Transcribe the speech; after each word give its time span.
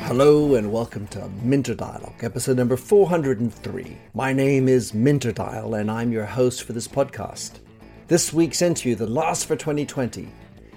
Hello 0.00 0.54
and 0.56 0.72
welcome 0.72 1.06
to 1.08 1.28
Minter 1.42 1.74
Dialogue, 1.74 2.22
episode 2.22 2.56
number 2.56 2.76
403. 2.76 3.96
My 4.14 4.32
name 4.32 4.66
is 4.68 4.92
Minter 4.92 5.30
Dial 5.32 5.74
and 5.74 5.90
I'm 5.90 6.10
your 6.10 6.24
host 6.24 6.64
for 6.64 6.72
this 6.72 6.88
podcast. 6.88 7.60
This 8.08 8.32
week's 8.32 8.62
interview, 8.62 8.96
the 8.96 9.06
last 9.06 9.46
for 9.46 9.54
2020, 9.54 10.28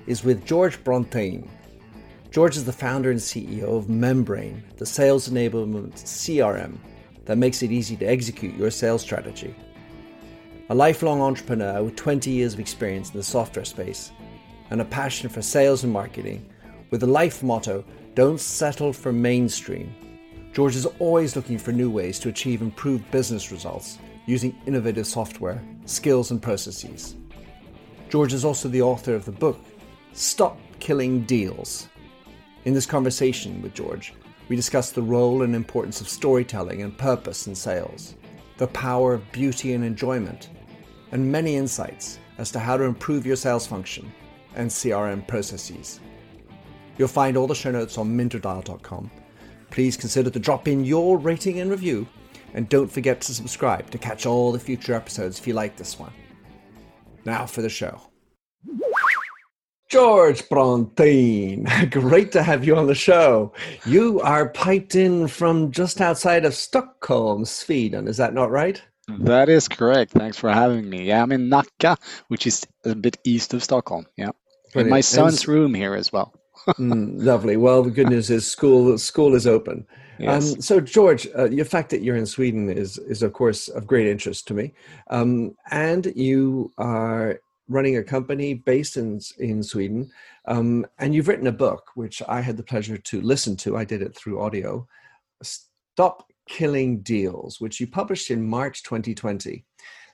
is 0.05 0.23
with 0.23 0.45
George 0.45 0.83
Brontén. 0.83 1.47
George 2.29 2.57
is 2.57 2.65
the 2.65 2.71
founder 2.71 3.09
and 3.09 3.19
CEO 3.19 3.77
of 3.77 3.89
Membrain, 3.89 4.63
the 4.77 4.85
sales 4.85 5.27
enablement 5.29 5.93
CRM 5.93 6.77
that 7.25 7.37
makes 7.37 7.63
it 7.63 7.71
easy 7.71 7.95
to 7.97 8.05
execute 8.05 8.55
your 8.55 8.69
sales 8.69 9.01
strategy. 9.01 9.55
A 10.71 10.73
lifelong 10.73 11.19
entrepreneur 11.19 11.83
with 11.83 11.97
20 11.97 12.31
years 12.31 12.53
of 12.53 12.61
experience 12.61 13.11
in 13.11 13.17
the 13.17 13.23
software 13.23 13.65
space 13.65 14.13
and 14.69 14.79
a 14.79 14.85
passion 14.85 15.27
for 15.27 15.41
sales 15.41 15.83
and 15.83 15.91
marketing, 15.91 16.49
with 16.91 17.03
a 17.03 17.07
life 17.07 17.43
motto 17.43 17.83
don't 18.15 18.39
settle 18.39 18.93
for 18.93 19.11
mainstream. 19.11 19.93
George 20.53 20.77
is 20.77 20.85
always 20.99 21.35
looking 21.35 21.57
for 21.57 21.73
new 21.73 21.89
ways 21.89 22.19
to 22.19 22.29
achieve 22.29 22.61
improved 22.61 23.11
business 23.11 23.51
results 23.51 23.97
using 24.25 24.55
innovative 24.65 25.05
software, 25.05 25.61
skills, 25.83 26.31
and 26.31 26.41
processes. 26.41 27.17
George 28.07 28.31
is 28.31 28.45
also 28.45 28.69
the 28.69 28.81
author 28.81 29.13
of 29.13 29.25
the 29.25 29.31
book 29.33 29.59
Stop 30.13 30.57
Killing 30.79 31.25
Deals. 31.25 31.89
In 32.63 32.73
this 32.73 32.85
conversation 32.85 33.61
with 33.61 33.73
George, 33.73 34.13
we 34.47 34.55
discuss 34.55 34.91
the 34.91 35.01
role 35.01 35.41
and 35.41 35.53
importance 35.53 35.99
of 35.99 36.07
storytelling 36.07 36.81
and 36.81 36.97
purpose 36.97 37.45
in 37.45 37.55
sales, 37.55 38.15
the 38.55 38.67
power 38.67 39.13
of 39.13 39.29
beauty 39.33 39.73
and 39.73 39.83
enjoyment, 39.83 40.49
and 41.11 41.31
many 41.31 41.55
insights 41.55 42.19
as 42.37 42.51
to 42.51 42.59
how 42.59 42.77
to 42.77 42.83
improve 42.83 43.25
your 43.25 43.35
sales 43.35 43.67
function 43.67 44.11
and 44.55 44.69
CRM 44.69 45.25
processes. 45.27 45.99
You'll 46.97 47.07
find 47.07 47.37
all 47.37 47.47
the 47.47 47.55
show 47.55 47.71
notes 47.71 47.97
on 47.97 48.15
minterdial.com. 48.17 49.11
Please 49.69 49.95
consider 49.95 50.29
to 50.29 50.39
drop 50.39 50.67
in 50.67 50.83
your 50.83 51.17
rating 51.17 51.59
and 51.59 51.71
review, 51.71 52.07
and 52.53 52.67
don't 52.67 52.91
forget 52.91 53.21
to 53.21 53.33
subscribe 53.33 53.89
to 53.91 53.97
catch 53.97 54.25
all 54.25 54.51
the 54.51 54.59
future 54.59 54.93
episodes 54.93 55.39
if 55.39 55.47
you 55.47 55.53
like 55.53 55.77
this 55.77 55.97
one. 55.97 56.11
Now 57.25 57.45
for 57.45 57.61
the 57.61 57.69
show. 57.69 58.01
George 59.89 60.43
Brontén, 60.43 61.91
great 61.91 62.31
to 62.31 62.43
have 62.43 62.65
you 62.65 62.77
on 62.77 62.87
the 62.87 62.95
show. 62.95 63.51
You 63.85 64.21
are 64.21 64.47
piped 64.49 64.95
in 64.95 65.27
from 65.27 65.71
just 65.71 65.99
outside 65.99 66.45
of 66.45 66.53
Stockholm, 66.53 67.43
Sweden. 67.43 68.07
Is 68.07 68.15
that 68.15 68.33
not 68.33 68.51
right? 68.51 68.81
That 69.19 69.49
is 69.49 69.67
correct. 69.67 70.11
Thanks 70.11 70.37
for 70.37 70.49
having 70.49 70.89
me. 70.89 71.05
Yeah, 71.05 71.21
I'm 71.21 71.31
in 71.31 71.49
Nacka, 71.49 71.97
which 72.27 72.47
is 72.47 72.65
a 72.85 72.95
bit 72.95 73.17
east 73.23 73.53
of 73.53 73.63
Stockholm. 73.63 74.05
Yeah, 74.17 74.31
in 74.75 74.89
my 74.89 75.01
son's 75.01 75.47
room 75.47 75.73
here 75.73 75.95
as 75.95 76.11
well. 76.11 76.33
mm, 76.67 77.23
lovely. 77.23 77.57
Well, 77.57 77.83
the 77.83 77.91
good 77.91 78.09
news 78.09 78.29
is 78.29 78.49
school 78.49 78.97
school 78.97 79.35
is 79.35 79.47
open. 79.47 79.87
Yes. 80.19 80.53
Um, 80.53 80.61
so, 80.61 80.79
George, 80.79 81.27
uh, 81.33 81.47
the 81.47 81.63
fact 81.63 81.89
that 81.89 82.03
you're 82.03 82.15
in 82.15 82.27
Sweden 82.27 82.69
is 82.69 82.97
is 82.99 83.23
of 83.23 83.33
course 83.33 83.67
of 83.67 83.87
great 83.87 84.07
interest 84.07 84.47
to 84.47 84.53
me, 84.53 84.73
um, 85.09 85.55
and 85.71 86.13
you 86.15 86.71
are 86.77 87.39
running 87.67 87.97
a 87.97 88.03
company 88.03 88.53
based 88.53 88.97
in 88.97 89.19
in 89.39 89.63
Sweden, 89.63 90.11
um, 90.45 90.85
and 90.99 91.15
you've 91.15 91.27
written 91.27 91.47
a 91.47 91.51
book 91.51 91.91
which 91.95 92.21
I 92.27 92.41
had 92.41 92.57
the 92.57 92.63
pleasure 92.63 92.97
to 92.97 93.21
listen 93.21 93.55
to. 93.57 93.77
I 93.77 93.85
did 93.85 94.01
it 94.03 94.15
through 94.15 94.41
audio. 94.41 94.87
Stop 95.41 96.30
killing 96.47 97.01
deals, 97.01 97.59
which 97.59 97.79
you 97.79 97.87
published 97.87 98.31
in 98.31 98.45
March 98.45 98.83
2020. 98.83 99.65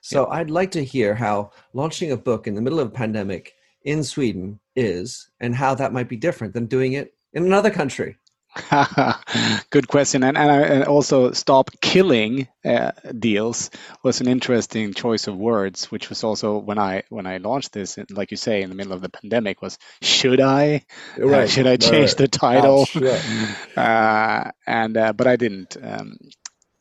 So, 0.01 0.27
yeah. 0.27 0.35
I'd 0.35 0.49
like 0.49 0.71
to 0.71 0.83
hear 0.83 1.15
how 1.15 1.51
launching 1.73 2.11
a 2.11 2.17
book 2.17 2.47
in 2.47 2.55
the 2.55 2.61
middle 2.61 2.79
of 2.79 2.87
a 2.87 2.91
pandemic 2.91 3.53
in 3.83 4.03
Sweden 4.03 4.59
is 4.75 5.29
and 5.39 5.55
how 5.55 5.73
that 5.75 5.93
might 5.93 6.09
be 6.09 6.17
different 6.17 6.53
than 6.53 6.65
doing 6.65 6.93
it 6.93 7.13
in 7.33 7.45
another 7.45 7.71
country. 7.71 8.17
Good 9.69 9.87
question, 9.87 10.23
and 10.23 10.37
and, 10.37 10.51
I, 10.51 10.61
and 10.61 10.83
also 10.85 11.31
stop 11.31 11.69
killing 11.81 12.47
uh, 12.65 12.91
deals 13.17 13.69
was 14.03 14.21
an 14.21 14.27
interesting 14.27 14.93
choice 14.93 15.27
of 15.27 15.37
words, 15.37 15.91
which 15.91 16.09
was 16.09 16.23
also 16.23 16.57
when 16.57 16.77
I 16.77 17.03
when 17.09 17.25
I 17.25 17.37
launched 17.37 17.73
this, 17.73 17.97
like 18.09 18.31
you 18.31 18.37
say, 18.37 18.61
in 18.61 18.69
the 18.69 18.75
middle 18.75 18.93
of 18.93 19.01
the 19.01 19.09
pandemic, 19.09 19.61
was 19.61 19.77
should 20.01 20.41
I 20.41 20.85
uh, 21.19 21.27
right. 21.27 21.43
uh, 21.43 21.47
should 21.47 21.67
I 21.67 21.77
change 21.77 22.11
right. 22.11 22.17
the 22.17 22.27
title? 22.27 22.87
uh, 23.75 24.51
and 24.65 24.97
uh, 24.97 25.13
but 25.13 25.27
I 25.27 25.35
didn't. 25.35 25.77
Um, 25.81 26.17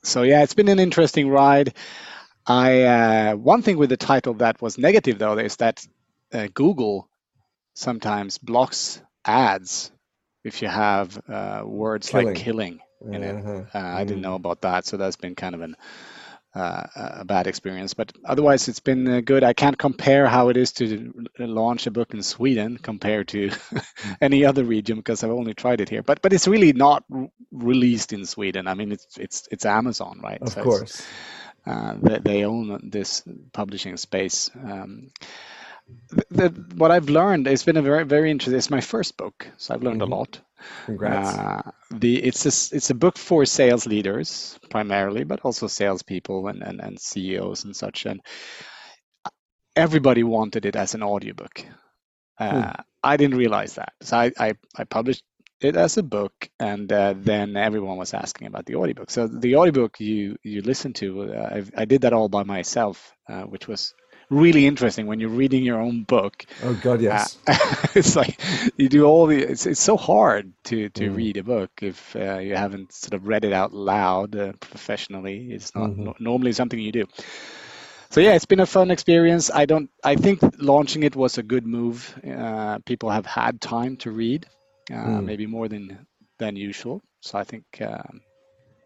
so 0.03 0.23
yeah, 0.23 0.43
it's 0.43 0.55
been 0.55 0.69
an 0.69 0.79
interesting 0.79 1.29
ride. 1.29 1.75
I 2.47 2.83
uh, 2.83 3.37
one 3.37 3.63
thing 3.63 3.77
with 3.77 3.91
the 3.91 3.97
title 3.97 4.35
that 4.35 4.63
was 4.63 4.79
negative 4.79 5.19
though 5.19 5.39
is 5.39 5.57
that 5.57 5.85
uh, 6.33 6.49
Google 6.55 7.09
sometimes 7.75 8.39
blocks 8.39 9.01
ads 9.25 9.91
if 10.47 10.63
you 10.63 10.69
have 10.69 11.21
uh, 11.29 11.63
words 11.65 12.09
killing. 12.09 12.27
like 12.27 12.37
killing 12.37 12.81
in 13.05 13.23
uh-huh. 13.23 13.53
it. 13.53 13.67
Uh, 13.75 13.79
I 13.79 14.05
didn't 14.05 14.23
know 14.23 14.33
mm. 14.33 14.37
about 14.37 14.63
that, 14.63 14.87
so 14.87 14.97
that's 14.97 15.17
been 15.17 15.35
kind 15.35 15.55
of 15.55 15.61
an 15.61 15.77
uh, 16.55 16.87
a 16.95 17.25
bad 17.25 17.47
experience. 17.47 17.93
But 17.93 18.13
otherwise, 18.25 18.69
it's 18.69 18.81
been 18.81 19.07
uh, 19.07 19.21
good. 19.21 19.45
I 19.45 19.53
can't 19.53 19.77
compare 19.79 20.27
how 20.27 20.49
it 20.49 20.57
is 20.57 20.73
to 20.75 21.13
launch 21.39 21.87
a 21.87 21.91
book 21.91 22.15
in 22.15 22.23
Sweden 22.23 22.79
compared 22.79 23.29
to 23.29 23.51
any 24.21 24.45
other 24.47 24.65
region 24.65 24.97
because 24.97 25.23
I've 25.23 25.31
only 25.31 25.53
tried 25.53 25.81
it 25.81 25.91
here. 25.91 26.03
But 26.03 26.23
but 26.23 26.33
it's 26.33 26.49
really 26.49 26.73
not 26.73 27.05
r- 27.13 27.29
released 27.53 28.13
in 28.13 28.25
Sweden. 28.25 28.67
I 28.69 28.75
mean, 28.75 28.93
it's 28.93 29.19
it's 29.19 29.49
it's 29.51 29.67
Amazon, 29.67 30.21
right? 30.23 30.41
Of 30.41 30.53
so 30.53 30.63
course. 30.63 31.07
Uh, 31.67 31.97
they, 32.01 32.19
they, 32.19 32.45
own 32.45 32.91
this 32.93 33.25
publishing 33.53 33.97
space. 33.97 34.53
Um, 34.55 35.11
the, 36.31 36.49
what 36.77 36.91
I've 36.91 37.09
learned, 37.09 37.47
it's 37.47 37.65
been 37.65 37.77
a 37.77 37.83
very, 37.83 38.05
very 38.05 38.31
interesting. 38.31 38.59
It's 38.59 38.71
my 38.71 38.81
first 38.81 39.17
book, 39.17 39.47
so 39.57 39.75
I've 39.75 39.83
learned 39.83 40.03
mm-hmm. 40.03 40.13
a 40.13 40.17
lot. 40.17 40.41
Congrats. 40.87 41.39
Uh, 41.39 41.71
the 41.91 42.23
it's 42.25 42.45
a 42.45 42.77
it's 42.77 42.91
a 42.91 42.95
book 42.95 43.19
for 43.19 43.45
sales 43.45 43.87
leaders 43.87 44.59
primarily, 44.71 45.25
but 45.25 45.41
also 45.41 45.67
salespeople 45.67 46.49
and, 46.49 46.63
and 46.63 46.81
and 46.81 46.99
CEOs 46.99 47.65
and 47.65 47.77
such. 47.77 48.07
And 48.07 48.21
everybody 49.77 50.23
wanted 50.23 50.67
it 50.67 50.77
as 50.77 50.95
an 50.95 51.03
audiobook. 51.03 51.65
Uh, 52.39 52.63
hmm. 52.63 52.81
I 53.03 53.17
didn't 53.17 53.39
realize 53.39 53.75
that, 53.75 53.93
so 54.03 54.17
I 54.17 54.33
I, 54.39 54.55
I 54.77 54.85
published 54.85 55.25
it 55.61 55.77
as 55.77 55.97
a 55.97 56.03
book, 56.03 56.49
and 56.59 56.93
uh, 56.93 57.15
then 57.17 57.57
everyone 57.57 57.97
was 57.97 58.15
asking 58.15 58.47
about 58.47 58.67
the 58.67 58.77
audiobook. 58.77 59.11
So 59.11 59.27
the 59.27 59.57
audiobook 59.57 60.01
you 60.01 60.37
you 60.43 60.63
listen 60.63 60.93
to, 60.95 61.33
uh, 61.35 61.63
I 61.77 61.85
did 61.85 62.03
that 62.03 62.13
all 62.13 62.29
by 62.29 62.43
myself, 62.43 63.13
uh, 63.29 63.43
which 63.43 63.69
was 63.69 63.95
really 64.31 64.67
interesting 64.67 65.07
when 65.07 65.21
you're 65.21 65.31
reading 65.31 65.65
your 65.65 65.81
own 65.81 66.03
book. 66.03 66.45
Oh 66.63 66.75
God, 66.75 67.01
yes. 67.01 67.39
Uh, 67.47 67.57
it's 67.95 68.17
like 68.17 68.41
you 68.77 68.89
do 68.89 69.05
all 69.05 69.27
the. 69.27 69.39
It's 69.43 69.67
it's 69.67 69.81
so 69.81 69.97
hard 69.97 70.53
to 70.65 70.89
to 70.91 71.11
mm. 71.11 71.17
read 71.17 71.37
a 71.37 71.43
book 71.43 71.71
if 71.83 72.17
uh, 72.17 72.39
you 72.39 72.57
haven't 72.57 72.93
sort 72.93 73.15
of 73.15 73.27
read 73.27 73.45
it 73.45 73.53
out 73.53 73.73
loud 73.73 74.37
uh, 74.37 74.53
professionally. 74.61 75.53
It's 75.53 75.75
not 75.75 75.91
mm-hmm. 75.91 76.23
normally 76.23 76.53
something 76.53 76.79
you 76.79 76.93
do. 76.93 77.07
So 78.11 78.21
yeah, 78.21 78.35
it's 78.35 78.47
been 78.47 78.61
a 78.61 78.67
fun 78.67 78.91
experience. 78.91 79.51
I 79.51 79.67
don't. 79.67 79.91
I 80.03 80.17
think 80.17 80.41
launching 80.59 81.03
it 81.03 81.17
was 81.17 81.39
a 81.39 81.43
good 81.43 81.67
move. 81.67 82.19
Uh, 82.27 82.79
people 82.85 83.11
have 83.11 83.27
had 83.27 83.61
time 83.61 83.97
to 83.99 84.11
read, 84.11 84.47
uh, 84.91 84.95
mm. 84.95 85.25
maybe 85.25 85.47
more 85.47 85.69
than 85.69 86.07
than 86.39 86.57
usual. 86.57 87.03
So 87.21 87.39
I 87.39 87.45
think 87.45 87.65
um, 87.81 88.21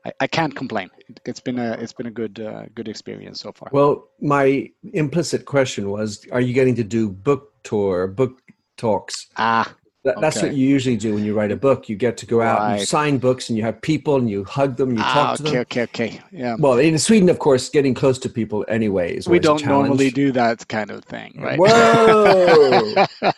I, 0.05 0.13
I 0.21 0.27
can't 0.27 0.55
complain. 0.55 0.91
It, 1.09 1.21
has 1.27 1.41
been 1.41 1.59
a 1.59 1.73
it's 1.73 1.93
been 1.93 2.07
a 2.07 2.11
good 2.11 2.41
uh, 2.41 2.65
good 2.75 2.89
experience 2.89 3.41
so 3.41 3.53
far. 3.53 3.69
Well, 3.73 4.09
my 4.21 4.71
implicit 4.93 5.45
question 5.45 5.91
was: 5.91 6.27
Are 6.33 6.41
you 6.41 6.55
getting 6.55 6.75
to 6.77 6.85
do 6.85 7.11
book 7.11 7.53
tour, 7.63 8.07
book 8.07 8.41
talks? 8.77 9.27
Ah, 9.37 9.75
that, 10.03 10.17
okay. 10.17 10.21
That's 10.23 10.41
what 10.41 10.55
you 10.55 10.67
usually 10.67 10.97
do 10.97 11.15
when 11.15 11.25
you 11.25 11.35
write 11.35 11.53
a 11.53 11.57
book. 11.57 11.91
You 11.91 11.97
get 11.97 12.17
to 12.19 12.27
go 12.27 12.41
out 12.41 12.59
right. 12.59 12.71
and 12.71 12.81
you 12.81 12.87
sign 12.87 13.19
books 13.19 13.51
and 13.51 13.59
you 13.59 13.65
have 13.65 13.83
people 13.83 14.17
and 14.17 14.31
you 14.31 14.45
hug 14.45 14.77
them, 14.77 14.93
you 14.93 15.03
ah, 15.03 15.13
talk 15.13 15.37
to 15.37 15.43
okay, 15.43 15.53
them. 15.53 15.61
Okay, 15.61 15.83
okay, 15.83 16.05
okay. 16.07 16.21
yeah. 16.33 16.57
Well, 16.59 16.79
in 16.79 16.99
Sweden, 16.99 17.29
of 17.29 17.39
course, 17.39 17.69
getting 17.69 17.93
close 17.93 18.19
to 18.21 18.31
people 18.31 18.65
anyway 18.67 19.15
is 19.15 19.29
We 19.29 19.39
don't 19.39 19.65
normally 19.67 20.11
do 20.11 20.33
that 20.33 20.67
kind 20.69 20.91
of 20.91 21.05
thing, 21.05 21.35
right? 21.39 21.59
Whoa! 21.59 23.07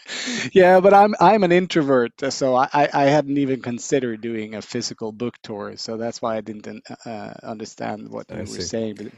yeah, 0.53 0.79
but 0.79 0.95
I'm 0.95 1.17
I'm 1.19 1.43
an 1.43 1.51
introvert, 1.51 2.13
so 2.33 2.55
I, 2.55 2.69
I 2.73 3.05
hadn't 3.07 3.39
even 3.39 3.61
considered 3.61 4.21
doing 4.21 4.55
a 4.55 4.63
physical 4.63 5.11
book 5.11 5.35
tour, 5.43 5.77
so 5.77 5.97
that's 5.97 6.23
why 6.23 6.37
I 6.37 6.43
didn't 6.43 6.69
uh, 7.05 7.35
understand 7.43 8.09
what 8.09 8.31
I 8.31 8.41
you 8.41 8.47
see. 8.47 8.59
were 8.59 8.63
saying 8.63 9.13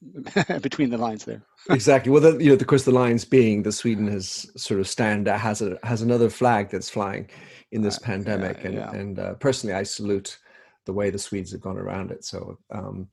between 0.60 0.90
the 0.90 0.98
lines 0.98 1.24
there. 1.24 1.42
exactly. 1.70 2.10
Well, 2.10 2.22
the, 2.22 2.42
you 2.42 2.50
know, 2.50 2.54
of 2.54 2.66
course, 2.66 2.84
the 2.84 2.90
lines 2.90 3.24
being 3.24 3.62
that 3.64 3.72
Sweden 3.72 4.06
has 4.08 4.50
sort 4.56 4.80
of 4.80 4.88
stand 4.88 5.26
has 5.26 5.60
a 5.60 5.78
has 5.82 6.02
another 6.02 6.30
flag 6.30 6.70
that's 6.70 6.89
flying 6.90 7.28
in 7.72 7.82
this 7.82 7.98
uh, 7.98 8.02
pandemic. 8.02 8.58
Yeah, 8.58 8.66
and 8.66 8.74
yeah. 8.74 8.92
and 8.92 9.18
uh, 9.18 9.34
personally, 9.34 9.74
I 9.74 9.84
salute 9.84 10.38
the 10.86 10.92
way 10.92 11.10
the 11.10 11.18
Swedes 11.18 11.52
have 11.52 11.60
gone 11.60 11.78
around 11.78 12.10
it. 12.10 12.24
So, 12.24 12.58
um, 12.70 13.08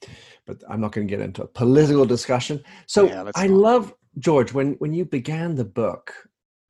but 0.46 0.64
I'm 0.70 0.82
not 0.82 0.92
going 0.94 1.08
to 1.08 1.12
get 1.16 1.24
into 1.24 1.44
a 1.44 1.48
political 1.48 2.06
discussion. 2.06 2.64
So 2.88 3.06
yeah, 3.06 3.32
I 3.36 3.48
love 3.48 3.94
George 4.20 4.54
when 4.54 4.74
when 4.80 4.94
you 4.94 5.06
began 5.06 5.56
the 5.56 5.66
book. 5.66 6.14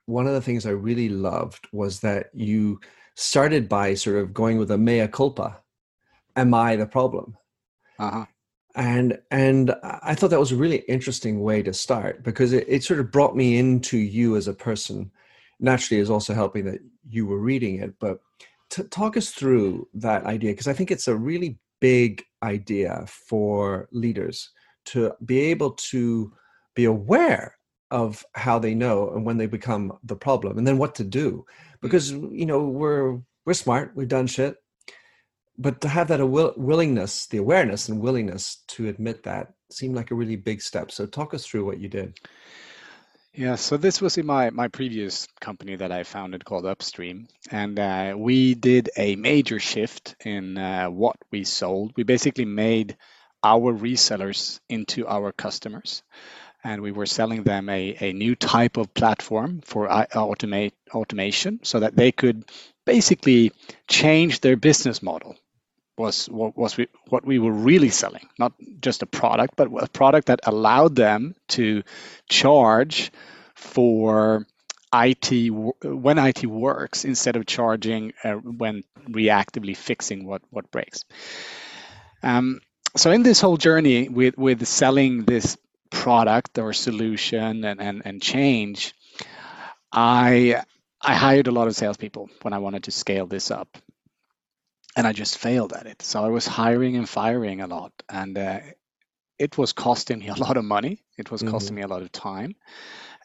One 0.05 0.27
of 0.27 0.33
the 0.33 0.41
things 0.41 0.65
I 0.65 0.71
really 0.71 1.09
loved 1.09 1.67
was 1.73 1.99
that 1.99 2.29
you 2.33 2.79
started 3.15 3.67
by 3.67 3.93
sort 3.93 4.17
of 4.17 4.33
going 4.33 4.57
with 4.57 4.71
a 4.71 4.77
mea 4.77 5.07
culpa. 5.07 5.59
Am 6.35 6.53
I 6.53 6.75
the 6.75 6.85
problem? 6.85 7.35
Uh-huh. 7.99 8.25
and 8.75 9.17
and 9.31 9.73
I 9.81 10.13
thought 10.13 10.29
that 10.29 10.39
was 10.39 10.51
a 10.51 10.55
really 10.55 10.83
interesting 10.87 11.41
way 11.41 11.63
to 11.63 11.73
start 11.73 12.23
because 12.23 12.53
it, 12.53 12.65
it 12.67 12.83
sort 12.83 12.99
of 12.99 13.11
brought 13.11 13.35
me 13.35 13.57
into 13.57 13.97
you 13.97 14.35
as 14.35 14.47
a 14.47 14.53
person. 14.53 15.11
Naturally, 15.59 16.01
is 16.01 16.09
also 16.09 16.33
helping 16.33 16.65
that 16.65 16.79
you 17.09 17.25
were 17.25 17.39
reading 17.39 17.79
it, 17.79 17.93
but 17.99 18.19
to 18.71 18.83
talk 18.83 19.17
us 19.17 19.31
through 19.31 19.87
that 19.93 20.25
idea 20.25 20.51
because 20.51 20.67
I 20.67 20.73
think 20.73 20.91
it's 20.91 21.07
a 21.07 21.15
really 21.15 21.57
big 21.79 22.23
idea 22.43 23.05
for 23.07 23.87
leaders 23.91 24.49
to 24.85 25.13
be 25.25 25.39
able 25.39 25.71
to 25.71 26.33
be 26.75 26.85
aware 26.85 27.55
of 27.91 28.25
how 28.33 28.59
they 28.59 28.75
know 28.75 29.11
and 29.11 29.25
when 29.25 29.37
they 29.37 29.47
become 29.47 29.97
the 30.03 30.15
problem 30.15 30.57
and 30.57 30.67
then 30.67 30.77
what 30.77 30.95
to 30.95 31.03
do. 31.03 31.45
Hmm. 31.47 31.77
Because 31.81 32.11
you 32.11 32.45
know 32.45 32.63
we're 32.67 33.19
we're 33.45 33.53
smart 33.53 33.93
we've 33.95 34.07
done 34.07 34.27
shit 34.27 34.57
but 35.57 35.81
to 35.81 35.87
have 35.87 36.07
that 36.09 36.23
will, 36.25 36.53
willingness 36.55 37.27
the 37.27 37.37
awareness 37.37 37.89
and 37.89 37.99
willingness 37.99 38.63
to 38.67 38.87
admit 38.87 39.23
that 39.23 39.53
seemed 39.71 39.95
like 39.95 40.11
a 40.11 40.15
really 40.15 40.35
big 40.35 40.61
step. 40.61 40.91
So 40.91 41.05
talk 41.05 41.33
us 41.33 41.45
through 41.45 41.65
what 41.65 41.79
you 41.79 41.89
did 41.89 42.19
yeah, 43.37 43.53
so 43.53 43.77
this 43.77 44.01
was 44.01 44.17
in 44.17 44.25
my 44.25 44.49
my 44.49 44.67
previous 44.67 45.27
company 45.39 45.75
that 45.75 45.91
I 45.91 46.03
founded 46.03 46.43
called 46.43 46.65
Upstream, 46.65 47.27
and 47.51 47.77
uh, 47.77 48.15
we 48.17 48.55
did 48.55 48.89
a 48.97 49.15
major 49.15 49.59
shift 49.59 50.15
in 50.25 50.57
uh, 50.57 50.87
what 50.87 51.17
we 51.29 51.43
sold. 51.43 51.93
We 51.95 52.01
basically 52.01 52.45
made 52.45 52.97
our 53.43 53.71
resellers 53.71 54.59
into 54.69 55.07
our 55.07 55.31
customers, 55.31 56.01
and 56.63 56.81
we 56.81 56.91
were 56.91 57.05
selling 57.05 57.43
them 57.43 57.69
a, 57.69 57.95
a 58.01 58.11
new 58.11 58.35
type 58.35 58.75
of 58.77 58.91
platform 58.95 59.61
for 59.61 59.87
automate 59.87 60.73
automation, 60.91 61.59
so 61.61 61.81
that 61.81 61.95
they 61.95 62.11
could 62.11 62.43
basically 62.87 63.51
change 63.87 64.41
their 64.41 64.55
business 64.57 65.03
model 65.03 65.37
was 65.97 66.27
what 66.27 66.55
was 66.55 66.77
we, 66.77 66.87
what 67.09 67.25
we 67.25 67.39
were 67.39 67.51
really 67.51 67.89
selling, 67.89 68.27
not 68.37 68.53
just 68.81 69.01
a 69.01 69.05
product, 69.05 69.55
but 69.55 69.69
a 69.81 69.87
product 69.89 70.27
that 70.27 70.39
allowed 70.43 70.95
them 70.95 71.35
to 71.49 71.83
charge 72.29 73.11
for 73.55 74.45
IT 74.93 75.49
when 75.83 76.17
IT 76.17 76.45
works 76.45 77.03
instead 77.03 77.35
of 77.35 77.45
charging 77.45 78.13
uh, 78.23 78.33
when 78.33 78.83
reactively 79.09 79.75
fixing 79.75 80.25
what 80.25 80.41
what 80.49 80.71
breaks. 80.71 81.03
Um, 82.23 82.61
so 82.95 83.11
in 83.11 83.23
this 83.23 83.41
whole 83.41 83.57
journey 83.57 84.09
with 84.09 84.37
with 84.37 84.65
selling 84.67 85.25
this 85.25 85.57
product 85.89 86.57
or 86.57 86.73
solution 86.73 87.65
and 87.65 87.81
and, 87.81 88.01
and 88.05 88.21
change, 88.21 88.93
I 89.91 90.63
I 91.01 91.15
hired 91.15 91.47
a 91.47 91.51
lot 91.51 91.67
of 91.67 91.75
salespeople 91.75 92.29
when 92.41 92.53
I 92.53 92.59
wanted 92.59 92.83
to 92.83 92.91
scale 92.91 93.27
this 93.27 93.51
up 93.51 93.77
and 94.97 95.05
I 95.05 95.13
just 95.13 95.37
failed 95.37 95.73
at 95.73 95.85
it. 95.85 96.01
So 96.01 96.25
I 96.25 96.29
was 96.29 96.47
hiring 96.47 96.97
and 96.97 97.07
firing 97.07 97.61
a 97.61 97.67
lot, 97.67 97.93
and 98.09 98.35
uh, 98.37 98.59
it 99.37 99.55
was 99.57 99.71
costing 99.71 100.19
me 100.19 100.27
a 100.27 100.33
lot 100.45 100.57
of 100.57 100.65
money. 100.65 101.03
It 101.17 101.31
was 101.31 101.43
costing 101.43 101.69
mm-hmm. 101.69 101.75
me 101.75 101.81
a 101.83 101.87
lot 101.87 102.01
of 102.01 102.11
time, 102.11 102.55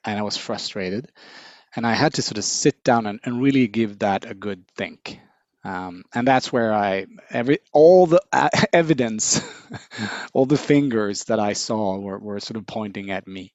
and 0.05 0.19
I 0.19 0.23
was 0.23 0.37
frustrated. 0.37 1.11
And 1.75 1.87
I 1.87 1.95
had 1.95 2.13
to 2.15 2.23
sort 2.23 2.37
of 2.37 2.45
sit 2.45 2.85
down 2.85 3.07
and, 3.07 3.19
and 3.25 3.43
really 3.43 3.67
give 3.67 4.01
that 4.01 4.31
a 4.31 4.35
good 4.35 4.69
think. 4.77 5.19
Um, 5.65 6.05
and 6.15 6.29
that's 6.29 6.53
where 6.53 6.75
I 6.75 7.07
every 7.31 7.61
all 7.73 8.07
the 8.07 8.21
uh, 8.31 8.51
evidence, 8.75 9.41
all 10.35 10.45
the 10.45 10.59
fingers 10.59 11.25
that 11.25 11.41
I 11.41 11.55
saw 11.55 11.97
were, 11.97 12.19
were 12.19 12.41
sort 12.41 12.59
of 12.59 12.67
pointing 12.67 13.11
at 13.11 13.27
me 13.27 13.55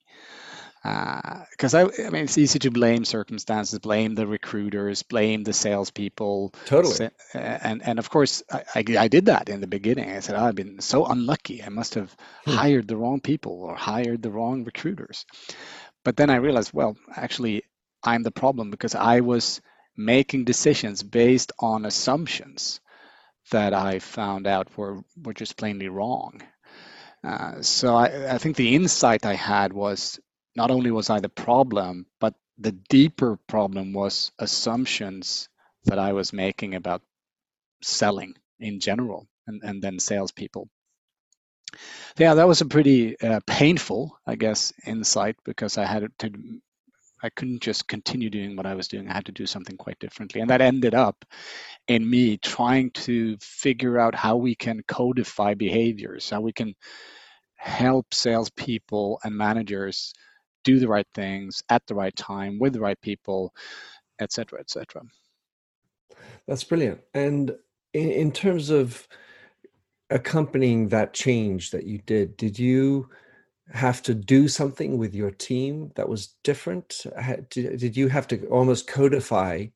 because 0.83 1.74
uh, 1.74 1.89
I, 2.00 2.06
I 2.06 2.09
mean, 2.09 2.24
it's 2.24 2.38
easy 2.38 2.59
to 2.59 2.71
blame 2.71 3.03
circumstances, 3.03 3.79
blame 3.79 4.15
the 4.15 4.27
recruiters, 4.27 5.03
blame 5.03 5.44
the 5.44 5.53
salespeople. 5.53 6.53
Totally. 6.65 7.09
And 7.33 7.81
and 7.81 8.00
of 8.00 8.09
course, 8.09 8.44
I, 8.51 8.63
I, 8.75 8.83
I 9.00 9.07
did 9.07 9.25
that 9.25 9.50
in 9.50 9.59
the 9.62 9.68
beginning. 9.68 10.09
I 10.09 10.19
said, 10.19 10.35
oh, 10.35 10.45
I've 10.45 10.56
been 10.56 10.79
so 10.79 11.06
unlucky. 11.06 11.63
I 11.63 11.69
must 11.69 11.95
have 11.95 12.15
hmm. 12.45 12.51
hired 12.51 12.88
the 12.88 12.97
wrong 12.97 13.19
people 13.21 13.63
or 13.63 13.75
hired 13.75 14.21
the 14.21 14.31
wrong 14.31 14.63
recruiters. 14.63 15.25
But 16.03 16.15
then 16.15 16.29
I 16.29 16.35
realized, 16.35 16.71
well, 16.74 16.95
actually, 17.15 17.63
I'm 18.03 18.24
the 18.24 18.31
problem 18.31 18.71
because 18.71 18.95
I 18.95 19.21
was 19.21 19.62
making 19.97 20.45
decisions 20.45 21.03
based 21.03 21.51
on 21.59 21.85
assumptions 21.85 22.79
that 23.51 23.74
I 23.74 24.00
found 24.00 24.47
out 24.47 24.77
were 24.77 25.01
were 25.21 25.33
just 25.33 25.57
plainly 25.57 25.89
wrong. 25.89 26.41
Uh, 27.24 27.62
so 27.62 27.95
I, 27.95 28.35
I 28.35 28.38
think 28.38 28.56
the 28.56 28.75
insight 28.75 29.25
I 29.25 29.33
had 29.33 29.74
was 29.74 30.19
not 30.57 30.71
only 30.71 30.92
was 30.92 31.09
I 31.09 31.19
the 31.19 31.30
problem, 31.30 32.07
but 32.19 32.33
the 32.57 32.71
deeper 32.89 33.38
problem 33.48 33.94
was 33.94 34.31
assumptions 34.39 35.50
that 35.86 36.00
I 36.00 36.13
was 36.13 36.33
making 36.33 36.74
about 36.74 37.04
selling 37.83 38.33
in 38.59 38.80
general 38.80 39.27
and, 39.45 39.62
and 39.63 39.81
then 39.81 40.00
salespeople. 40.00 40.68
Yeah, 42.18 42.33
that 42.33 42.48
was 42.48 42.62
a 42.62 42.65
pretty 42.65 43.19
uh, 43.21 43.39
painful, 43.45 44.18
I 44.25 44.36
guess, 44.36 44.74
insight 44.86 45.36
because 45.45 45.77
I 45.77 45.86
had 45.86 46.09
to, 46.19 46.31
I 47.21 47.30
couldn't 47.30 47.62
just 47.62 47.88
continue 47.88 48.31
doing 48.31 48.56
what 48.56 48.65
I 48.65 48.74
was 48.74 48.88
doing. 48.88 49.07
I 49.07 49.13
had 49.13 49.25
to 49.27 49.31
do 49.31 49.45
something 49.45 49.77
quite 49.77 50.00
differently. 50.00 50.42
And 50.42 50.50
that 50.50 50.62
ended 50.62 50.95
up 50.95 51.24
in 51.88 52.10
me 52.10 52.38
trying 52.38 52.89
to 52.92 53.38
figure 53.42 54.00
out 54.00 54.15
how 54.15 54.38
we 54.38 54.56
can 54.56 54.81
codify 54.88 55.53
behaviors, 55.53 56.31
how 56.31 56.42
we 56.42 56.53
can 56.53 56.74
help 57.57 58.13
salespeople 58.13 59.19
and 59.24 59.38
managers 59.38 60.13
do 60.67 60.79
the 60.79 60.87
right 60.87 61.07
things 61.13 61.63
at 61.69 61.87
the 61.87 61.95
right 61.95 62.15
time 62.17 62.59
with 62.59 62.73
the 62.73 62.79
right 62.81 62.99
people, 62.99 63.53
etc., 64.19 64.59
etc. 64.59 65.01
That's 66.45 66.65
brilliant. 66.65 66.99
And 67.13 67.55
in, 67.93 68.11
in 68.11 68.31
terms 68.33 68.69
of 68.69 69.07
accompanying 70.09 70.89
that 70.89 71.13
change 71.13 71.71
that 71.71 71.85
you 71.85 71.99
did, 71.99 72.35
did 72.35 72.59
you 72.59 73.07
have 73.71 74.01
to 74.01 74.13
do 74.13 74.49
something 74.49 74.97
with 74.97 75.15
your 75.15 75.31
team 75.31 75.91
that 75.95 76.09
was 76.09 76.35
different? 76.43 77.05
Did, 77.49 77.95
you 77.95 78.09
have 78.09 78.27
to 78.27 78.45
almost 78.47 78.87
codify 78.87 79.67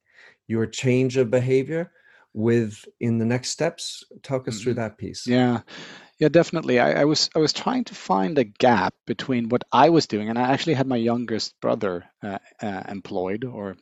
your 0.47 0.65
change 0.65 1.15
of 1.15 1.31
behavior 1.31 1.91
with 2.33 2.85
in 2.99 3.17
the 3.17 3.25
next 3.25 3.51
steps? 3.51 4.03
Talk 4.23 4.49
us 4.49 4.61
through 4.61 4.73
that 4.75 4.97
piece. 4.97 5.25
Yeah. 5.25 5.61
Yeah, 6.21 6.29
definitely. 6.29 6.79
I, 6.79 7.01
I, 7.01 7.06
was 7.06 7.29
I 7.35 7.39
was 7.39 7.51
trying 7.51 7.83
to 7.85 7.95
find 7.95 8.38
a 8.38 8.45
gap 8.45 8.94
between 9.06 9.50
what 9.50 9.63
I 9.73 9.89
was 9.89 10.07
doing, 10.07 10.29
and 10.29 10.39
I 10.39 10.51
actually 10.53 10.75
had 10.75 10.88
my 10.88 10.95
youngest 10.95 11.59
brother 11.59 12.06
uh, 12.23 12.38
uh, 12.62 12.83
employed 12.88 13.44
or 13.44 13.75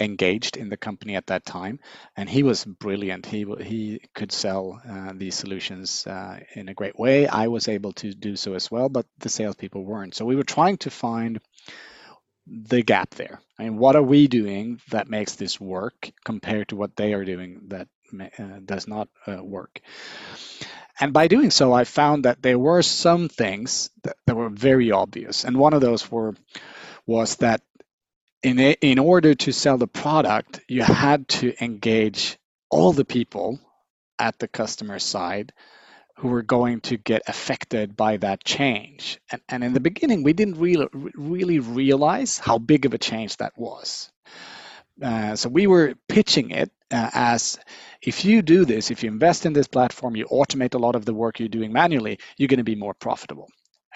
engaged 0.00 0.56
in 0.58 0.68
the 0.70 0.76
company 0.78 1.16
at 1.16 1.28
that 1.28 1.46
time, 1.46 1.80
and 2.16 2.28
he 2.28 2.42
was 2.44 2.64
brilliant. 2.64 3.26
He 3.26 3.46
he 3.62 4.00
could 4.14 4.32
sell 4.32 4.82
uh, 4.88 5.12
these 5.16 5.36
solutions 5.36 6.06
uh, 6.06 6.40
in 6.54 6.68
a 6.68 6.74
great 6.74 6.98
way. 6.98 7.28
I 7.28 7.48
was 7.48 7.68
able 7.68 7.92
to 7.94 8.12
do 8.14 8.36
so 8.36 8.54
as 8.54 8.70
well, 8.70 8.88
but 8.90 9.06
the 9.18 9.30
salespeople 9.30 9.84
weren't. 9.84 10.14
So 10.16 10.26
we 10.26 10.36
were 10.36 10.44
trying 10.56 10.78
to 10.78 10.90
find 10.90 11.40
the 12.46 12.82
gap 12.82 13.10
there. 13.10 13.40
I 13.58 13.64
mean, 13.64 13.76
what 13.76 13.96
are 13.96 14.02
we 14.02 14.26
doing 14.26 14.80
that 14.90 15.08
makes 15.08 15.34
this 15.36 15.60
work 15.60 16.10
compared 16.24 16.68
to 16.68 16.76
what 16.76 16.96
they 16.96 17.12
are 17.12 17.24
doing 17.24 17.60
that 17.68 17.88
uh, 18.38 18.60
does 18.64 18.88
not 18.88 19.08
uh, 19.26 19.42
work? 19.44 19.80
And 21.00 21.12
by 21.12 21.28
doing 21.28 21.50
so, 21.50 21.72
I 21.72 21.84
found 21.84 22.24
that 22.24 22.42
there 22.42 22.58
were 22.58 22.82
some 22.82 23.28
things 23.28 23.90
that, 24.02 24.16
that 24.26 24.36
were 24.36 24.48
very 24.48 24.90
obvious. 24.90 25.44
And 25.44 25.56
one 25.56 25.74
of 25.74 25.80
those 25.80 26.10
were 26.10 26.34
was 27.06 27.36
that 27.36 27.62
in 28.42 28.58
in 28.58 28.98
order 28.98 29.34
to 29.34 29.52
sell 29.52 29.78
the 29.78 29.86
product, 29.86 30.60
you 30.68 30.82
had 30.82 31.28
to 31.28 31.52
engage 31.62 32.38
all 32.70 32.92
the 32.92 33.04
people 33.04 33.60
at 34.18 34.38
the 34.38 34.48
customer 34.48 34.98
side 34.98 35.52
who 36.16 36.28
were 36.28 36.42
going 36.42 36.80
to 36.80 36.96
get 36.96 37.22
affected 37.28 37.96
by 37.96 38.16
that 38.16 38.42
change. 38.44 39.20
And, 39.30 39.40
and 39.48 39.62
in 39.62 39.72
the 39.72 39.80
beginning, 39.80 40.24
we 40.24 40.32
didn't 40.32 40.58
really, 40.58 40.88
really 40.92 41.60
realize 41.60 42.38
how 42.38 42.58
big 42.58 42.86
of 42.86 42.94
a 42.94 42.98
change 42.98 43.36
that 43.36 43.56
was. 43.56 44.10
Uh, 45.02 45.36
so 45.36 45.48
we 45.48 45.66
were 45.66 45.94
pitching 46.08 46.50
it 46.50 46.70
uh, 46.90 47.10
as 47.12 47.58
if 48.02 48.24
you 48.24 48.42
do 48.42 48.64
this, 48.64 48.90
if 48.90 49.02
you 49.02 49.10
invest 49.10 49.46
in 49.46 49.52
this 49.52 49.68
platform, 49.68 50.16
you 50.16 50.26
automate 50.26 50.74
a 50.74 50.78
lot 50.78 50.96
of 50.96 51.04
the 51.04 51.14
work 51.14 51.38
you're 51.38 51.48
doing 51.48 51.72
manually, 51.72 52.18
you're 52.36 52.48
going 52.48 52.58
to 52.58 52.64
be 52.64 52.74
more 52.74 52.94
profitable. 52.94 53.48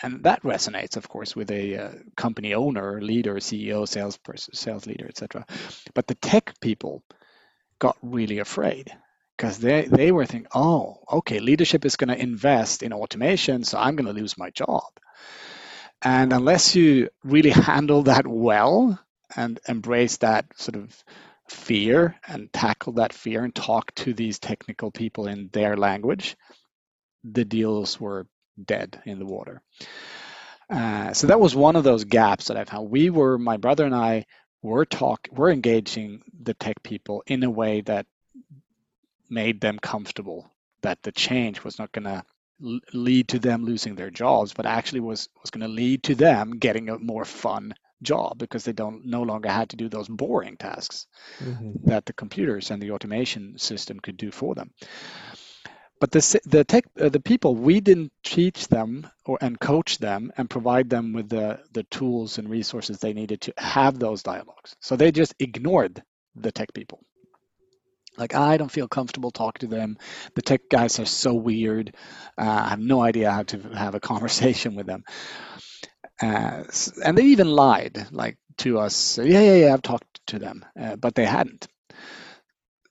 And 0.03 0.25
that 0.25 0.43
resonates, 0.43 0.97
of 0.97 1.09
course, 1.09 1.37
with 1.37 1.51
a 1.51 1.77
uh, 1.77 1.91
company 2.17 2.55
owner, 2.55 3.01
leader, 3.01 3.37
CEO, 3.37 3.87
salesperson, 3.87 4.55
sales 4.55 4.87
leader, 4.87 5.07
etc. 5.07 5.47
But 5.95 6.07
the 6.07 6.17
tech 6.17 6.55
people 6.61 7.03
got 7.79 7.97
really 8.03 8.39
afraid 8.39 8.93
because 9.37 9.59
they, 9.59 9.83
they 9.83 10.13
were 10.13 10.27
thinking, 10.27 10.49
oh, 10.55 10.99
okay, 11.11 11.41
leadership 11.41 11.85
is 11.85 11.97
going 11.97 12.09
to 12.09 12.21
invest 12.21 12.83
in 12.83 12.93
automation, 12.93 13.65
so 13.65 13.79
I'm 13.79 13.97
going 13.97 14.13
to 14.13 14.21
lose 14.21 14.37
my 14.37 14.51
job. 14.51 14.85
And 16.03 16.33
unless 16.33 16.75
you 16.75 17.09
really 17.23 17.51
handle 17.69 18.05
that 18.05 18.27
well 18.27 18.99
and 19.37 19.61
embrace 19.69 20.19
that 20.19 20.47
sort 20.57 20.77
of 20.77 21.05
fear 21.49 22.17
and 22.27 22.53
tackle 22.53 22.95
that 22.95 23.13
fear 23.13 23.45
and 23.45 23.55
talk 23.55 23.95
to 23.95 24.15
these 24.15 24.39
technical 24.39 24.91
people 24.91 25.27
in 25.27 25.49
their 25.53 25.77
language, 25.77 26.37
the 27.25 27.45
deals 27.45 28.01
were 28.01 28.27
dead 28.63 29.01
in 29.05 29.19
the 29.19 29.27
water. 29.27 29.61
Uh, 30.71 31.13
so 31.13 31.27
that 31.27 31.41
was 31.41 31.55
one 31.55 31.77
of 31.77 31.85
those 31.85 32.05
gaps 32.05 32.49
that 32.49 32.57
I 32.57 32.65
found. 32.65 32.91
We 32.91 33.11
were, 33.11 33.39
my 33.39 33.59
brother 33.59 33.85
and 33.85 33.95
I, 33.95 34.27
were 34.63 34.85
talk, 34.85 35.29
were 35.31 35.51
engaging 35.51 36.23
the 36.41 36.55
tech 36.55 36.83
people 36.83 37.23
in 37.27 37.43
a 37.43 37.51
way 37.51 37.81
that 37.83 38.07
made 39.29 39.61
them 39.61 39.79
comfortable 39.79 40.51
that 40.83 41.03
the 41.03 41.13
change 41.13 41.65
was 41.65 41.79
not 41.79 41.93
going 41.93 42.05
to 42.05 42.25
lead 42.93 43.29
to 43.29 43.39
them 43.39 43.65
losing 43.65 43.95
their 43.95 44.11
jobs, 44.11 44.53
but 44.53 44.67
actually 44.67 45.01
was 45.01 45.29
was 45.41 45.51
going 45.51 45.67
to 45.67 45.69
lead 45.69 46.05
to 46.05 46.15
them 46.15 46.59
getting 46.59 46.89
a 46.89 46.99
more 46.99 47.25
fun 47.25 47.75
job 48.03 48.39
because 48.39 48.65
they 48.65 48.73
don't 48.73 49.07
no 49.07 49.23
longer 49.23 49.51
had 49.51 49.71
to 49.71 49.77
do 49.77 49.89
those 49.89 50.09
boring 50.09 50.57
tasks 50.57 51.07
mm-hmm. 51.39 51.73
that 51.85 52.07
the 52.07 52.13
computers 52.13 52.71
and 52.71 52.83
the 52.83 52.91
automation 52.93 53.59
system 53.59 54.01
could 54.01 54.17
do 54.17 54.31
for 54.31 54.55
them. 54.55 54.71
But 56.01 56.11
the 56.11 56.41
the 56.45 56.65
tech 56.65 56.87
uh, 57.01 57.11
the 57.11 57.21
people 57.21 57.55
we 57.55 57.81
didn't 57.81 58.13
teach 58.25 58.67
them 58.67 59.09
or 59.25 59.39
and 59.41 59.59
coach 59.61 59.99
them 59.99 60.33
and 60.37 60.51
provide 60.51 60.91
them 60.91 61.13
with 61.13 61.29
the 61.29 61.61
the 61.73 61.85
tools 61.85 62.39
and 62.39 62.51
resources 62.51 62.99
they 62.99 63.13
needed 63.13 63.43
to 63.43 63.55
have 63.57 64.01
those 64.01 64.25
dialogues. 64.25 64.75
So 64.81 64.97
they 64.97 65.13
just 65.13 65.35
ignored 65.39 66.03
the 66.35 66.51
tech 66.51 66.75
people. 66.75 67.05
Like 68.19 68.35
I 68.35 68.57
don't 68.57 68.71
feel 68.71 68.89
comfortable 68.89 69.31
talking 69.31 69.69
to 69.69 69.77
them. 69.77 69.97
The 70.35 70.43
tech 70.43 70.63
guys 70.69 70.99
are 70.99 71.07
so 71.07 71.35
weird. 71.35 71.95
Uh, 72.37 72.63
I 72.65 72.69
have 72.71 72.81
no 72.81 73.01
idea 73.01 73.31
how 73.31 73.45
to 73.45 73.59
have 73.75 73.95
a 73.95 74.01
conversation 74.13 74.75
with 74.75 74.87
them. 74.87 75.05
Uh, 76.23 76.63
and 77.05 77.19
they 77.19 77.25
even 77.25 77.49
lied, 77.49 78.07
like 78.13 78.39
to 78.59 78.79
us. 78.79 79.19
Yeah, 79.19 79.41
yeah, 79.41 79.55
yeah. 79.55 79.75
I've 79.75 79.83
talked 79.83 80.25
to 80.29 80.39
them, 80.39 80.65
uh, 80.81 80.97
but 80.97 81.15
they 81.15 81.25
hadn't. 81.25 81.67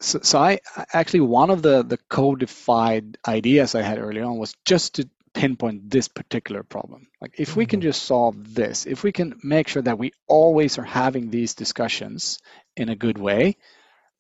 So, 0.02 0.20
so 0.22 0.40
I 0.40 0.60
actually 0.94 1.22
one 1.22 1.50
of 1.50 1.62
the 1.62 1.84
the 1.84 1.98
codified 2.10 3.18
ideas 3.28 3.74
I 3.74 3.84
had 3.84 4.00
early 4.00 4.22
on 4.22 4.38
was 4.38 4.56
just 4.66 4.96
to 4.96 5.10
pinpoint 5.34 5.90
this 5.90 6.08
particular 6.08 6.64
problem. 6.64 7.08
Like 7.22 7.36
if 7.38 7.56
we 7.56 7.66
can 7.66 7.80
mm-hmm. 7.80 7.90
just 7.90 8.04
solve 8.04 8.54
this, 8.54 8.86
if 8.86 9.04
we 9.04 9.12
can 9.12 9.40
make 9.44 9.68
sure 9.70 9.82
that 9.82 9.98
we 9.98 10.12
always 10.28 10.78
are 10.78 10.84
having 10.84 11.30
these 11.30 11.54
discussions 11.54 12.40
in 12.76 12.90
a 12.90 12.96
good 12.96 13.18
way, 13.18 13.56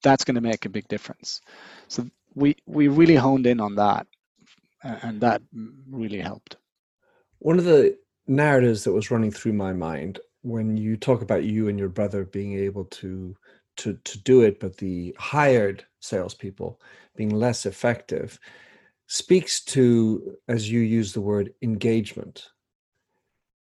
that's 0.03 0.24
going 0.24 0.36
to 0.36 0.41
make 0.41 0.65
a 0.65 0.70
big 0.70 0.88
difference. 0.88 1.41
So 1.89 2.08
we 2.34 2.56
we 2.65 2.88
really 2.88 3.15
honed 3.15 3.48
in 3.48 3.60
on 3.60 3.75
that, 3.75 4.08
and 4.84 5.22
that 5.22 5.41
really 5.89 6.22
helped. 6.22 6.56
One 7.39 7.58
of 7.58 7.65
the 7.65 7.98
narratives 8.28 8.84
that 8.84 8.94
was 8.94 9.12
running 9.12 9.32
through 9.32 9.54
my 9.54 9.74
mind 9.74 10.20
when 10.44 10.78
you 10.78 10.98
talk 10.98 11.22
about 11.22 11.44
you 11.44 11.68
and 11.68 11.78
your 11.78 11.90
brother 11.90 12.25
being 12.25 12.58
able 12.58 12.86
to 12.86 13.36
to 13.78 13.94
to 14.04 14.20
do 14.20 14.42
it, 14.42 14.60
but 14.60 14.78
the 14.78 15.16
hired 15.18 15.86
salespeople 16.01 16.80
being 17.16 17.30
less 17.30 17.66
effective, 17.66 18.40
speaks 19.08 19.63
to, 19.63 20.36
as 20.48 20.72
you 20.72 20.80
use 20.80 21.13
the 21.13 21.22
word, 21.22 21.54
engagement, 21.62 22.50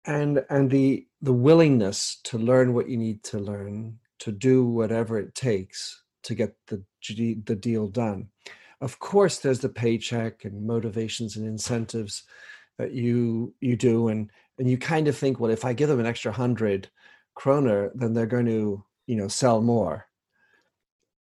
and 0.07 0.45
and 0.51 0.71
the 0.71 1.07
the 1.23 1.33
willingness 1.33 2.21
to 2.25 2.39
learn 2.39 2.75
what 2.75 2.89
you 2.89 2.97
need 2.97 3.23
to 3.25 3.39
learn, 3.39 3.99
to 4.19 4.33
do 4.33 4.65
whatever 4.67 5.19
it 5.19 5.35
takes 5.35 6.03
to 6.25 6.35
get 6.35 6.55
the 6.69 6.83
the 7.47 7.57
deal 7.57 7.87
done. 7.89 8.29
Of 8.81 8.99
course, 8.99 9.39
there's 9.39 9.61
the 9.61 9.69
paycheck 9.69 10.45
and 10.45 10.67
motivations 10.67 11.37
and 11.37 11.47
incentives 11.47 12.25
that 12.79 12.93
you 12.93 13.55
you 13.61 13.77
do, 13.77 14.09
and 14.09 14.31
and 14.59 14.71
you 14.71 14.79
kind 14.79 15.09
of 15.09 15.17
think, 15.17 15.41
well, 15.41 15.51
if 15.51 15.65
I 15.65 15.73
give 15.73 15.89
them 15.89 16.01
an 16.01 16.07
extra 16.07 16.33
hundred 16.33 16.89
kroner, 17.35 17.91
then 17.95 18.15
they're 18.15 18.27
going 18.27 18.47
to, 18.47 18.85
you 19.07 19.17
know, 19.17 19.29
sell 19.29 19.61
more. 19.61 20.07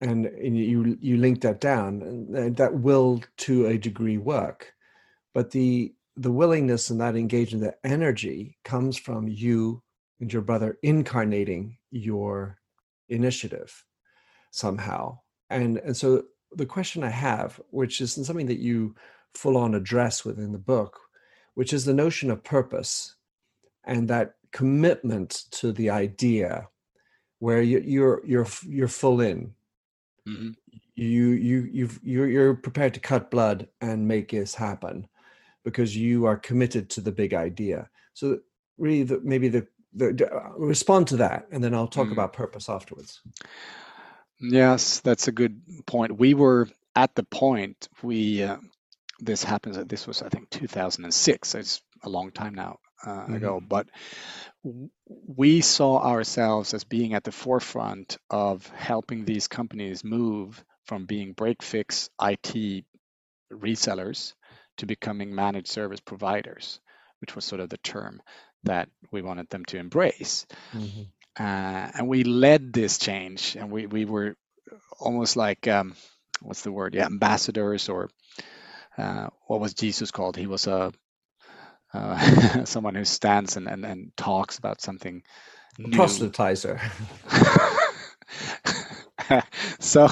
And, 0.01 0.25
and 0.25 0.57
you 0.57 0.97
you 0.99 1.15
link 1.15 1.41
that 1.41 1.61
down, 1.61 2.01
and 2.01 2.57
that 2.57 2.73
will 2.73 3.21
to 3.37 3.67
a 3.67 3.77
degree 3.77 4.17
work, 4.17 4.73
but 5.33 5.51
the 5.51 5.93
the 6.17 6.31
willingness 6.31 6.89
and 6.89 6.99
that 6.99 7.15
engagement, 7.15 7.63
that 7.63 7.79
energy 7.83 8.57
comes 8.65 8.97
from 8.97 9.27
you 9.27 9.81
and 10.19 10.31
your 10.31 10.41
brother 10.41 10.77
incarnating 10.83 11.77
your 11.89 12.59
initiative 13.07 13.85
somehow. 14.51 15.19
And 15.49 15.77
and 15.77 15.95
so 15.95 16.23
the 16.51 16.65
question 16.65 17.03
I 17.03 17.09
have, 17.09 17.61
which 17.69 18.01
is 18.01 18.13
something 18.13 18.47
that 18.47 18.59
you 18.59 18.95
full 19.33 19.57
on 19.57 19.73
address 19.73 20.23
within 20.25 20.51
the 20.51 20.57
book, 20.57 20.99
which 21.55 21.73
is 21.73 21.85
the 21.85 21.93
notion 21.93 22.29
of 22.29 22.43
purpose 22.43 23.15
and 23.85 24.07
that 24.07 24.35
commitment 24.51 25.43
to 25.51 25.71
the 25.71 25.89
idea 25.89 26.67
where 27.39 27.61
you, 27.61 27.79
you're 27.85 28.21
you're 28.25 28.47
you're 28.65 28.87
full 28.87 29.21
in. 29.21 29.53
Mm-hmm. 30.27 30.51
you 30.95 31.31
you 31.31 31.69
you've 31.73 31.99
you're, 32.01 32.29
you're 32.29 32.53
prepared 32.53 32.93
to 32.93 33.01
cut 33.01 33.29
blood 33.29 33.67
and 33.81 34.07
make 34.07 34.31
this 34.31 34.55
happen 34.55 35.07
because 35.65 35.97
you 35.97 36.25
are 36.25 36.37
committed 36.37 36.89
to 36.91 37.01
the 37.01 37.11
big 37.11 37.33
idea. 37.33 37.89
So 38.13 38.39
really 38.77 39.03
the, 39.03 39.19
maybe 39.21 39.49
the, 39.49 39.67
the 39.93 40.29
uh, 40.33 40.51
respond 40.57 41.07
to 41.07 41.17
that 41.17 41.47
and 41.51 41.63
then 41.63 41.73
i'll 41.73 41.87
talk 41.87 42.05
mm-hmm. 42.05 42.13
about 42.13 42.33
purpose 42.33 42.69
afterwards. 42.69 43.21
Yes 44.39 45.01
that's 45.01 45.27
a 45.27 45.31
good 45.31 45.61
point. 45.85 46.17
We 46.17 46.33
were 46.33 46.69
at 46.95 47.15
the 47.15 47.23
point 47.23 47.89
we 48.01 48.43
uh, 48.43 48.57
this 49.19 49.43
happens 49.43 49.77
this 49.85 50.07
was 50.07 50.21
i 50.21 50.29
think 50.29 50.49
2006 50.49 51.55
it's 51.55 51.81
a 52.03 52.09
long 52.09 52.31
time 52.31 52.53
now 52.53 52.77
uh, 53.05 53.09
mm-hmm. 53.09 53.35
ago, 53.35 53.61
but 53.65 53.87
we 55.27 55.61
saw 55.61 55.99
ourselves 55.99 56.73
as 56.73 56.83
being 56.83 57.13
at 57.13 57.23
the 57.23 57.31
forefront 57.31 58.17
of 58.29 58.67
helping 58.69 59.25
these 59.25 59.47
companies 59.47 60.03
move 60.03 60.63
from 60.85 61.05
being 61.05 61.33
break 61.33 61.61
fix 61.61 62.09
IT 62.21 62.85
resellers 63.51 64.33
to 64.77 64.85
becoming 64.85 65.35
managed 65.35 65.67
service 65.67 65.99
providers, 65.99 66.79
which 67.21 67.35
was 67.35 67.45
sort 67.45 67.61
of 67.61 67.69
the 67.69 67.77
term 67.77 68.21
that 68.63 68.89
we 69.11 69.21
wanted 69.21 69.49
them 69.49 69.65
to 69.65 69.77
embrace. 69.77 70.45
Mm-hmm. 70.73 71.03
Uh, 71.37 71.91
and 71.95 72.07
we 72.07 72.23
led 72.23 72.71
this 72.73 72.97
change, 72.97 73.55
and 73.55 73.71
we, 73.71 73.87
we 73.87 74.05
were 74.05 74.35
almost 74.99 75.35
like 75.35 75.67
um, 75.67 75.95
what's 76.41 76.61
the 76.61 76.71
word? 76.71 76.95
Yeah, 76.95 77.05
ambassadors, 77.05 77.89
or 77.89 78.09
uh, 78.97 79.27
what 79.47 79.59
was 79.59 79.73
Jesus 79.73 80.11
called? 80.11 80.37
He 80.37 80.47
was 80.47 80.67
a 80.67 80.93
uh, 81.93 82.65
someone 82.65 82.95
who 82.95 83.05
stands 83.05 83.57
and, 83.57 83.67
and, 83.67 83.85
and 83.85 84.11
talks 84.17 84.57
about 84.57 84.81
something 84.81 85.23
new. 85.77 85.97
proselytizer. 85.97 86.79
So 89.79 90.05
uh, 90.05 90.09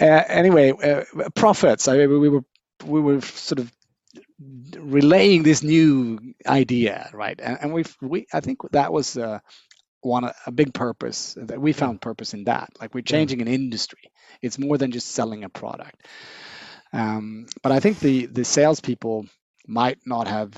anyway 0.00 0.70
uh, 0.72 1.04
prophets. 1.34 1.88
I 1.88 1.96
mean, 1.96 2.20
we 2.20 2.28
were 2.28 2.44
we 2.84 3.00
were 3.00 3.20
sort 3.20 3.58
of 3.58 3.72
relaying 4.78 5.42
this 5.42 5.62
new 5.62 6.18
idea 6.46 7.10
right? 7.12 7.38
And, 7.42 7.58
and 7.60 7.74
we 7.74 7.84
we 8.00 8.26
I 8.32 8.40
think 8.40 8.58
that 8.72 8.92
was 8.92 9.16
uh, 9.16 9.40
one 10.00 10.30
a 10.46 10.52
big 10.52 10.72
purpose 10.72 11.36
that 11.36 11.60
we 11.60 11.72
found 11.72 12.00
purpose 12.00 12.34
in 12.34 12.44
that. 12.44 12.70
Like 12.80 12.94
we're 12.94 13.02
changing 13.02 13.42
an 13.42 13.48
industry. 13.48 14.10
It's 14.40 14.58
more 14.58 14.78
than 14.78 14.92
just 14.92 15.10
selling 15.10 15.44
a 15.44 15.48
product. 15.48 16.06
Um, 16.92 17.46
but 17.62 17.72
I 17.72 17.80
think 17.80 17.98
the 17.98 18.26
the 18.26 18.44
salespeople 18.44 19.26
might 19.66 19.98
not 20.06 20.28
have 20.28 20.50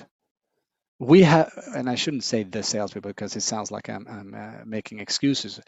we 1.00 1.22
have, 1.22 1.50
and 1.74 1.88
I 1.88 1.94
shouldn't 1.94 2.24
say 2.24 2.42
the 2.42 2.62
salespeople 2.62 3.08
because 3.08 3.34
it 3.34 3.40
sounds 3.40 3.70
like 3.70 3.88
I'm, 3.88 4.06
I'm 4.06 4.34
uh, 4.34 4.64
making 4.66 5.00
excuses. 5.00 5.58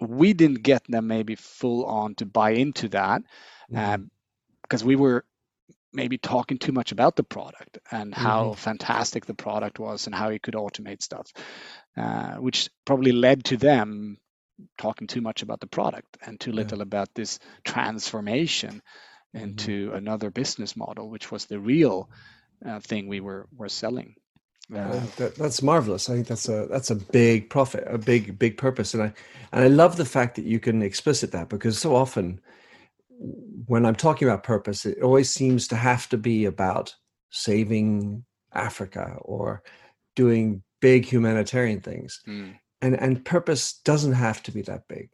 We 0.00 0.32
didn't 0.32 0.62
get 0.64 0.82
them 0.88 1.06
maybe 1.06 1.36
full 1.36 1.86
on 1.86 2.16
to 2.16 2.26
buy 2.26 2.50
into 2.50 2.88
that 2.88 3.22
mm-hmm. 3.72 3.94
um, 3.94 4.10
because 4.62 4.82
we 4.82 4.96
were 4.96 5.24
maybe 5.92 6.18
talking 6.18 6.58
too 6.58 6.72
much 6.72 6.90
about 6.90 7.14
the 7.14 7.22
product 7.22 7.78
and 7.92 8.12
how 8.12 8.46
mm-hmm. 8.46 8.54
fantastic 8.54 9.26
the 9.26 9.34
product 9.34 9.78
was 9.78 10.06
and 10.06 10.14
how 10.14 10.30
you 10.30 10.40
could 10.40 10.54
automate 10.54 11.02
stuff, 11.02 11.30
uh, 11.96 12.34
which 12.34 12.68
probably 12.84 13.12
led 13.12 13.44
to 13.44 13.56
them 13.56 14.18
talking 14.76 15.06
too 15.06 15.20
much 15.20 15.42
about 15.42 15.60
the 15.60 15.68
product 15.68 16.18
and 16.26 16.40
too 16.40 16.50
little 16.50 16.78
yeah. 16.78 16.82
about 16.82 17.14
this 17.14 17.38
transformation 17.64 18.82
mm-hmm. 19.36 19.44
into 19.44 19.92
another 19.94 20.30
business 20.30 20.76
model, 20.76 21.08
which 21.08 21.30
was 21.30 21.46
the 21.46 21.60
real 21.60 22.10
uh, 22.66 22.80
thing 22.80 23.06
we 23.06 23.20
were 23.20 23.46
were 23.56 23.68
selling. 23.68 24.16
Uh, 24.74 25.00
that, 25.16 25.34
that's 25.34 25.62
marvelous. 25.62 26.08
I 26.08 26.14
think 26.14 26.28
that's 26.28 26.48
a 26.48 26.66
that's 26.70 26.90
a 26.90 26.94
big 26.94 27.50
profit, 27.50 27.84
a 27.88 27.98
big 27.98 28.38
big 28.38 28.56
purpose, 28.56 28.94
and 28.94 29.02
I 29.02 29.12
and 29.52 29.64
I 29.64 29.68
love 29.68 29.96
the 29.96 30.04
fact 30.04 30.36
that 30.36 30.44
you 30.44 30.60
can 30.60 30.82
explicit 30.82 31.32
that 31.32 31.48
because 31.48 31.78
so 31.78 31.94
often 31.96 32.40
when 33.66 33.84
I'm 33.84 33.96
talking 33.96 34.28
about 34.28 34.44
purpose, 34.44 34.86
it 34.86 35.02
always 35.02 35.28
seems 35.28 35.66
to 35.68 35.76
have 35.76 36.08
to 36.10 36.16
be 36.16 36.44
about 36.44 36.94
saving 37.30 38.24
Africa 38.52 39.16
or 39.22 39.62
doing 40.14 40.62
big 40.80 41.04
humanitarian 41.04 41.80
things, 41.80 42.20
mm. 42.26 42.54
and 42.80 42.94
and 43.00 43.24
purpose 43.24 43.80
doesn't 43.84 44.12
have 44.12 44.40
to 44.44 44.52
be 44.52 44.62
that 44.62 44.86
big. 44.86 45.10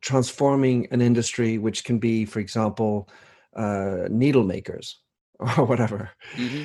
Transforming 0.00 0.88
an 0.90 1.00
industry, 1.00 1.58
which 1.58 1.84
can 1.84 1.98
be, 2.00 2.24
for 2.24 2.40
example, 2.40 3.08
uh, 3.54 4.08
needle 4.10 4.44
makers 4.44 4.98
or 5.38 5.64
whatever. 5.64 6.10
Mm-hmm 6.34 6.64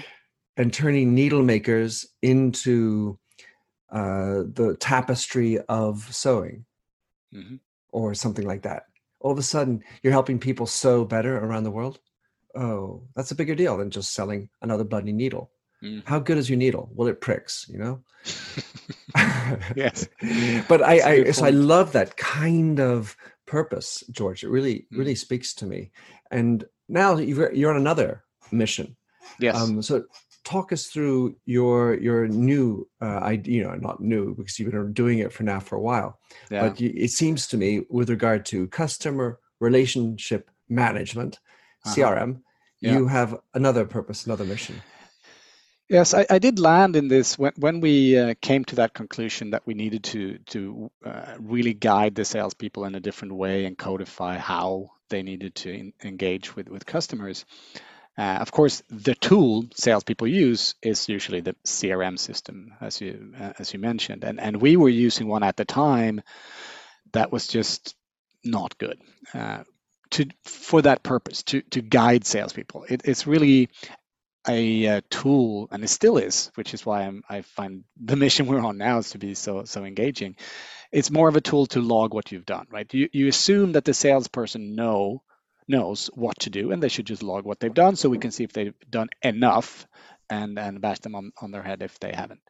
and 0.58 0.74
turning 0.74 1.14
needle 1.14 1.42
makers 1.42 2.06
into 2.22 3.18
uh, 3.92 4.44
the 4.54 4.76
tapestry 4.80 5.60
of 5.70 6.08
sewing 6.14 6.66
mm-hmm. 7.34 7.56
or 7.92 8.14
something 8.14 8.46
like 8.46 8.64
that. 8.64 8.84
All 9.20 9.32
of 9.32 9.38
a 9.38 9.44
sudden, 9.44 9.84
you're 10.02 10.14
helping 10.14 10.40
people 10.40 10.66
sew 10.66 11.06
better 11.06 11.38
around 11.38 11.64
the 11.64 11.72
world. 11.72 12.00
Oh, 12.56 13.04
that's 13.16 13.32
a 13.32 13.36
bigger 13.36 13.56
deal 13.56 13.78
than 13.78 13.90
just 13.90 14.14
selling 14.14 14.50
another 14.62 14.84
bloody 14.84 15.14
needle. 15.14 15.52
Mm. 15.84 16.04
How 16.06 16.20
good 16.20 16.38
is 16.38 16.50
your 16.50 16.58
needle? 16.58 16.90
Well, 16.94 17.08
it 17.08 17.22
pricks, 17.22 17.66
you 17.70 17.78
know. 17.78 18.04
yes, 19.76 20.08
but 20.68 20.82
I, 20.82 21.26
I 21.26 21.32
so 21.32 21.46
I 21.46 21.50
love 21.50 21.92
that 21.92 22.16
kind 22.16 22.80
of 22.80 23.18
purpose, 23.46 24.04
George. 24.12 24.44
It 24.44 24.50
really, 24.50 24.88
mm. 24.92 24.98
really 24.98 25.16
speaks 25.16 25.54
to 25.56 25.66
me. 25.66 25.92
And 26.32 26.64
now 26.88 27.18
you're 27.18 27.72
on 27.72 27.78
another 27.78 28.24
mission. 28.52 28.96
Yes. 29.40 29.56
Um, 29.56 29.82
so 29.82 30.04
talk 30.44 30.72
us 30.72 30.88
through 30.88 31.36
your 31.46 31.96
your 31.96 32.28
new 32.28 32.88
uh, 33.02 33.20
idea. 33.20 33.54
You 33.56 33.64
know, 33.64 33.76
not 33.76 34.02
new 34.02 34.36
because 34.36 34.60
you've 34.60 34.72
been 34.72 34.94
doing 34.94 35.20
it 35.20 35.32
for 35.32 35.44
now 35.44 35.60
for 35.60 35.76
a 35.76 35.82
while. 35.82 36.20
Yeah. 36.52 36.70
But 36.70 36.82
it 36.82 37.12
seems 37.12 37.48
to 37.48 37.58
me, 37.58 37.86
with 37.90 38.10
regard 38.10 38.46
to 38.48 38.68
customer 38.68 39.40
relationship 39.60 40.50
management, 40.70 41.40
uh-huh. 41.86 41.96
CRM, 41.96 42.42
yeah. 42.82 42.94
you 42.94 43.08
have 43.08 43.40
another 43.54 43.86
purpose, 43.86 44.26
another 44.26 44.46
mission. 44.46 44.82
Yes, 45.90 46.14
I, 46.14 46.26
I, 46.30 46.40
did 46.40 46.60
land 46.60 46.96
in 46.96 47.08
this 47.10 47.38
when 47.38 47.52
when 47.58 47.82
we 47.82 48.18
uh, 48.18 48.34
came 48.42 48.64
to 48.66 48.76
that 48.78 48.94
conclusion 48.94 49.52
that 49.52 49.64
we 49.66 49.74
needed 49.74 50.04
to 50.06 50.38
to 50.48 50.90
uh, 51.06 51.36
really 51.40 51.74
guide 51.74 52.16
the 52.16 52.26
salespeople 52.26 52.86
in 52.86 52.96
a 52.96 53.02
different 53.02 53.36
way 53.36 53.66
and 53.66 53.78
codify 53.78 54.38
how 54.38 54.92
they 55.10 55.22
needed 55.22 55.56
to 55.56 55.72
in, 55.72 55.94
engage 56.04 56.56
with 56.56 56.70
with 56.70 56.86
customers. 56.86 57.46
Uh, 58.18 58.38
of 58.42 58.52
course, 58.52 58.84
the 58.90 59.16
tool 59.16 59.66
salespeople 59.74 60.28
use 60.28 60.76
is 60.84 61.10
usually 61.10 61.42
the 61.42 61.56
CRM 61.66 62.20
system, 62.20 62.74
as 62.80 63.02
you 63.02 63.34
uh, 63.40 63.54
as 63.58 63.74
you 63.74 63.80
mentioned, 63.80 64.24
and 64.24 64.40
and 64.40 64.62
we 64.62 64.78
were 64.78 64.90
using 64.90 65.28
one 65.28 65.44
at 65.44 65.58
the 65.58 65.66
time 65.66 66.22
that 67.14 67.32
was 67.32 67.48
just 67.48 67.96
not 68.44 68.78
good 68.78 69.00
uh, 69.34 69.64
to 70.12 70.28
for 70.44 70.84
that 70.84 71.02
purpose 71.02 71.42
to 71.44 71.62
to 71.72 71.82
guide 71.82 72.26
salespeople. 72.26 72.86
It, 72.88 73.02
it's 73.06 73.26
really 73.26 73.70
a, 74.48 74.86
a, 74.86 74.98
uh, 74.98 75.02
tool, 75.10 75.68
and 75.72 75.84
it 75.84 75.88
still 75.88 76.18
is, 76.18 76.52
which 76.56 76.74
is 76.74 76.86
why 76.86 77.04
I'm, 77.04 77.24
I 77.30 77.42
find 77.42 77.84
the 78.00 78.18
mission 78.18 78.46
we're 78.46 78.60
on 78.60 78.78
now 78.78 79.00
is 79.00 79.12
to 79.12 79.18
be 79.18 79.34
so 79.34 79.64
so 79.66 79.86
engaging. 79.86 80.36
It's 80.92 81.10
more 81.10 81.30
of 81.30 81.36
a 81.36 81.42
tool 81.42 81.66
to 81.68 81.82
log 81.82 82.14
what 82.14 82.32
you've 82.32 82.46
done, 82.46 82.68
right? 82.70 82.94
You 82.94 83.10
you 83.12 83.28
assume 83.28 83.72
that 83.72 83.86
the 83.86 83.94
salesperson 83.96 84.76
know 84.76 85.24
knows 85.68 86.10
what 86.14 86.40
to 86.40 86.50
do, 86.50 86.72
and 86.72 86.82
they 86.82 86.90
should 86.90 87.08
just 87.08 87.24
log 87.24 87.46
what 87.46 87.60
they've 87.60 87.74
done, 87.74 87.96
so 87.96 88.10
we 88.10 88.18
can 88.18 88.32
see 88.32 88.44
if 88.44 88.54
they've 88.54 88.76
done 88.90 89.10
enough, 89.22 89.88
and 90.30 90.58
and 90.60 90.82
bash 90.82 91.00
them 91.00 91.16
on 91.16 91.32
on 91.42 91.52
their 91.52 91.64
head 91.64 91.82
if 91.82 92.00
they 92.00 92.14
haven't. 92.14 92.42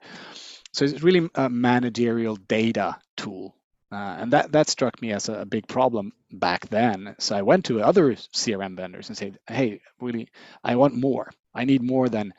So 0.72 0.86
it's 0.86 1.04
really 1.04 1.30
a 1.36 1.50
managerial 1.50 2.36
data 2.36 2.98
tool 3.16 3.56
uh, 3.94 4.18
and 4.22 4.34
that, 4.34 4.52
that 4.52 4.68
struck 4.68 5.00
me 5.04 5.12
as 5.12 5.30
a, 5.30 5.42
a, 5.42 5.46
big 5.46 5.68
problem 5.68 6.14
back 6.32 6.68
then. 6.70 7.16
So 7.20 7.36
I 7.36 7.44
went 7.44 7.66
to 7.66 7.82
other 7.82 8.14
CRM 8.14 8.76
vendors 8.76 9.10
and 9.10 9.16
said, 9.16 9.38
hey, 9.48 9.82
really, 10.02 10.30
I 10.64 10.78
want 10.78 10.96
more. 10.96 11.30
I 11.54 11.66
need 11.66 11.84
more 11.84 12.10
than 12.10 12.34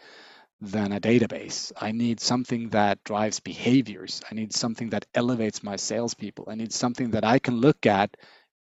than 0.61 0.93
a 0.93 1.01
database. 1.01 1.71
I 1.77 1.93
need 1.93 2.19
something 2.21 2.71
that 2.71 3.05
drives 3.05 3.39
behaviors. 3.39 4.21
I 4.29 4.35
need 4.35 4.53
something 4.53 4.91
that 4.91 5.07
elevates 5.15 5.63
my 5.63 5.77
salespeople. 5.77 6.49
I 6.49 6.55
need 6.57 6.73
something 6.73 7.11
that 7.11 7.25
I 7.25 7.39
can 7.39 7.61
look 7.61 7.87
at 7.87 8.17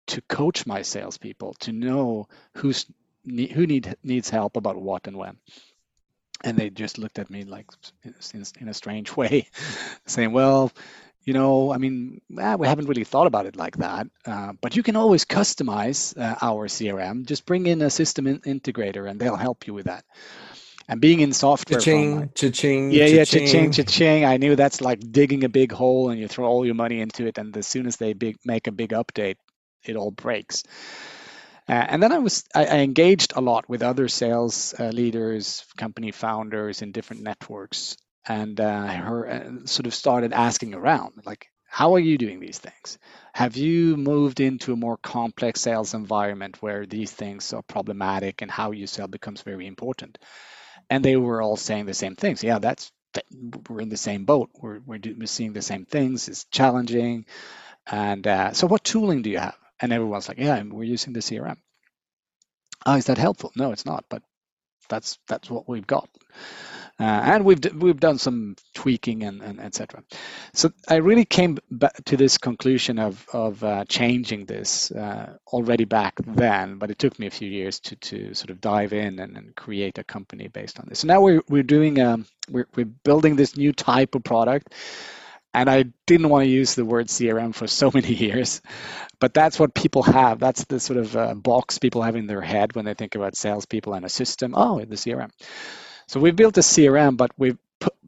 to 0.08 0.22
coach 0.22 0.66
my 0.66 0.82
salespeople 0.82 1.56
to 1.62 1.72
know 1.72 2.28
who's 2.56 2.86
who 3.26 3.66
need 3.68 3.96
needs 4.04 4.30
help 4.30 4.56
about 4.56 4.78
what 4.78 5.08
and 5.08 5.18
when. 5.18 5.38
And 6.44 6.58
they 6.58 6.70
just 6.70 6.98
looked 6.98 7.18
at 7.18 7.30
me 7.30 7.44
like 7.44 7.68
in, 8.04 8.44
in 8.60 8.68
a 8.68 8.74
strange 8.74 9.16
way, 9.18 9.48
saying, 10.06 10.32
"Well, 10.32 10.72
you 11.26 11.34
know, 11.34 11.74
I 11.74 11.78
mean, 11.78 12.22
eh, 12.40 12.56
we 12.56 12.68
haven't 12.68 12.86
really 12.86 13.04
thought 13.04 13.26
about 13.26 13.48
it 13.48 13.56
like 13.56 13.78
that. 13.78 14.08
Uh, 14.26 14.54
but 14.62 14.76
you 14.76 14.84
can 14.84 14.96
always 14.96 15.26
customize 15.26 16.16
uh, 16.18 16.36
our 16.42 16.68
CRM. 16.68 17.26
Just 17.26 17.46
bring 17.46 17.66
in 17.66 17.82
a 17.82 17.90
system 17.90 18.28
in- 18.28 18.42
integrator, 18.42 19.10
and 19.10 19.20
they'll 19.20 19.36
help 19.36 19.66
you 19.66 19.74
with 19.74 19.86
that. 19.86 20.06
And 20.88 21.02
being 21.02 21.22
in 21.22 21.34
software, 21.34 21.80
cha-ching, 21.80 22.32
cha-ching, 22.36 22.92
yeah, 22.92 23.08
yeah, 23.08 23.26
cha-ching, 23.26 23.72
cha-ching. 23.72 24.24
I 24.24 24.38
knew 24.38 24.56
that's 24.56 24.82
like 24.82 25.00
digging 25.12 25.44
a 25.44 25.50
big 25.50 25.72
hole, 25.72 26.12
and 26.12 26.20
you 26.20 26.28
throw 26.28 26.46
all 26.46 26.64
your 26.64 26.76
money 26.76 27.02
into 27.02 27.26
it, 27.26 27.40
and 27.40 27.58
as 27.58 27.66
soon 27.66 27.88
as 27.88 27.98
they 27.98 28.14
big, 28.14 28.38
make 28.46 28.68
a 28.68 28.72
big 28.72 28.92
update, 28.92 29.38
it 29.89 29.96
all 29.96 30.12
breaks. 30.12 30.63
Uh, 31.68 31.72
and 31.72 32.04
then 32.04 32.12
I 32.12 32.20
was 32.20 32.44
I, 32.54 32.65
I, 32.65 32.77
engaged 32.80 33.34
a 33.36 33.42
lot 33.42 33.68
with 33.68 33.82
other 33.82 34.08
sales 34.08 34.75
uh, 34.80 34.89
leaders, 34.89 35.65
company 35.77 36.12
founders 36.12 36.84
in 36.84 36.92
different 36.92 37.24
networks, 37.24 37.98
and 38.27 38.60
uh, 38.60 38.88
her 38.88 39.27
uh, 39.27 39.65
sort 39.65 39.88
of 39.88 39.96
started 39.96 40.32
asking 40.32 40.75
around, 40.75 41.24
like, 41.25 41.48
how 41.63 41.96
are 41.96 42.00
you 42.00 42.20
doing 42.20 42.39
these 42.39 42.60
things? 42.60 43.00
Have 43.34 43.58
you 43.58 43.98
moved 43.98 44.39
into 44.39 44.74
a 44.74 44.77
more 44.77 44.98
complex 44.98 45.60
sales 45.60 45.96
environment 45.96 46.62
where 46.62 46.86
these 46.86 47.12
things 47.12 47.51
are 47.51 47.63
problematic 47.63 48.42
and 48.44 48.51
how 48.51 48.72
you 48.72 48.86
sell 48.86 49.07
becomes 49.07 49.42
very 49.42 49.66
important? 49.66 50.20
And 50.90 51.03
they 51.03 51.16
were 51.16 51.42
all 51.42 51.57
saying 51.57 51.88
the 51.88 51.96
same 51.96 52.16
things. 52.16 52.44
Yeah, 52.44 52.60
that's 52.60 52.92
we're 53.70 53.81
in 53.81 53.90
the 53.90 53.98
same 53.98 54.25
boat. 54.25 54.51
We're 54.62 54.79
we're, 54.86 55.00
do, 55.00 55.16
we're 55.18 55.25
seeing 55.25 55.53
the 55.53 55.62
same 55.64 55.86
things. 55.86 56.29
It's 56.29 56.46
challenging. 56.46 57.25
And 57.88 58.25
uh, 58.27 58.53
so, 58.53 58.68
what 58.68 58.83
tooling 58.83 59.24
do 59.24 59.29
you 59.31 59.40
have? 59.40 59.57
And 59.81 59.92
everyone's 59.94 60.27
like, 60.27 60.38
yeah, 60.38 60.61
we're 60.64 60.83
using 60.83 61.14
the 61.14 61.20
CRM. 61.20 61.57
Oh, 62.85 62.96
is 62.96 63.05
that 63.05 63.18
helpful? 63.18 63.51
No, 63.55 63.72
it's 63.72 63.85
not. 63.85 64.05
But 64.09 64.24
that's 64.90 65.18
that's 65.27 65.50
what 65.50 65.68
we've 65.68 65.88
got. 65.88 66.09
Uh, 66.98 67.03
and 67.03 67.44
we've 67.44 67.59
we've 67.75 68.00
done 68.00 68.18
some 68.18 68.55
tweaking 68.74 69.24
and, 69.24 69.42
and 69.42 69.59
etc. 69.59 70.01
So 70.53 70.72
I 70.88 70.96
really 70.98 71.25
came 71.25 71.57
back 71.70 72.05
to 72.05 72.16
this 72.16 72.38
conclusion 72.38 73.00
of 73.00 73.25
of 73.33 73.61
uh, 73.64 73.83
changing 73.85 74.46
this 74.46 74.92
uh, 74.92 75.35
already 75.48 75.83
back 75.83 76.16
then, 76.25 76.77
but 76.77 76.92
it 76.92 77.00
took 77.00 77.20
me 77.20 77.27
a 77.27 77.31
few 77.31 77.50
years 77.50 77.81
to 77.81 77.98
to 77.98 78.33
sort 78.33 78.50
of 78.50 78.61
dive 78.61 78.94
in 78.94 79.20
and, 79.20 79.35
and 79.35 79.55
create 79.55 79.98
a 79.98 80.05
company 80.05 80.48
based 80.48 80.79
on 80.79 80.85
this. 80.88 81.00
So 81.00 81.07
now 81.07 81.20
we're 81.20 81.42
we're 81.50 81.64
doing 81.64 82.00
um, 82.00 82.27
we're 82.50 82.68
we're 82.75 82.85
building 82.85 83.35
this 83.35 83.57
new 83.57 83.74
type 83.74 84.16
of 84.16 84.24
product. 84.24 84.74
And 85.55 85.70
I 85.70 85.85
didn't 86.05 86.29
want 86.29 86.44
to 86.44 86.50
use 86.50 86.75
the 86.75 86.83
word 86.83 87.07
CRM 87.07 87.55
for 87.55 87.65
so 87.65 87.89
many 87.94 88.13
years, 88.13 88.61
but 89.20 89.33
that's 89.33 89.57
what 89.57 89.74
people 89.74 90.03
have. 90.03 90.39
That's 90.39 90.65
the 90.65 90.79
sort 90.79 90.98
of 91.00 91.15
uh, 91.15 91.33
box 91.33 91.79
people 91.79 92.01
have 92.01 92.18
in 92.18 92.27
their 92.27 92.41
head 92.41 92.75
when 92.75 92.83
they 92.85 92.94
think 92.94 93.15
about 93.15 93.37
salespeople 93.37 93.94
and 93.94 94.05
a 94.05 94.09
system. 94.09 94.53
Oh, 94.55 94.79
the 94.79 94.96
CRM. 94.96 95.31
So 96.07 96.20
we've 96.20 96.35
built 96.35 96.57
a 96.57 96.61
CRM, 96.61 97.15
but 97.15 97.31
we've 97.37 97.57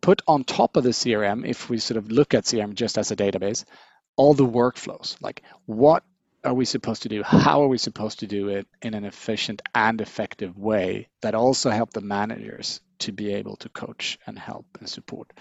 put 0.02 0.22
on 0.28 0.44
top 0.44 0.76
of 0.76 0.84
the 0.84 0.90
CRM, 0.90 1.48
if 1.48 1.70
we 1.70 1.78
sort 1.78 1.98
of 1.98 2.12
look 2.12 2.34
at 2.34 2.44
CRM 2.44 2.74
just 2.74 2.98
as 2.98 3.12
a 3.12 3.16
database, 3.16 3.64
all 4.16 4.34
the 4.34 4.46
workflows. 4.46 5.16
Like 5.22 5.44
what 5.66 6.04
are 6.44 6.54
we 6.54 6.66
supposed 6.66 7.04
to 7.04 7.10
do? 7.10 7.24
How 7.24 7.64
are 7.64 7.68
we 7.68 7.78
supposed 7.78 8.20
to 8.20 8.28
do 8.28 8.50
it 8.50 8.68
in 8.82 8.94
an 8.94 9.06
efficient 9.06 9.62
and 9.74 10.00
effective 10.02 10.58
way 10.58 11.10
that 11.22 11.36
also 11.36 11.70
help 11.70 11.92
the 11.92 12.02
managers 12.02 12.82
to 13.00 13.12
be 13.12 13.34
able 13.34 13.56
to 13.58 13.70
coach 13.70 14.18
and 14.28 14.38
help 14.38 14.66
and 14.80 14.90
support? 14.90 15.32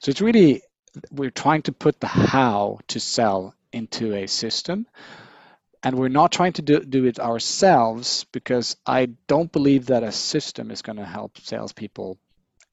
So 0.00 0.10
it's 0.10 0.20
really, 0.20 0.62
we're 1.10 1.30
trying 1.30 1.62
to 1.62 1.72
put 1.72 2.00
the 2.00 2.06
how 2.06 2.78
to 2.88 3.00
sell 3.00 3.54
into 3.72 4.14
a 4.14 4.26
system 4.26 4.86
and 5.82 5.96
we're 5.96 6.08
not 6.08 6.32
trying 6.32 6.52
to 6.54 6.62
do, 6.62 6.80
do 6.80 7.04
it 7.04 7.20
ourselves 7.20 8.24
because 8.32 8.76
I 8.84 9.06
don't 9.28 9.52
believe 9.52 9.86
that 9.86 10.02
a 10.02 10.10
system 10.10 10.70
is 10.70 10.82
going 10.82 10.96
to 10.96 11.04
help 11.04 11.38
salespeople 11.38 12.18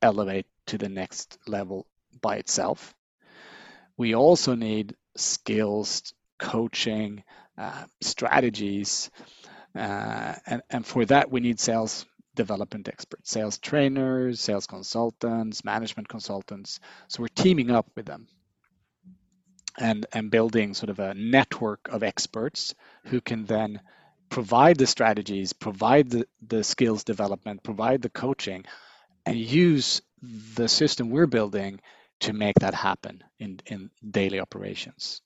elevate 0.02 0.48
to 0.68 0.78
the 0.78 0.90
next 0.90 1.38
level 1.46 1.86
by 2.22 2.38
itself. 2.38 2.96
We 3.98 4.16
also 4.16 4.56
need 4.56 4.96
skills, 5.16 6.14
coaching, 6.40 7.24
uh, 7.58 7.84
strategies, 8.02 9.12
uh, 9.76 10.34
and, 10.48 10.62
and 10.70 10.86
for 10.86 11.06
that 11.06 11.32
we 11.32 11.40
need 11.40 11.60
sales 11.60 12.06
development 12.36 12.88
experts, 12.88 13.30
sales 13.30 13.58
trainers, 13.58 14.40
sales 14.40 14.68
consultants, 14.68 15.64
management 15.64 16.08
consultants. 16.08 16.80
So 17.08 17.22
we're 17.22 17.28
teaming 17.28 17.72
up 17.72 17.88
with 17.96 18.06
them 18.06 18.28
and, 19.78 20.06
and 20.14 20.32
building 20.32 20.74
sort 20.74 20.90
of 20.90 21.00
a 21.00 21.14
network 21.14 21.88
of 21.90 22.04
experts 22.04 22.76
who 23.06 23.22
can 23.22 23.46
then 23.46 23.82
provide 24.30 24.78
the 24.78 24.88
strategies, 24.88 25.54
provide 25.54 26.10
the, 26.10 26.28
the 26.48 26.64
skills 26.64 27.04
development, 27.04 27.64
provide 27.64 28.02
the 28.02 28.10
coaching, 28.10 28.66
and 29.26 29.38
use 29.38 30.02
the 30.56 30.68
system 30.68 31.10
we're 31.10 31.28
building 31.28 31.80
to 32.22 32.34
make 32.34 32.56
that 32.60 32.74
happen 32.74 33.24
in, 33.40 33.60
in 33.66 33.90
daily 34.10 34.40
operations. 34.40 35.22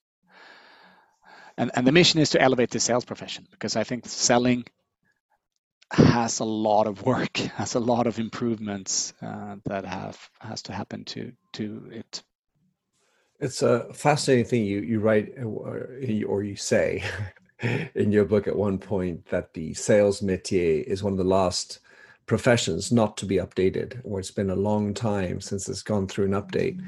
And, 1.58 1.72
and 1.74 1.88
the 1.88 1.92
mission 1.92 2.20
is 2.20 2.32
to 2.32 2.42
elevate 2.42 2.70
the 2.70 2.80
sales 2.80 3.06
profession 3.06 3.48
because 3.52 3.76
I 3.76 3.84
think 3.84 4.08
selling 4.08 4.66
has 5.92 6.40
a 6.40 6.46
lot 6.46 6.88
of 6.88 7.04
work, 7.04 7.38
has 7.56 7.76
a 7.76 7.80
lot 7.80 8.08
of 8.08 8.20
improvements 8.20 9.14
uh, 9.22 9.56
that 9.66 9.86
have 9.86 10.30
has 10.40 10.62
to 10.64 10.74
happen 10.74 11.06
to 11.06 11.32
to 11.54 11.90
it. 11.92 12.24
It's 13.40 13.62
a 13.62 13.92
fascinating 13.94 14.46
thing 14.46 14.66
you 14.66 14.80
you 14.82 15.00
write 15.00 15.34
uh, 15.40 15.46
or 15.46 16.44
you 16.44 16.56
say 16.56 17.04
in 17.96 18.12
your 18.12 18.26
book 18.26 18.48
at 18.48 18.56
one 18.56 18.78
point 18.78 19.28
that 19.28 19.54
the 19.54 19.74
sales 19.74 20.22
métier 20.22 20.84
is 20.84 21.04
one 21.04 21.14
of 21.14 21.18
the 21.18 21.24
last 21.24 21.80
professions 22.26 22.92
not 22.92 23.16
to 23.16 23.26
be 23.26 23.38
updated 23.38 24.02
or 24.04 24.20
it's 24.20 24.32
been 24.32 24.50
a 24.50 24.56
long 24.56 24.94
time 24.94 25.40
since 25.40 25.70
it's 25.70 25.82
gone 25.82 26.08
through 26.08 26.26
an 26.26 26.32
update. 26.32 26.82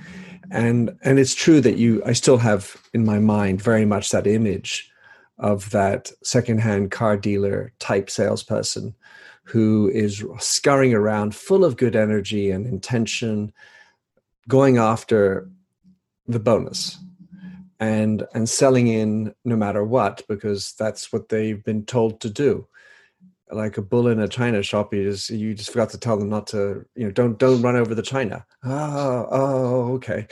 And 0.52 0.98
and 1.04 1.20
it's 1.20 1.36
true 1.36 1.62
that 1.62 1.78
you 1.78 2.04
i 2.06 2.14
still 2.14 2.38
have 2.38 2.76
in 2.94 3.06
my 3.06 3.20
mind 3.20 3.62
very 3.62 3.86
much 3.86 4.12
that 4.12 4.28
image 4.28 4.92
of 5.40 5.70
that 5.72 6.12
secondhand 6.24 6.92
car 6.92 7.18
dealer 7.18 7.74
type 7.80 8.10
salesperson 8.10 8.94
who 9.44 9.90
is 9.94 10.24
scurrying 10.38 10.94
around 10.94 11.34
full 11.34 11.66
of 11.66 11.78
good 11.78 11.96
energy 11.96 12.52
and 12.52 12.68
intention 12.68 13.52
going 14.48 14.78
after 14.78 15.50
the 16.28 16.40
bonus 16.40 16.98
and 17.80 18.28
and 18.34 18.48
selling 18.48 18.88
in 18.88 19.34
no 19.46 19.56
matter 19.56 19.84
what 19.84 20.22
because 20.28 20.74
that's 20.74 21.12
what 21.12 21.30
they've 21.30 21.64
been 21.64 21.86
told 21.86 22.20
to 22.22 22.30
do. 22.30 22.68
Like 23.52 23.78
a 23.78 23.82
bull 23.82 24.08
in 24.08 24.20
a 24.20 24.28
china 24.28 24.62
shop 24.62 24.94
you 24.94 25.10
just 25.10 25.30
you 25.32 25.56
just 25.56 25.72
forgot 25.72 25.90
to 25.92 25.98
tell 25.98 26.18
them 26.18 26.30
not 26.30 26.46
to 26.48 26.86
you 26.96 27.06
know 27.06 27.12
don't 27.12 27.40
don't 27.40 27.62
run 27.62 27.76
over 27.76 27.96
the 27.96 28.04
china. 28.04 28.46
Oh 28.64 29.28
oh 29.32 29.94
okay. 29.94 30.28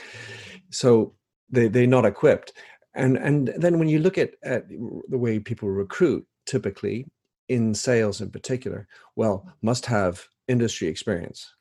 So 0.70 1.14
they 1.50 1.66
they're 1.68 1.86
not 1.86 2.04
equipped 2.04 2.52
and 2.94 3.16
and 3.16 3.48
then 3.56 3.78
when 3.78 3.88
you 3.88 3.98
look 3.98 4.18
at 4.18 4.34
at 4.42 4.68
the 4.68 5.18
way 5.18 5.38
people 5.38 5.68
recruit 5.68 6.26
typically 6.46 7.06
in 7.48 7.74
sales 7.74 8.20
in 8.20 8.30
particular 8.30 8.86
well 9.16 9.50
must 9.62 9.86
have 9.86 10.26
industry 10.48 10.88
experience 10.88 11.54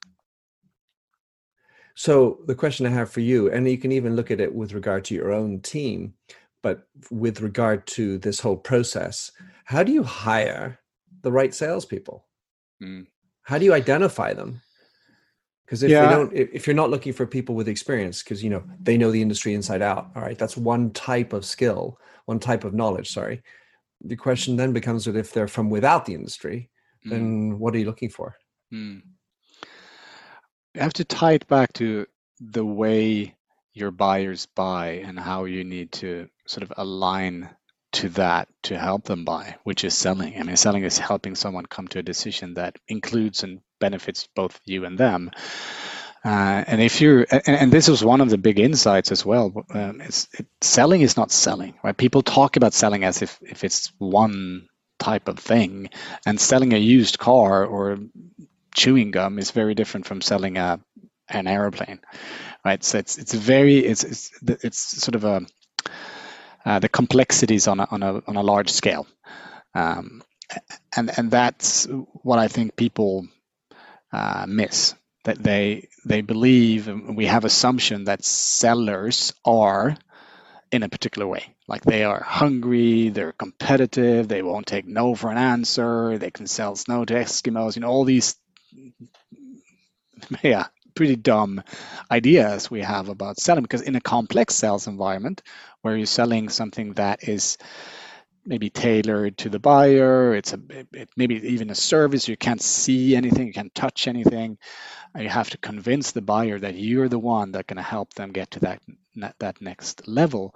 so 1.96 2.40
the 2.48 2.56
question 2.56 2.86
i 2.86 2.90
have 2.90 3.10
for 3.10 3.22
you 3.22 3.52
and 3.52 3.70
you 3.70 3.78
can 3.78 3.92
even 3.92 4.16
look 4.16 4.32
at 4.32 4.42
it 4.42 4.54
with 4.54 4.74
regard 4.74 5.04
to 5.04 5.14
your 5.14 5.32
own 5.32 5.60
team 5.62 6.14
but 6.64 6.88
with 7.12 7.42
regard 7.42 7.86
to 7.86 8.18
this 8.20 8.40
whole 8.40 8.58
process 8.58 9.32
how 9.66 9.84
do 9.84 9.92
you 9.92 10.04
hire 10.04 10.80
the 11.22 11.32
right 11.32 11.54
salespeople? 11.54 12.26
Mm. 12.82 13.08
How 13.44 13.58
do 13.58 13.66
you 13.66 13.74
identify 13.74 14.34
them? 14.34 14.62
Because 15.68 15.84
if 15.84 15.92
yeah. 15.92 16.08
they 16.08 16.14
don't, 16.14 16.34
if 16.34 16.66
you're 16.66 16.76
not 16.76 16.90
looking 16.90 17.12
for 17.12 17.28
people 17.28 17.54
with 17.54 17.68
experience, 17.68 18.24
because 18.24 18.42
you 18.42 18.50
know 18.50 18.64
they 18.82 18.98
know 18.98 19.12
the 19.12 19.22
industry 19.22 19.54
inside 19.54 19.82
out, 19.82 20.10
all 20.16 20.22
right, 20.22 20.38
that's 20.38 20.56
one 20.56 20.92
type 20.92 21.34
of 21.34 21.44
skill, 21.44 22.00
one 22.26 22.40
type 22.40 22.64
of 22.64 22.74
knowledge. 22.74 23.12
Sorry, 23.12 23.42
the 24.02 24.16
question 24.16 24.56
then 24.56 24.72
becomes 24.72 25.04
that 25.06 25.18
if 25.18 25.34
they're 25.34 25.50
from 25.50 25.70
without 25.70 26.06
the 26.06 26.14
industry, 26.14 26.70
mm. 27.06 27.10
then 27.10 27.60
what 27.60 27.76
are 27.76 27.80
you 27.80 27.86
looking 27.86 28.10
for? 28.10 28.38
Mm. 28.74 29.02
You 30.74 30.82
have 30.82 30.94
to 30.94 31.04
tie 31.04 31.34
it 31.34 31.48
back 31.48 31.74
to 31.74 32.06
the 32.40 32.66
way 32.66 33.36
your 33.74 33.92
buyers 33.92 34.46
buy 34.46 35.04
and 35.06 35.20
how 35.20 35.46
you 35.46 35.66
need 35.66 35.92
to 35.92 36.30
sort 36.48 36.64
of 36.64 36.72
align 36.78 37.50
to 37.92 38.10
that 38.10 38.48
to 38.64 38.78
help 38.78 39.04
them 39.04 39.26
buy, 39.26 39.56
which 39.64 39.84
is 39.84 39.96
selling. 39.96 40.40
I 40.40 40.44
mean, 40.44 40.56
selling 40.56 40.84
is 40.84 40.98
helping 40.98 41.36
someone 41.36 41.66
come 41.66 41.88
to 41.90 42.00
a 42.00 42.04
decision 42.04 42.54
that 42.54 42.78
includes 42.88 43.44
and 43.44 43.60
benefits 43.80 44.28
both 44.36 44.60
you 44.66 44.86
and 44.86 44.98
them. 44.98 45.32
Uh, 46.26 46.64
and 46.68 46.82
if 46.82 47.00
you're, 47.00 47.26
and, 47.32 47.48
and, 47.48 47.72
this 47.72 47.88
was 47.88 48.04
one 48.04 48.22
of 48.22 48.30
the 48.30 48.38
big 48.38 48.60
insights 48.60 49.12
as 49.12 49.26
well. 49.26 49.54
Um, 49.74 50.02
it's 50.02 50.28
it, 50.34 50.48
selling 50.62 51.02
is 51.02 51.16
not 51.16 51.32
selling, 51.32 51.76
right? 51.84 51.96
People 51.96 52.22
talk 52.22 52.58
about 52.58 52.74
selling 52.74 53.04
as 53.04 53.22
if 53.22 53.40
if 53.42 53.64
it's 53.64 53.94
one 53.98 54.68
type 55.00 55.30
of 55.30 55.40
thing, 55.40 55.90
and 56.26 56.40
selling 56.40 56.74
a 56.74 56.78
used 56.78 57.20
car 57.20 57.66
or 57.66 58.00
chewing 58.76 59.12
gum 59.12 59.40
is 59.40 59.52
very 59.52 59.76
different 59.76 60.06
from 60.06 60.22
selling 60.22 60.58
a 60.58 60.80
an 61.30 61.48
airplane, 61.48 62.00
right? 62.66 62.84
So 62.84 62.98
it's 62.98 63.18
it's 63.18 63.34
very 63.34 63.78
it's 63.78 64.04
it's 64.04 64.32
it's 64.42 64.80
sort 64.80 65.16
of 65.16 65.24
a 65.24 65.46
uh, 66.68 66.80
the 66.80 66.90
complexities 66.90 67.66
on 67.68 67.80
a, 67.80 67.88
on 67.92 68.04
a, 68.04 68.22
on 68.28 68.36
a 68.36 68.42
large 68.42 68.70
scale. 68.70 69.08
Um, 69.74 70.22
and, 70.96 71.18
and 71.18 71.32
that's 71.32 71.88
what 72.24 72.40
I 72.40 72.50
think 72.50 72.76
people 72.76 73.26
uh, 74.12 74.46
miss 74.48 74.96
that 75.26 75.42
they 75.42 75.90
they 76.06 76.22
believe 76.22 76.88
we 76.88 77.26
have 77.26 77.46
assumption 77.46 78.06
that 78.06 78.24
sellers 78.24 79.34
are 79.46 79.98
in 80.72 80.84
a 80.84 80.90
particular 80.90 81.28
way. 81.28 81.56
Like 81.68 81.84
they 81.84 82.04
are 82.06 82.22
hungry 82.24 83.10
they're 83.10 83.34
competitive 83.34 84.28
they 84.28 84.42
won't 84.42 84.68
take 84.68 84.88
no 84.88 85.16
for 85.16 85.32
an 85.32 85.38
answer 85.38 86.18
they 86.18 86.32
can 86.32 86.48
sell 86.48 86.76
snow 86.76 87.06
to 87.06 87.14
eskimos 87.14 87.76
you 87.76 87.82
know 87.82 87.90
all 87.90 88.06
these 88.06 88.36
yeah 90.44 90.68
pretty 90.96 91.16
dumb 91.16 91.62
ideas 92.10 92.72
we 92.72 92.82
have 92.82 93.10
about 93.10 93.40
selling 93.40 93.64
because 93.64 93.82
in 93.82 93.96
a 93.96 94.02
complex 94.02 94.56
sales 94.56 94.88
environment 94.88 95.44
where 95.82 95.96
you're 95.96 96.08
selling 96.08 96.50
something 96.50 96.94
that 96.94 97.28
is 97.28 97.58
maybe 98.48 98.70
tailored 98.70 99.38
to 99.38 99.50
the 99.50 99.60
buyer 99.60 100.34
it's 100.34 100.54
a 100.54 100.60
it, 100.94 101.10
maybe 101.16 101.36
even 101.36 101.70
a 101.70 101.76
service 101.76 102.28
you 102.28 102.38
can't 102.38 102.62
see 102.62 103.16
anything 103.16 103.48
you 103.48 103.54
can't 103.54 103.76
touch 103.76 104.08
anything 104.08 104.58
you 105.18 105.30
have 105.30 105.50
to 105.50 105.58
convince 105.58 106.12
the 106.12 106.22
buyer 106.22 106.58
that 106.60 106.76
you're 106.76 107.10
the 107.10 107.20
one 107.20 107.52
that 107.52 107.68
can 107.68 107.78
help 107.78 108.14
them 108.14 108.32
get 108.32 108.52
to 108.52 108.60
that 108.62 108.82
that 109.40 109.62
next 109.62 110.08
level 110.08 110.56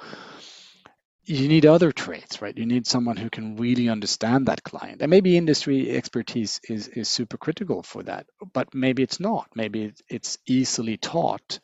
you 1.26 1.48
need 1.48 1.66
other 1.66 1.92
traits, 1.92 2.42
right? 2.42 2.58
You 2.58 2.66
need 2.66 2.88
someone 2.88 3.16
who 3.16 3.30
can 3.30 3.56
really 3.56 3.90
understand 3.90 4.48
that 4.48 4.64
client. 4.64 5.02
And 5.02 5.10
maybe 5.10 5.38
industry 5.38 5.92
expertise 5.92 6.60
is, 6.68 6.88
is 6.88 7.10
super 7.10 7.38
critical 7.38 7.84
for 7.84 8.04
that, 8.04 8.26
but 8.54 8.74
maybe 8.74 9.04
it's 9.04 9.20
not. 9.20 9.48
Maybe 9.56 9.94
it's 10.10 10.40
easily 10.48 10.98
taught 10.98 11.60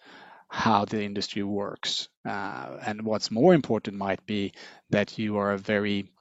how 0.47 0.85
the 0.85 1.03
industry 1.03 1.43
works. 1.43 2.07
Uh, 2.25 2.77
and 2.85 3.01
what's 3.01 3.31
more 3.31 3.53
important 3.53 3.97
might 3.97 4.25
be 4.25 4.53
that 4.91 5.17
you 5.17 5.37
are 5.37 5.51
a 5.51 5.57
very 5.57 6.11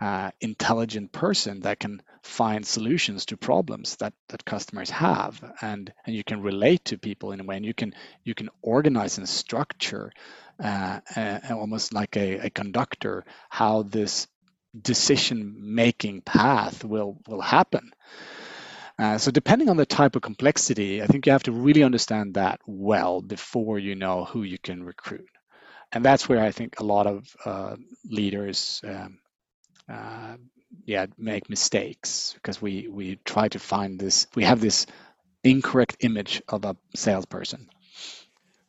uh, 0.00 0.30
intelligent 0.40 1.12
person 1.12 1.60
that 1.60 1.80
can 1.80 2.00
find 2.22 2.66
solutions 2.66 3.26
to 3.26 3.36
problems 3.36 3.96
that, 3.96 4.12
that 4.28 4.44
customers 4.44 4.90
have 4.90 5.42
and, 5.60 5.92
and 6.06 6.14
you 6.14 6.22
can 6.22 6.40
relate 6.42 6.84
to 6.84 6.98
people 6.98 7.32
in 7.32 7.40
a 7.40 7.44
way 7.44 7.56
and 7.56 7.64
you 7.64 7.74
can 7.74 7.92
you 8.24 8.34
can 8.34 8.48
organize 8.62 9.18
and 9.18 9.28
structure 9.28 10.12
uh, 10.62 11.00
uh, 11.14 11.38
almost 11.50 11.94
like 11.94 12.16
a, 12.16 12.46
a 12.46 12.50
conductor, 12.50 13.24
how 13.48 13.82
this 13.82 14.26
decision 14.80 15.54
making 15.74 16.20
path 16.22 16.84
will 16.84 17.16
will 17.28 17.40
happen. 17.40 17.92
Uh, 18.98 19.16
so 19.18 19.30
depending 19.30 19.68
on 19.68 19.76
the 19.76 19.86
type 19.86 20.16
of 20.16 20.22
complexity, 20.22 21.00
I 21.00 21.06
think 21.06 21.26
you 21.26 21.32
have 21.32 21.44
to 21.44 21.52
really 21.52 21.84
understand 21.84 22.34
that 22.34 22.60
well 22.66 23.22
before 23.22 23.78
you 23.78 23.94
know 23.94 24.24
who 24.24 24.42
you 24.42 24.58
can 24.58 24.82
recruit, 24.82 25.28
and 25.92 26.04
that's 26.04 26.28
where 26.28 26.42
I 26.42 26.50
think 26.50 26.80
a 26.80 26.84
lot 26.84 27.06
of 27.06 27.36
uh, 27.44 27.76
leaders, 28.04 28.80
um, 28.84 29.20
uh, 29.88 30.36
yeah, 30.84 31.06
make 31.16 31.48
mistakes 31.50 32.32
because 32.34 32.60
we 32.60 32.88
we 32.88 33.16
try 33.24 33.48
to 33.48 33.58
find 33.58 33.98
this. 33.98 34.26
We 34.34 34.44
have 34.44 34.60
this 34.60 34.86
incorrect 35.44 35.96
image 36.00 36.42
of 36.48 36.64
a 36.64 36.76
salesperson. 36.94 37.68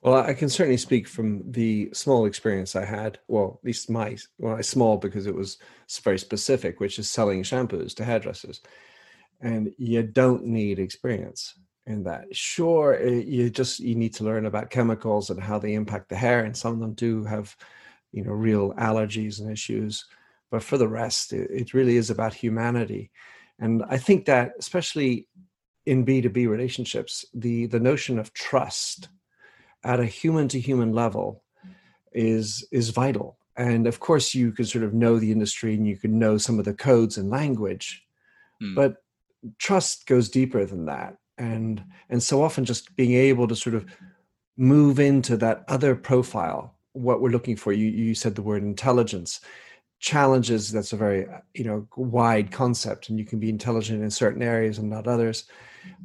Well, 0.01 0.15
I 0.15 0.33
can 0.33 0.47
certainly 0.47 0.77
speak 0.77 1.09
from 1.09 1.51
the 1.51 1.89
small 1.93 2.25
experience 2.25 2.75
I 2.75 2.85
had. 2.85 3.19
Well, 3.27 3.59
at 3.61 3.65
least 3.65 3.89
my 3.89 4.17
well, 4.37 4.61
small 4.63 4.97
because 4.97 5.27
it 5.27 5.35
was 5.35 5.57
very 6.03 6.19
specific, 6.19 6.79
which 6.79 6.99
is 6.99 7.09
selling 7.09 7.43
shampoos 7.43 7.95
to 7.95 8.05
hairdressers, 8.05 8.61
and 9.41 9.71
you 9.77 10.03
don't 10.03 10.45
need 10.45 10.79
experience 10.79 11.55
in 11.85 12.03
that. 12.03 12.33
Sure, 12.33 12.93
eh, 12.93 13.23
you 13.25 13.49
just 13.49 13.81
you 13.81 13.95
need 13.95 14.13
to 14.15 14.23
learn 14.23 14.45
about 14.45 14.69
chemicals 14.69 15.31
and 15.31 15.41
how 15.41 15.59
they 15.59 15.73
impact 15.73 16.07
the 16.07 16.15
hair, 16.15 16.45
and 16.45 16.55
some 16.55 16.73
of 16.73 16.79
them 16.79 16.93
do 16.93 17.25
have, 17.25 17.53
you 18.13 18.23
know, 18.23 18.31
real 18.31 18.73
allergies 18.75 19.41
and 19.41 19.51
issues. 19.51 20.05
But 20.51 20.63
for 20.63 20.77
the 20.77 20.87
rest, 20.87 21.33
it, 21.33 21.49
it 21.51 21.73
really 21.73 21.95
is 21.97 22.09
about 22.09 22.33
humanity, 22.33 23.11
and 23.59 23.83
I 23.89 23.97
think 23.97 24.25
that 24.25 24.53
especially 24.57 25.27
in 25.85 26.03
B 26.03 26.21
two 26.21 26.29
B 26.29 26.47
relationships, 26.47 27.25
the 27.33 27.65
the 27.67 27.79
notion 27.79 28.19
of 28.19 28.33
trust 28.33 29.09
at 29.83 29.99
a 29.99 30.05
human 30.05 30.47
to 30.49 30.59
human 30.59 30.93
level 30.93 31.43
is 32.11 32.67
is 32.71 32.89
vital. 32.89 33.37
And 33.57 33.87
of 33.87 33.99
course 33.99 34.33
you 34.33 34.51
can 34.51 34.65
sort 34.65 34.83
of 34.83 34.93
know 34.93 35.19
the 35.19 35.31
industry 35.31 35.73
and 35.73 35.87
you 35.87 35.97
can 35.97 36.17
know 36.17 36.37
some 36.37 36.59
of 36.59 36.65
the 36.65 36.73
codes 36.73 37.17
and 37.17 37.29
language 37.29 38.05
mm. 38.61 38.73
but 38.75 39.03
trust 39.57 40.07
goes 40.07 40.29
deeper 40.29 40.65
than 40.65 40.85
that. 40.85 41.17
And 41.37 41.83
and 42.09 42.21
so 42.21 42.43
often 42.43 42.65
just 42.65 42.95
being 42.95 43.13
able 43.13 43.47
to 43.47 43.55
sort 43.55 43.75
of 43.75 43.85
move 44.57 44.99
into 44.99 45.37
that 45.37 45.63
other 45.67 45.95
profile 45.95 46.75
what 46.93 47.21
we're 47.21 47.29
looking 47.29 47.55
for 47.55 47.71
you 47.71 47.87
you 47.87 48.13
said 48.13 48.35
the 48.35 48.41
word 48.41 48.61
intelligence 48.61 49.39
challenges 49.99 50.71
that's 50.71 50.93
a 50.93 50.97
very 50.97 51.27
you 51.53 51.63
know 51.65 51.85
wide 51.97 52.51
concept 52.51 53.09
and 53.09 53.19
you 53.19 53.25
can 53.25 53.37
be 53.37 53.49
intelligent 53.49 54.01
in 54.01 54.09
certain 54.09 54.41
areas 54.41 54.77
and 54.77 54.89
not 54.89 55.07
others 55.07 55.45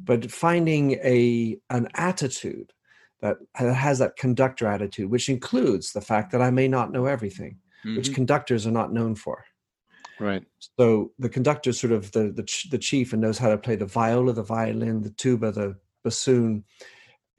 but 0.03 0.29
finding 0.29 0.91
a 1.03 1.57
an 1.69 1.87
attitude 1.95 2.73
that 3.21 3.37
has 3.55 3.99
that 3.99 4.17
conductor 4.17 4.67
attitude, 4.67 5.09
which 5.09 5.29
includes 5.29 5.91
the 5.91 6.01
fact 6.01 6.31
that 6.31 6.41
I 6.41 6.51
may 6.51 6.67
not 6.67 6.91
know 6.91 7.05
everything, 7.05 7.57
mm-hmm. 7.85 7.97
which 7.97 8.13
conductors 8.13 8.67
are 8.67 8.71
not 8.71 8.93
known 8.93 9.15
for. 9.15 9.43
Right. 10.19 10.43
So 10.77 11.11
the 11.19 11.29
conductor 11.29 11.71
is 11.71 11.79
sort 11.79 11.93
of 11.93 12.11
the, 12.11 12.31
the 12.31 12.47
the 12.71 12.77
chief 12.77 13.13
and 13.13 13.21
knows 13.21 13.37
how 13.37 13.49
to 13.49 13.57
play 13.57 13.75
the 13.75 13.85
viola, 13.85 14.33
the 14.33 14.43
violin, 14.43 15.01
the 15.01 15.09
tuba, 15.11 15.51
the 15.51 15.75
bassoon 16.03 16.63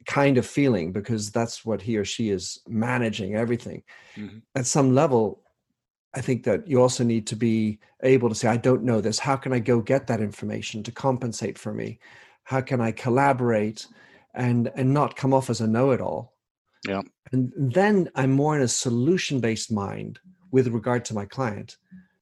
kind 0.07 0.39
of 0.39 0.47
feeling 0.47 0.93
because 0.93 1.31
that's 1.31 1.65
what 1.65 1.83
he 1.83 1.97
or 1.97 2.05
she 2.05 2.31
is 2.31 2.61
managing 2.69 3.35
everything. 3.35 3.83
Mm-hmm. 4.17 4.39
At 4.55 4.67
some 4.67 4.95
level, 4.95 5.43
I 6.17 6.21
think 6.21 6.45
that 6.45 6.67
you 6.67 6.81
also 6.81 7.05
need 7.05 7.27
to 7.29 7.37
be 7.37 7.79
able 8.03 8.29
to 8.31 8.35
say, 8.35 8.49
I 8.49 8.57
don't 8.57 8.83
know 8.83 9.01
this. 9.01 9.19
How 9.19 9.37
can 9.37 9.53
I 9.53 9.59
go 9.59 9.81
get 9.81 10.07
that 10.07 10.21
information 10.21 10.83
to 10.83 10.91
compensate 10.91 11.59
for 11.59 11.73
me? 11.73 12.01
How 12.45 12.61
can 12.61 12.81
I 12.81 12.91
collaborate? 12.91 13.87
and 14.37 14.71
and 14.75 14.93
not 14.93 15.17
come 15.17 15.35
off 15.35 15.51
as 15.51 15.61
a 15.61 15.67
know-it-all 15.67 16.33
yeah 16.87 17.03
and 17.33 17.53
then 17.57 18.09
i'm 18.15 18.31
more 18.31 18.55
in 18.55 18.63
a 18.63 18.69
solution-based 18.69 19.73
mind 19.73 20.21
with 20.53 20.69
regard 20.69 21.05
to 21.05 21.15
my 21.15 21.25
client 21.25 21.77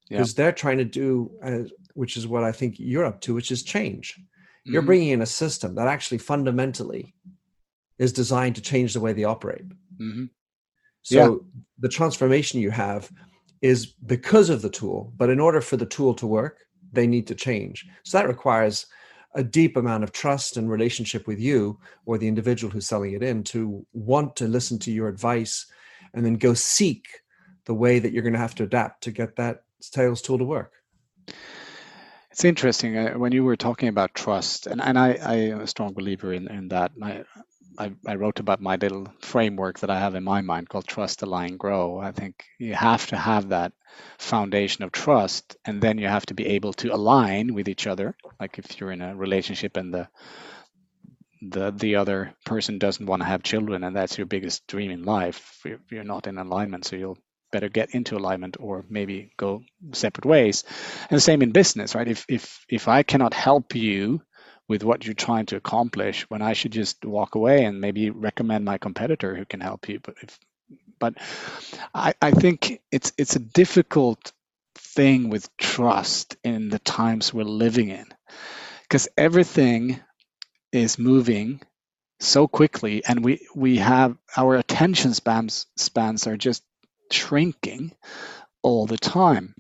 because 0.08 0.30
yeah. 0.30 0.34
they're 0.36 0.52
trying 0.52 0.78
to 0.78 0.84
do 0.84 1.30
uh, 1.42 1.68
which 1.94 2.16
is 2.16 2.26
what 2.26 2.44
i 2.44 2.52
think 2.52 2.76
you're 2.78 3.04
up 3.04 3.20
to 3.20 3.34
which 3.34 3.50
is 3.50 3.62
change 3.62 4.14
mm-hmm. 4.16 4.72
you're 4.72 4.82
bringing 4.82 5.10
in 5.10 5.22
a 5.22 5.26
system 5.26 5.74
that 5.74 5.88
actually 5.88 6.18
fundamentally 6.18 7.12
is 7.98 8.12
designed 8.12 8.54
to 8.54 8.62
change 8.62 8.94
the 8.94 9.00
way 9.00 9.12
they 9.12 9.24
operate 9.24 9.68
mm-hmm. 10.00 10.24
so 11.02 11.16
yeah. 11.16 11.60
the 11.80 11.88
transformation 11.88 12.60
you 12.60 12.70
have 12.70 13.10
is 13.64 13.86
because 13.86 14.50
of 14.50 14.60
the 14.62 14.70
tool 14.70 15.12
but 15.16 15.30
in 15.30 15.40
order 15.40 15.60
for 15.60 15.76
the 15.76 15.86
tool 15.86 16.14
to 16.14 16.26
work 16.26 16.64
they 16.94 17.06
need 17.06 17.26
to 17.26 17.34
change. 17.34 17.86
So 18.04 18.18
that 18.18 18.28
requires 18.28 18.86
a 19.34 19.42
deep 19.42 19.76
amount 19.76 20.04
of 20.04 20.12
trust 20.12 20.56
and 20.56 20.70
relationship 20.70 21.26
with 21.26 21.40
you 21.40 21.78
or 22.06 22.18
the 22.18 22.28
individual 22.28 22.70
who's 22.70 22.86
selling 22.86 23.12
it 23.12 23.22
in 23.22 23.42
to 23.42 23.84
want 23.92 24.36
to 24.36 24.46
listen 24.46 24.78
to 24.80 24.92
your 24.92 25.08
advice 25.08 25.66
and 26.14 26.24
then 26.24 26.34
go 26.34 26.54
seek 26.54 27.06
the 27.64 27.74
way 27.74 27.98
that 27.98 28.12
you're 28.12 28.22
going 28.22 28.32
to 28.32 28.38
have 28.38 28.54
to 28.54 28.62
adapt 28.62 29.02
to 29.02 29.10
get 29.10 29.36
that 29.36 29.64
sales 29.80 30.22
tool 30.22 30.38
to 30.38 30.44
work. 30.44 30.72
It's 32.30 32.44
interesting 32.44 32.96
uh, 32.96 33.14
when 33.14 33.32
you 33.32 33.44
were 33.44 33.56
talking 33.56 33.88
about 33.88 34.14
trust, 34.14 34.66
and, 34.66 34.80
and 34.80 34.98
I, 34.98 35.18
I 35.22 35.34
am 35.34 35.60
a 35.60 35.66
strong 35.66 35.94
believer 35.94 36.32
in, 36.32 36.48
in 36.48 36.68
that. 36.68 36.92
I, 37.78 37.92
I, 38.06 38.14
wrote 38.16 38.40
about 38.40 38.60
my 38.60 38.76
little 38.76 39.08
framework 39.20 39.80
that 39.80 39.90
I 39.90 39.98
have 39.98 40.14
in 40.14 40.24
my 40.24 40.40
mind 40.40 40.68
called 40.68 40.86
Trust, 40.86 41.22
Align, 41.22 41.56
Grow. 41.56 41.98
I 41.98 42.12
think 42.12 42.44
you 42.58 42.74
have 42.74 43.06
to 43.08 43.16
have 43.16 43.48
that 43.48 43.72
foundation 44.18 44.84
of 44.84 44.92
trust, 44.92 45.56
and 45.64 45.80
then 45.80 45.98
you 45.98 46.08
have 46.08 46.26
to 46.26 46.34
be 46.34 46.46
able 46.46 46.72
to 46.74 46.94
align 46.94 47.54
with 47.54 47.68
each 47.68 47.86
other. 47.86 48.16
Like 48.40 48.58
if 48.58 48.80
you're 48.80 48.92
in 48.92 49.02
a 49.02 49.16
relationship 49.16 49.76
and 49.76 49.92
the 49.92 50.08
the 51.42 51.70
the 51.72 51.96
other 51.96 52.34
person 52.46 52.78
doesn't 52.78 53.06
want 53.06 53.22
to 53.22 53.28
have 53.28 53.42
children, 53.42 53.84
and 53.84 53.94
that's 53.94 54.18
your 54.18 54.26
biggest 54.26 54.66
dream 54.66 54.90
in 54.90 55.04
life, 55.04 55.62
you're 55.90 56.04
not 56.04 56.26
in 56.26 56.38
alignment, 56.38 56.84
so 56.84 56.96
you'll 56.96 57.18
better 57.54 57.68
get 57.68 57.94
into 57.94 58.16
alignment 58.16 58.56
or 58.58 58.84
maybe 58.88 59.30
go 59.36 59.62
separate 59.92 60.26
ways. 60.26 60.64
And 61.08 61.16
the 61.16 61.20
same 61.20 61.42
in 61.42 61.52
business, 61.52 61.94
right? 61.94 62.08
If 62.08 62.24
if 62.28 62.64
if 62.68 62.88
I 62.88 63.02
cannot 63.02 63.34
help 63.34 63.74
you 63.74 64.22
with 64.68 64.82
what 64.82 65.04
you're 65.04 65.14
trying 65.14 65.46
to 65.46 65.56
accomplish, 65.56 66.22
when 66.30 66.42
I 66.42 66.54
should 66.54 66.72
just 66.72 67.04
walk 67.04 67.34
away 67.34 67.64
and 67.64 67.80
maybe 67.80 68.10
recommend 68.10 68.64
my 68.64 68.78
competitor 68.78 69.34
who 69.34 69.44
can 69.44 69.60
help 69.60 69.88
you. 69.88 70.00
But 70.00 70.16
if 70.22 70.38
but 70.98 71.14
I, 71.94 72.14
I 72.22 72.30
think 72.30 72.80
it's 72.90 73.12
it's 73.18 73.36
a 73.36 73.40
difficult 73.40 74.32
thing 74.76 75.28
with 75.28 75.54
trust 75.56 76.36
in 76.44 76.68
the 76.68 76.78
times 76.78 77.34
we're 77.34 77.44
living 77.44 77.90
in 77.90 78.06
because 78.82 79.08
everything 79.16 80.00
is 80.72 80.98
moving 80.98 81.60
so 82.20 82.48
quickly 82.48 83.04
and 83.04 83.24
we 83.24 83.46
we 83.54 83.78
have 83.78 84.16
our 84.36 84.56
attention 84.56 85.14
spans 85.14 85.66
spans 85.76 86.26
are 86.26 86.36
just 86.36 86.62
shrinking 87.12 87.92
all 88.62 88.86
the 88.86 88.96
time. 88.96 89.54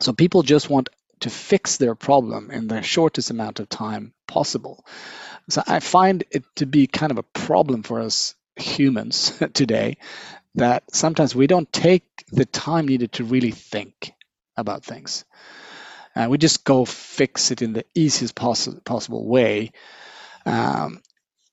So 0.00 0.12
people 0.12 0.42
just 0.42 0.70
want 0.70 0.88
to 1.20 1.30
fix 1.30 1.76
their 1.76 1.94
problem 1.94 2.50
in 2.50 2.68
the 2.68 2.82
shortest 2.82 3.30
amount 3.30 3.60
of 3.60 3.68
time 3.68 4.12
possible. 4.26 4.84
So 5.48 5.62
I 5.66 5.80
find 5.80 6.24
it 6.30 6.44
to 6.56 6.66
be 6.66 6.86
kind 6.86 7.12
of 7.12 7.18
a 7.18 7.22
problem 7.22 7.82
for 7.82 8.00
us 8.00 8.34
humans 8.56 9.32
today 9.54 9.98
that 10.56 10.84
sometimes 10.94 11.34
we 11.34 11.46
don't 11.46 11.72
take 11.72 12.04
the 12.32 12.46
time 12.46 12.88
needed 12.88 13.12
to 13.12 13.24
really 13.24 13.50
think 13.52 14.12
about 14.56 14.84
things. 14.84 15.24
Uh, 16.14 16.28
we 16.30 16.38
just 16.38 16.64
go 16.64 16.84
fix 16.84 17.50
it 17.50 17.62
in 17.62 17.74
the 17.74 17.84
easiest 17.94 18.34
poss- 18.34 18.68
possible 18.84 19.26
way, 19.26 19.72
um, 20.46 21.02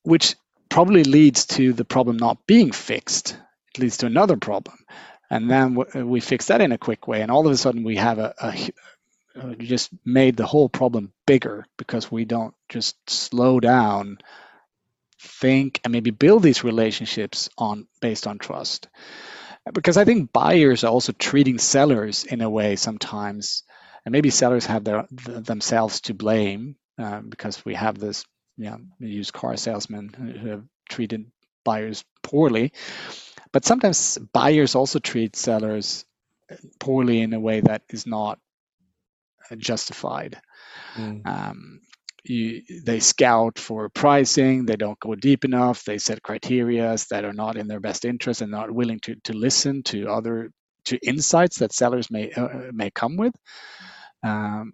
which 0.04 0.36
probably 0.70 1.04
leads 1.04 1.46
to 1.46 1.74
the 1.74 1.86
problem 1.86 2.18
not 2.18 2.48
being 2.48 2.72
fixed 2.72 3.38
it 3.76 3.82
leads 3.82 3.98
to 3.98 4.06
another 4.06 4.38
problem. 4.38 4.78
And 5.30 5.50
then 5.50 5.76
we 6.08 6.20
fix 6.20 6.48
that 6.48 6.62
in 6.62 6.72
a 6.72 6.78
quick 6.78 7.08
way, 7.08 7.22
and 7.22 7.32
all 7.32 7.46
of 7.46 7.52
a 7.52 7.58
sudden 7.58 7.84
we 7.84 7.96
have 7.96 8.20
a, 8.20 8.36
a 8.40 8.72
uh, 9.40 9.56
just 9.56 9.90
made 10.06 10.38
the 10.38 10.46
whole 10.46 10.70
problem 10.70 11.12
bigger 11.26 11.66
because 11.78 12.12
we 12.12 12.26
don't 12.26 12.54
just 12.70 12.96
slow 13.10 13.60
down, 13.60 14.18
think, 15.20 15.80
and 15.84 15.92
maybe 15.92 16.12
build 16.12 16.44
these 16.44 16.64
relationships 16.64 17.50
on 17.58 17.88
based 18.02 18.28
on 18.28 18.38
trust. 18.38 18.90
Because 19.74 19.98
I 19.98 20.06
think 20.06 20.34
buyers 20.34 20.84
are 20.84 20.92
also 20.92 21.14
treating 21.14 21.58
sellers 21.58 22.26
in 22.26 22.42
a 22.42 22.50
way 22.50 22.76
sometimes, 22.76 23.64
and 24.06 24.12
maybe 24.12 24.30
sellers 24.30 24.66
have 24.66 24.84
their 24.84 25.08
themselves 25.10 26.02
to 26.02 26.14
blame 26.14 26.76
uh, 27.00 27.22
because 27.22 27.64
we 27.64 27.74
have 27.76 27.98
this, 27.98 28.26
you 28.58 28.70
know, 28.70 28.80
used 29.00 29.34
car 29.34 29.56
salesmen 29.56 30.10
who 30.42 30.50
have 30.50 30.64
treated 30.90 31.32
buyers 31.64 32.04
poorly. 32.22 32.74
But 33.54 33.66
sometimes 33.66 34.18
buyers 34.34 34.76
also 34.76 35.00
treat 35.00 35.36
sellers 35.36 36.06
poorly 36.80 37.22
in 37.22 37.34
a 37.34 37.40
way 37.40 37.62
that 37.62 37.84
is 37.90 38.06
not 38.06 38.40
justified. 39.58 40.40
Mm. 40.96 41.26
Um, 41.26 41.80
you, 42.24 42.62
they 42.86 43.00
scout 43.00 43.60
for 43.60 43.90
pricing, 43.90 44.66
they 44.66 44.78
don't 44.78 45.00
go 45.00 45.16
deep 45.16 45.44
enough, 45.44 45.84
they 45.84 45.98
set 45.98 46.24
criteria 46.24 46.96
that 47.10 47.26
are 47.26 47.34
not 47.34 47.58
in 47.58 47.68
their 47.68 47.82
best 47.82 48.06
interest 48.06 48.42
and 48.42 48.52
not 48.52 48.72
willing 48.72 49.00
to, 49.02 49.16
to 49.26 49.34
listen 49.34 49.84
to 49.84 50.10
other 50.10 50.50
to 50.86 50.98
insights 51.08 51.60
that 51.60 51.74
sellers 51.74 52.12
may 52.12 52.32
uh, 52.32 52.72
may 52.72 52.92
come 52.92 53.18
with 53.18 53.34
um, 54.24 54.74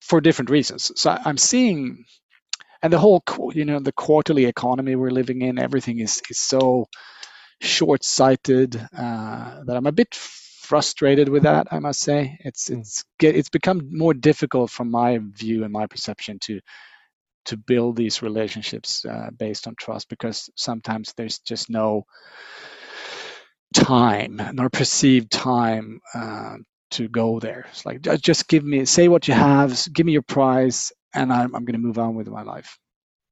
for 0.00 0.20
different 0.20 0.50
reasons. 0.50 0.92
So 0.96 1.16
I'm 1.24 1.38
seeing, 1.38 2.04
and 2.82 2.92
the 2.92 2.98
whole 2.98 3.22
you 3.54 3.64
know 3.64 3.80
the 3.80 3.92
quarterly 3.92 4.46
economy 4.46 4.96
we're 4.96 5.10
living 5.10 5.42
in, 5.42 5.58
everything 5.58 6.00
is 6.00 6.22
is 6.30 6.38
so 6.38 6.86
short-sighted 7.60 8.76
uh, 8.96 9.60
that 9.66 9.76
I'm 9.76 9.86
a 9.86 9.92
bit 9.92 10.14
frustrated 10.70 11.28
with 11.28 11.42
that. 11.42 11.66
I 11.72 11.80
must 11.80 11.98
say 11.98 12.38
it's 12.44 12.68
hmm. 12.68 12.78
it's 12.78 13.04
get, 13.18 13.34
it's 13.34 13.50
become 13.50 13.78
more 13.90 14.14
difficult 14.14 14.70
from 14.70 14.88
my 14.88 15.18
view 15.42 15.64
and 15.64 15.72
my 15.72 15.86
perception 15.88 16.38
to 16.46 16.60
to 17.46 17.56
build 17.56 17.96
these 17.96 18.22
relationships 18.22 19.04
uh, 19.04 19.30
based 19.36 19.66
on 19.66 19.74
trust 19.74 20.08
because 20.08 20.48
sometimes 20.56 21.12
there's 21.16 21.40
just 21.40 21.70
no 21.70 22.04
time 23.74 24.40
nor 24.52 24.68
perceived 24.70 25.32
time 25.32 26.00
uh, 26.14 26.56
to 26.92 27.08
go 27.08 27.40
there. 27.40 27.66
It's 27.70 27.84
like 27.84 28.02
just 28.22 28.46
give 28.46 28.64
me 28.64 28.84
say 28.84 29.08
what 29.08 29.26
you 29.26 29.34
have, 29.34 29.70
give 29.92 30.06
me 30.06 30.12
your 30.12 30.28
price, 30.38 30.92
and 31.14 31.32
I'm 31.32 31.52
I'm 31.56 31.64
going 31.64 31.80
to 31.80 31.86
move 31.88 31.98
on 31.98 32.14
with 32.14 32.28
my 32.28 32.42
life. 32.42 32.78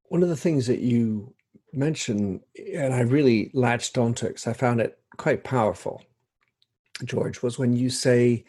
One 0.09 0.23
of 0.23 0.29
the 0.29 0.43
things 0.45 0.67
that 0.67 0.79
you 0.79 1.33
mentioned, 1.71 2.41
and 2.75 2.93
I 2.93 3.01
really 3.01 3.49
latched 3.53 3.97
onto 3.97 4.25
it 4.25 4.29
because 4.29 4.47
I 4.47 4.53
found 4.53 4.81
it 4.81 4.97
quite 5.17 5.45
powerful, 5.45 6.01
George, 7.05 7.41
was 7.41 7.57
when 7.57 7.73
you 7.73 7.89
say 7.89 8.45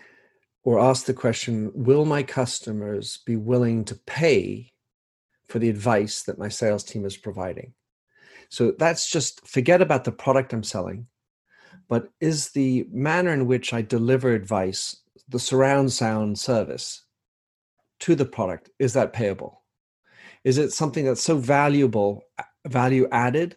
or 0.62 0.78
ask 0.80 1.06
the 1.06 1.14
question 1.14 1.70
Will 1.74 2.04
my 2.04 2.22
customers 2.22 3.20
be 3.26 3.36
willing 3.36 3.84
to 3.86 3.94
pay 4.06 4.72
for 5.48 5.58
the 5.58 5.68
advice 5.68 6.22
that 6.22 6.38
my 6.38 6.48
sales 6.48 6.84
team 6.84 7.04
is 7.04 7.16
providing? 7.16 7.72
So 8.48 8.72
that's 8.78 9.10
just 9.10 9.46
forget 9.46 9.80
about 9.80 10.04
the 10.04 10.12
product 10.12 10.52
I'm 10.52 10.62
selling, 10.62 11.06
but 11.88 12.08
is 12.20 12.50
the 12.50 12.86
manner 12.90 13.32
in 13.32 13.46
which 13.46 13.72
I 13.72 13.82
deliver 13.82 14.34
advice, 14.34 14.96
the 15.28 15.38
surround 15.38 15.92
sound 15.92 16.38
service 16.38 17.04
to 18.00 18.14
the 18.14 18.24
product, 18.24 18.70
is 18.78 18.92
that 18.94 19.12
payable? 19.12 19.62
Is 20.42 20.58
it 20.58 20.72
something 20.72 21.04
that's 21.04 21.22
so 21.22 21.36
valuable 21.36 22.24
value 22.66 23.08
added. 23.10 23.56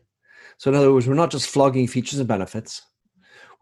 So, 0.58 0.70
in 0.70 0.78
other 0.78 0.94
words, 0.94 1.08
we're 1.08 1.14
not 1.16 1.32
just 1.32 1.50
flogging 1.50 1.88
features 1.88 2.20
and 2.20 2.28
benefits, 2.28 2.82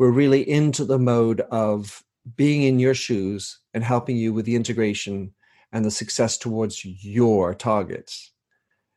we're 0.02 0.10
really 0.10 0.50
into 0.50 0.84
the 0.84 0.98
mode 0.98 1.42
of 1.52 2.04
being 2.36 2.64
in 2.64 2.80
your 2.80 2.96
shoes 2.96 3.60
and 3.76 3.84
helping 3.84 4.18
you 4.18 4.34
with 4.34 4.46
the 4.46 4.56
integration 4.56 5.32
and 5.74 5.86
the 5.86 5.92
success 5.92 6.40
towards 6.40 6.84
your 6.84 7.54
targets. 7.54 8.32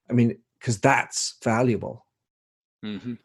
I 0.09 0.15
mean, 0.15 0.39
because 0.59 0.81
that's 0.81 1.37
valuable. 1.45 2.07
Mm-hmm. 2.83 3.17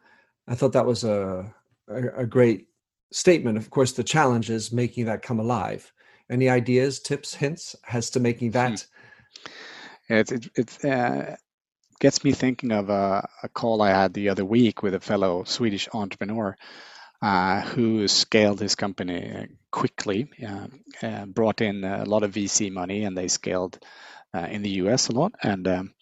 I 0.46 0.54
thought 0.54 0.74
that 0.74 0.84
was 0.84 1.04
a, 1.04 1.50
a, 1.88 2.08
a 2.18 2.26
great 2.26 2.66
statement. 3.12 3.56
Of 3.56 3.70
course, 3.70 3.92
the 3.92 4.04
challenge 4.04 4.50
is 4.50 4.72
making 4.72 5.06
that 5.06 5.22
come 5.22 5.40
alive. 5.40 5.90
Any 6.28 6.50
ideas, 6.50 7.00
tips, 7.00 7.32
hints 7.32 7.74
as 7.90 8.10
to 8.10 8.20
making 8.20 8.50
that? 8.50 8.86
Hmm. 10.06 10.14
It's 10.16 10.32
it, 10.32 10.50
it's 10.54 10.84
uh, 10.84 11.34
gets 11.98 12.24
me 12.24 12.32
thinking 12.32 12.72
of 12.72 12.90
a, 12.90 13.26
a, 13.42 13.48
call 13.48 13.80
I 13.80 13.88
had 13.88 14.12
the 14.12 14.28
other 14.28 14.44
week 14.44 14.82
with 14.82 14.92
a 14.92 15.00
fellow 15.00 15.44
Swedish 15.44 15.88
entrepreneur 15.94 16.54
uh, 17.22 17.60
who 17.62 18.08
scaled 18.08 18.60
his 18.60 18.74
company 18.74 19.48
quickly, 19.70 20.30
uh, 21.02 21.26
brought 21.26 21.60
in 21.60 21.84
a 21.84 22.04
lot 22.04 22.22
of 22.22 22.32
VC 22.32 22.72
money, 22.72 23.04
and 23.04 23.16
they 23.16 23.28
scaled 23.28 23.78
uh, 24.34 24.46
in 24.50 24.62
the 24.62 24.70
US 24.82 25.08
a 25.08 25.12
lot. 25.12 25.34
And 25.42 25.66
um, 25.68 25.94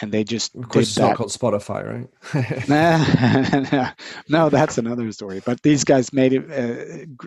and 0.00 0.12
they 0.12 0.24
just 0.24 0.54
of 0.54 0.68
course 0.68 0.88
it's 0.88 0.98
not 0.98 1.16
called 1.16 1.30
Spotify, 1.30 2.08
right? 2.34 3.94
no, 4.28 4.48
that's 4.48 4.78
another 4.78 5.10
story. 5.12 5.40
But 5.44 5.62
these 5.62 5.84
guys 5.84 6.12
made 6.12 6.32
it 6.32 6.50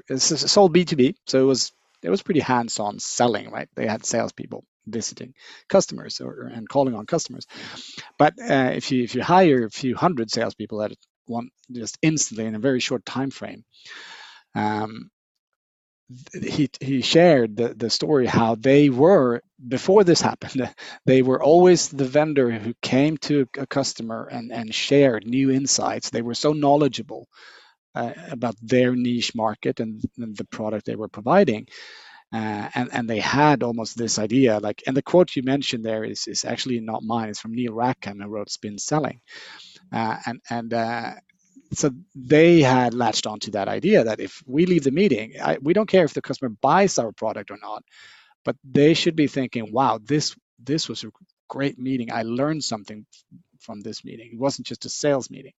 uh, 0.10 0.18
sold 0.18 0.74
B 0.74 0.86
two 0.86 0.96
B, 0.96 1.16
so 1.26 1.42
it 1.42 1.46
was 1.46 1.72
it 2.04 2.10
was 2.10 2.24
pretty 2.24 2.42
hands 2.42 2.80
on 2.80 3.00
selling, 3.00 3.52
right? 3.52 3.70
They 3.76 3.88
had 3.88 4.06
salespeople 4.06 4.64
visiting 4.86 5.34
customers 5.68 6.22
or 6.22 6.44
and 6.54 6.68
calling 6.68 6.96
on 6.96 7.06
customers. 7.06 7.48
But 8.18 8.34
uh, 8.40 8.72
if 8.74 8.92
you 8.92 9.04
if 9.04 9.16
you 9.16 9.24
hire 9.24 9.66
a 9.66 9.70
few 9.70 9.96
hundred 9.96 10.32
salespeople 10.32 10.82
at 10.82 10.92
one 11.28 11.50
just 11.72 11.98
instantly 12.02 12.46
in 12.46 12.56
a 12.56 12.60
very 12.60 12.80
short 12.82 13.06
time 13.06 13.32
frame, 13.32 13.64
um, 14.56 15.10
he 16.34 16.70
he 16.82 17.02
shared 17.02 17.58
the, 17.58 17.74
the 17.76 17.90
story 17.90 18.28
how 18.28 18.56
they 18.56 18.90
were 18.90 19.42
before 19.68 20.04
this 20.06 20.22
happened 20.22 20.70
they 21.06 21.22
were 21.22 21.44
always 21.44 21.90
the 21.90 22.06
vendor 22.06 22.52
who 22.52 22.74
came 22.82 23.18
to 23.18 23.48
a 23.58 23.68
customer 23.68 24.28
and 24.32 24.52
and 24.54 24.74
shared 24.76 25.26
new 25.28 25.52
insights. 25.52 26.10
They 26.12 26.22
were 26.24 26.36
so 26.36 26.54
knowledgeable 26.54 27.28
uh, 27.96 28.14
about 28.32 28.56
their 28.62 28.96
niche 28.96 29.36
market 29.36 29.80
and, 29.80 30.02
and, 30.18 30.36
the 30.38 30.46
product 30.46 30.86
they 30.86 30.96
were 30.96 31.10
providing 31.10 31.68
Uh, 32.34 32.70
and 32.76 32.90
and 32.94 33.10
they 33.10 33.20
had 33.22 33.64
almost 33.64 33.98
this 33.98 34.20
idea 34.20 34.60
like 34.60 34.84
and 34.88 34.98
the 34.98 35.02
quote 35.12 35.36
you 35.36 35.44
mentioned 35.44 35.84
there 35.86 36.04
is 36.04 36.28
is 36.28 36.46
actually 36.46 36.80
not 36.82 37.04
mine 37.04 37.30
it's 37.30 37.40
from 37.42 37.56
neil 37.56 37.74
rackham 37.74 38.20
who 38.22 38.30
wrote 38.30 38.52
spin 38.52 38.78
selling 38.80 39.20
and 39.92 40.42
and 40.50 40.74
uh, 40.74 41.14
so 41.74 41.92
they 42.16 42.62
had 42.62 42.94
latched 42.94 43.28
onto 43.28 43.52
that 43.52 43.68
idea 43.68 44.04
that 44.06 44.20
if 44.20 44.44
we 44.48 44.66
leave 44.66 44.84
the 44.84 44.92
meeting 44.92 45.34
I, 45.42 45.58
we 45.62 45.74
don't 45.74 45.90
care 45.90 46.06
if 46.06 46.14
the 46.14 46.22
customer 46.22 46.50
buys 46.62 47.00
our 47.00 47.12
product 47.12 47.52
or 47.52 47.58
not 47.62 47.84
but 48.46 48.56
they 48.64 48.94
should 48.94 49.16
be 49.16 49.28
thinking 49.28 49.72
wow 49.72 50.00
this 50.04 50.36
this 50.60 50.90
was 50.90 51.04
a 51.04 51.08
great 51.48 51.80
meeting. 51.80 52.12
I 52.12 52.24
learned 52.24 52.64
something 52.64 53.06
from 53.60 53.82
this 53.82 54.04
meeting. 54.06 54.32
It 54.34 54.40
wasn't 54.40 54.68
just 54.68 54.86
a 54.86 54.90
sales 54.90 55.30
meeting. 55.30 55.54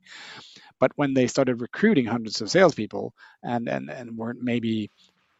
But 0.80 0.92
when 0.96 1.14
they 1.14 1.26
started 1.26 1.60
recruiting 1.60 2.06
hundreds 2.06 2.40
of 2.40 2.50
salespeople 2.50 3.14
and 3.42 3.68
and, 3.68 3.90
and 3.90 4.16
weren't 4.16 4.42
maybe 4.42 4.90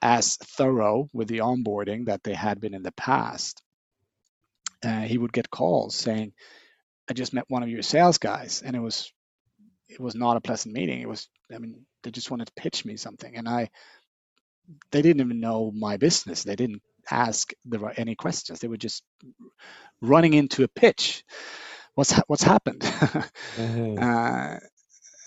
as 0.02 0.36
thorough 0.36 1.08
with 1.12 1.28
the 1.28 1.38
onboarding 1.38 2.06
that 2.06 2.22
they 2.24 2.34
had 2.34 2.60
been 2.60 2.74
in 2.74 2.82
the 2.82 2.92
past, 2.92 3.62
uh, 4.84 5.00
he 5.02 5.18
would 5.18 5.32
get 5.32 5.50
calls 5.50 5.94
saying, 5.96 6.32
"I 7.08 7.14
just 7.14 7.32
met 7.32 7.44
one 7.48 7.62
of 7.62 7.68
your 7.68 7.82
sales 7.82 8.18
guys, 8.18 8.62
and 8.64 8.76
it 8.76 8.80
was 8.80 9.12
it 9.88 10.00
was 10.00 10.14
not 10.14 10.36
a 10.36 10.40
pleasant 10.40 10.74
meeting. 10.74 11.00
It 11.00 11.08
was, 11.08 11.28
I 11.54 11.58
mean, 11.58 11.86
they 12.02 12.10
just 12.10 12.30
wanted 12.30 12.46
to 12.46 12.52
pitch 12.62 12.84
me 12.84 12.96
something, 12.96 13.36
and 13.36 13.48
I 13.48 13.70
they 14.90 15.02
didn't 15.02 15.22
even 15.22 15.40
know 15.40 15.70
my 15.74 15.96
business. 15.96 16.42
They 16.44 16.56
didn't 16.56 16.82
ask 17.10 17.52
the 17.64 17.92
any 17.96 18.14
questions. 18.14 18.60
They 18.60 18.68
were 18.68 18.76
just 18.76 19.02
running 20.00 20.34
into 20.34 20.64
a 20.64 20.68
pitch. 20.68 21.24
What's 21.94 22.12
what's 22.26 22.42
happened? 22.42 22.80
mm-hmm. 22.80 23.96
uh, 24.02 24.58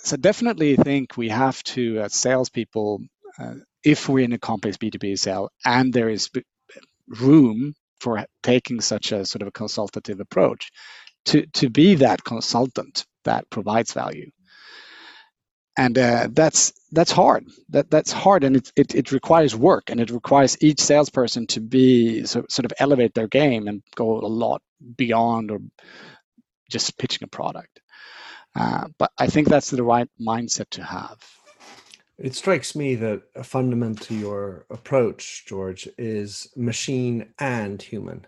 so 0.04 0.18
definitely 0.18 0.76
think 0.78 1.16
we 1.16 1.30
have 1.30 1.62
to, 1.64 2.00
as 2.00 2.16
salespeople, 2.16 3.02
uh, 3.40 3.56
if 3.84 4.10
we're 4.10 4.26
in 4.26 4.34
a 4.34 4.40
complex 4.40 4.78
B2B 4.78 5.18
sale 5.18 5.50
and 5.64 5.94
there 5.94 6.10
is 6.10 6.30
room 7.08 7.76
for 8.00 8.26
taking 8.42 8.82
such 8.82 9.12
a 9.12 9.26
sort 9.26 9.44
of 9.44 9.50
a 9.50 9.52
consultative 9.52 10.20
approach, 10.20 10.72
to, 11.26 11.46
to 11.48 11.70
be 11.70 11.96
that 11.96 12.24
consultant 12.24 13.06
that 13.24 13.50
provides 13.50 13.94
value. 13.94 14.32
And 15.78 15.98
uh, 15.98 16.28
that's 16.32 16.74
that's 16.92 17.12
hard. 17.12 17.48
That 17.70 17.90
that's 17.90 18.12
hard, 18.12 18.44
and 18.44 18.58
it, 18.58 18.72
it 18.76 18.94
it 18.94 19.12
requires 19.14 19.56
work, 19.56 19.90
and 19.90 20.02
it 20.02 20.10
requires 20.10 20.58
each 20.62 20.82
salesperson 20.82 21.48
to 21.48 21.62
be 21.62 22.26
so, 22.26 22.46
sort 22.50 22.66
of 22.66 22.74
elevate 22.78 23.14
their 23.14 23.30
game 23.30 23.70
and 23.70 23.82
go 23.96 24.20
a 24.20 24.28
lot 24.28 24.62
beyond 24.98 25.50
or 25.50 25.60
just 26.70 26.98
pitching 26.98 27.24
a 27.24 27.28
product. 27.28 27.80
Uh, 28.54 28.88
but 28.98 29.12
I 29.18 29.28
think 29.28 29.48
that's 29.48 29.70
the 29.70 29.84
right 29.84 30.10
mindset 30.20 30.70
to 30.72 30.84
have. 30.84 31.20
It 32.18 32.36
strikes 32.36 32.76
me 32.76 32.96
that 32.96 33.24
a 33.36 33.44
fundamental 33.44 34.06
to 34.08 34.16
your 34.16 34.66
approach, 34.70 35.46
George, 35.48 35.88
is 35.98 36.50
machine 36.56 37.34
and 37.40 37.82
human, 37.82 38.28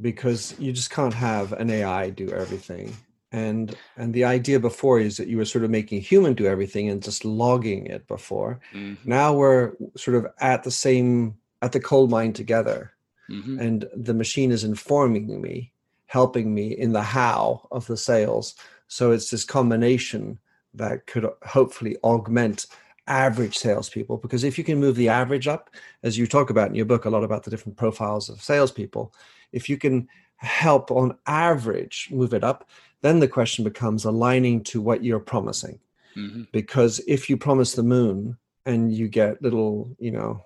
because 0.00 0.54
you 0.58 0.72
just 0.72 0.90
can't 0.90 1.14
have 1.14 1.52
an 1.52 1.70
AI 1.70 2.10
do 2.10 2.30
everything. 2.30 2.96
And 3.30 3.74
and 3.96 4.12
the 4.12 4.24
idea 4.24 4.60
before 4.60 5.00
is 5.00 5.16
that 5.16 5.28
you 5.28 5.38
were 5.38 5.46
sort 5.46 5.64
of 5.64 5.70
making 5.70 5.98
a 5.98 6.02
human 6.02 6.34
do 6.34 6.46
everything 6.46 6.88
and 6.90 7.02
just 7.02 7.24
logging 7.24 7.86
it 7.86 8.06
before. 8.06 8.60
Mm-hmm. 8.74 9.08
Now 9.08 9.32
we're 9.32 9.72
sort 9.96 10.16
of 10.16 10.26
at 10.38 10.64
the 10.64 10.70
same 10.70 11.36
at 11.62 11.72
the 11.72 11.80
coal 11.80 12.08
mine 12.08 12.34
together, 12.34 12.92
mm-hmm. 13.30 13.58
and 13.58 13.88
the 13.96 14.14
machine 14.14 14.52
is 14.52 14.64
informing 14.64 15.40
me, 15.40 15.72
helping 16.06 16.52
me 16.54 16.72
in 16.72 16.92
the 16.92 17.02
how 17.02 17.66
of 17.70 17.86
the 17.86 17.96
sales. 17.96 18.54
So 18.88 19.12
it's 19.12 19.30
this 19.30 19.44
combination 19.44 20.38
that 20.74 21.06
could 21.06 21.26
hopefully 21.42 21.96
augment 22.04 22.66
average 23.06 23.56
salespeople 23.56 24.16
because 24.18 24.44
if 24.44 24.56
you 24.58 24.64
can 24.64 24.78
move 24.78 24.96
the 24.96 25.08
average 25.08 25.48
up, 25.48 25.70
as 26.02 26.16
you 26.16 26.26
talk 26.26 26.50
about 26.50 26.68
in 26.68 26.74
your 26.74 26.86
book, 26.86 27.04
a 27.04 27.10
lot 27.10 27.24
about 27.24 27.42
the 27.42 27.50
different 27.50 27.76
profiles 27.76 28.28
of 28.28 28.42
salespeople, 28.42 29.12
if 29.52 29.68
you 29.68 29.76
can 29.76 30.08
help 30.36 30.90
on 30.90 31.16
average 31.26 32.08
move 32.10 32.34
it 32.34 32.44
up, 32.44 32.68
then 33.02 33.20
the 33.20 33.28
question 33.28 33.64
becomes 33.64 34.04
aligning 34.04 34.62
to 34.64 34.80
what 34.80 35.04
you're 35.04 35.20
promising. 35.20 35.78
Mm-hmm. 36.16 36.42
Because 36.52 37.00
if 37.06 37.30
you 37.30 37.36
promise 37.36 37.72
the 37.72 37.82
moon 37.82 38.36
and 38.66 38.92
you 38.92 39.08
get 39.08 39.42
little, 39.42 39.94
you 39.98 40.10
know, 40.10 40.44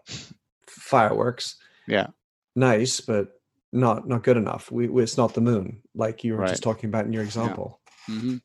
fireworks, 0.67 1.57
yeah, 1.87 2.09
nice, 2.55 3.01
but 3.01 3.41
not 3.73 4.09
not 4.09 4.23
good 4.23 4.37
enough. 4.37 4.71
We, 4.71 4.89
it's 5.03 5.17
not 5.17 5.35
the 5.35 5.41
moon, 5.41 5.83
like 5.95 6.25
you 6.25 6.35
were 6.35 6.41
right. 6.41 6.51
just 6.51 6.63
talking 6.63 6.89
about 6.89 7.05
in 7.05 7.13
your 7.13 7.25
example. 7.25 7.81
Yeah, 8.09 8.15
mm-hmm. 8.15 8.37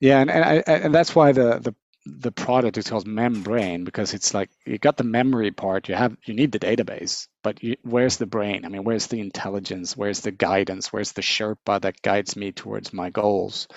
yeah 0.00 0.20
and 0.20 0.30
and, 0.30 0.44
I, 0.44 0.56
and 0.66 0.94
that's 0.94 1.14
why 1.14 1.32
the 1.32 1.58
the 1.58 1.74
the 2.06 2.32
product 2.32 2.76
is 2.76 2.88
called 2.88 3.06
Membrain 3.06 3.84
because 3.84 4.12
it's 4.12 4.34
like 4.34 4.50
you 4.66 4.76
got 4.76 4.96
the 4.98 5.04
memory 5.04 5.50
part 5.50 5.88
you 5.88 5.94
have 5.94 6.16
you 6.26 6.34
need 6.34 6.52
the 6.52 6.58
database 6.58 7.28
but 7.42 7.62
you, 7.62 7.76
where's 7.82 8.18
the 8.18 8.26
brain? 8.26 8.64
I 8.64 8.68
mean 8.68 8.84
where's 8.84 9.06
the 9.06 9.20
intelligence? 9.20 9.96
Where's 9.96 10.20
the 10.20 10.30
guidance? 10.30 10.92
Where's 10.92 11.12
the 11.12 11.22
sherpa 11.22 11.80
that 11.80 12.02
guides 12.02 12.36
me 12.36 12.52
towards 12.52 12.92
my 12.92 13.10
goals? 13.10 13.68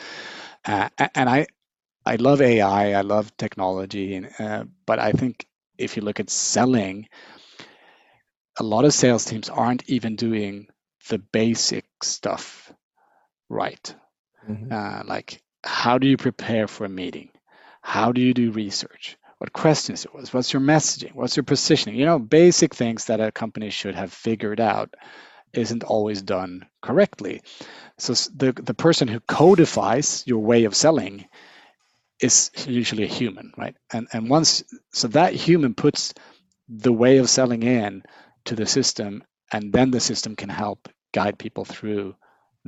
Uh, 0.65 0.89
and 1.15 1.29
i 1.29 1.47
i 2.05 2.15
love 2.15 2.41
ai 2.41 2.93
i 2.93 3.01
love 3.01 3.35
technology 3.37 4.15
and, 4.15 4.29
uh, 4.39 4.63
but 4.85 4.99
i 4.99 5.11
think 5.11 5.45
if 5.77 5.95
you 5.95 6.03
look 6.03 6.19
at 6.19 6.29
selling 6.29 7.07
a 8.59 8.63
lot 8.63 8.85
of 8.85 8.93
sales 8.93 9.23
teams 9.23 9.49
aren't 9.49 9.89
even 9.89 10.15
doing 10.15 10.67
the 11.09 11.19
basic 11.19 11.85
stuff 12.03 12.73
right. 13.49 13.95
Mm-hmm. 14.49 14.71
uh, 14.71 15.03
like 15.05 15.41
how 15.63 15.97
do 15.97 16.07
you 16.07 16.17
prepare 16.17 16.67
for 16.67 16.85
a 16.85 16.89
meeting 16.89 17.29
how 17.87 18.11
do 18.11 18.19
you 18.19 18.33
do 18.33 18.51
research? 18.51 19.15
What 19.37 19.53
questions 19.53 20.03
it 20.03 20.13
was? 20.13 20.33
What's 20.33 20.51
your 20.51 20.61
messaging? 20.61 21.15
What's 21.15 21.37
your 21.37 21.45
positioning? 21.45 21.97
You 21.97 22.05
know, 22.05 22.19
basic 22.19 22.75
things 22.75 23.05
that 23.05 23.21
a 23.21 23.31
company 23.31 23.69
should 23.69 23.95
have 23.95 24.11
figured 24.11 24.59
out 24.59 24.93
isn't 25.53 25.85
always 25.85 26.21
done 26.21 26.65
correctly. 26.81 27.43
So 27.97 28.11
the 28.35 28.51
the 28.51 28.73
person 28.73 29.07
who 29.07 29.21
codifies 29.21 30.25
your 30.27 30.39
way 30.39 30.65
of 30.65 30.75
selling 30.75 31.27
is 32.19 32.51
usually 32.65 33.03
a 33.03 33.13
human, 33.19 33.53
right? 33.57 33.77
And 33.93 34.09
and 34.11 34.29
once 34.29 34.65
so 34.91 35.07
that 35.07 35.31
human 35.31 35.73
puts 35.73 36.13
the 36.67 36.91
way 36.91 37.19
of 37.19 37.29
selling 37.29 37.63
in 37.63 38.03
to 38.43 38.55
the 38.55 38.65
system, 38.65 39.23
and 39.53 39.71
then 39.71 39.91
the 39.91 40.01
system 40.01 40.35
can 40.35 40.49
help 40.49 40.89
guide 41.13 41.39
people 41.39 41.63
through 41.63 42.15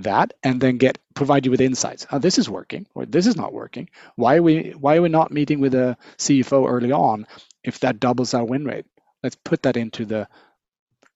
that 0.04 0.34
and 0.44 0.62
then 0.62 0.78
get 0.78 0.98
provide 1.14 1.46
you 1.46 1.52
with 1.52 1.62
insights. 1.62 2.08
Oh, 2.12 2.20
this 2.20 2.38
is 2.38 2.50
working 2.50 2.88
or 2.96 3.06
this 3.06 3.28
is 3.28 3.36
not 3.36 3.54
working. 3.54 3.90
Why 4.16 4.38
are 4.38 4.44
we 4.44 4.72
why 4.72 4.98
are 4.98 5.02
we 5.02 5.10
not 5.10 5.32
meeting 5.32 5.60
with 5.60 5.74
a 5.76 5.98
CFO 6.18 6.70
early 6.70 6.92
on 6.92 7.28
if 7.64 7.80
that 7.82 8.00
doubles 8.00 8.34
our 8.34 8.46
win 8.46 8.66
rate? 8.66 8.86
Let's 9.24 9.36
put 9.36 9.64
that 9.64 9.78
into 9.78 10.06
the 10.06 10.28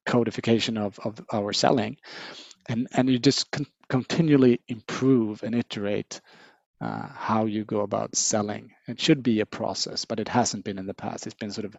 codification 0.06 0.78
of, 0.78 1.00
of 1.04 1.22
our 1.32 1.54
selling 1.54 1.98
and 2.68 2.88
and 2.94 3.10
you 3.10 3.20
just 3.20 3.52
con- 3.52 3.68
continually 3.88 4.62
improve 4.68 5.44
and 5.44 5.56
iterate 5.56 6.22
uh, 6.82 7.08
how 7.16 7.46
you 7.46 7.64
go 7.64 7.82
about 7.82 8.16
selling. 8.16 8.72
It 8.88 9.00
should 9.00 9.24
be 9.24 9.40
a 9.40 9.46
process, 9.46 10.06
but 10.06 10.20
it 10.20 10.28
hasn't 10.28 10.66
been 10.66 10.80
in 10.80 10.86
the 10.86 10.94
past. 10.94 11.26
It's 11.26 11.36
been 11.36 11.52
sort 11.52 11.66
of 11.66 11.76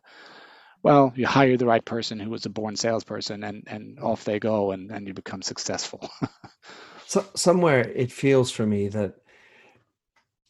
well, 0.84 1.14
you 1.16 1.26
hire 1.26 1.56
the 1.56 1.66
right 1.66 1.84
person 1.84 2.20
who 2.20 2.28
was 2.28 2.44
a 2.44 2.50
born 2.50 2.76
salesperson 2.76 3.42
and, 3.42 3.64
and 3.66 3.98
off 4.00 4.24
they 4.24 4.38
go 4.38 4.70
and, 4.70 4.90
and 4.92 5.08
you 5.08 5.14
become 5.14 5.40
successful. 5.40 6.10
so, 7.06 7.24
somewhere 7.34 7.88
it 7.90 8.12
feels 8.12 8.50
for 8.50 8.66
me 8.66 8.88
that 8.88 9.16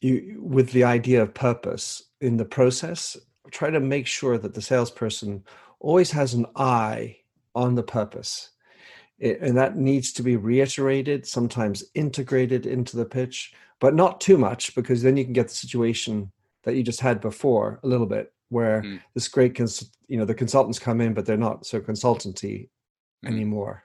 you, 0.00 0.40
with 0.42 0.70
the 0.70 0.84
idea 0.84 1.22
of 1.22 1.34
purpose 1.34 2.02
in 2.20 2.36
the 2.36 2.44
process, 2.44 3.16
try 3.50 3.70
to 3.70 3.80
make 3.80 4.06
sure 4.06 4.38
that 4.38 4.54
the 4.54 4.62
salesperson 4.62 5.44
always 5.80 6.10
has 6.10 6.34
an 6.34 6.46
eye 6.56 7.16
on 7.54 7.74
the 7.74 7.82
purpose. 7.82 8.50
It, 9.18 9.40
and 9.40 9.56
that 9.56 9.76
needs 9.76 10.12
to 10.14 10.22
be 10.22 10.36
reiterated, 10.36 11.26
sometimes 11.26 11.84
integrated 11.94 12.66
into 12.66 12.96
the 12.96 13.04
pitch, 13.04 13.54
but 13.80 13.94
not 13.94 14.20
too 14.20 14.38
much 14.38 14.74
because 14.74 15.02
then 15.02 15.16
you 15.16 15.24
can 15.24 15.32
get 15.32 15.48
the 15.48 15.54
situation 15.54 16.32
that 16.64 16.74
you 16.74 16.82
just 16.82 17.00
had 17.00 17.20
before 17.20 17.80
a 17.82 17.86
little 17.86 18.06
bit 18.06 18.32
where 18.48 18.82
mm. 18.82 19.00
this 19.14 19.28
great 19.28 19.54
cons- 19.54 19.90
you 20.08 20.16
know 20.16 20.24
the 20.24 20.34
consultants 20.34 20.78
come 20.78 21.00
in 21.00 21.14
but 21.14 21.26
they're 21.26 21.36
not 21.36 21.66
so 21.66 21.80
consultancy 21.80 22.68
mm. 23.24 23.28
anymore 23.28 23.83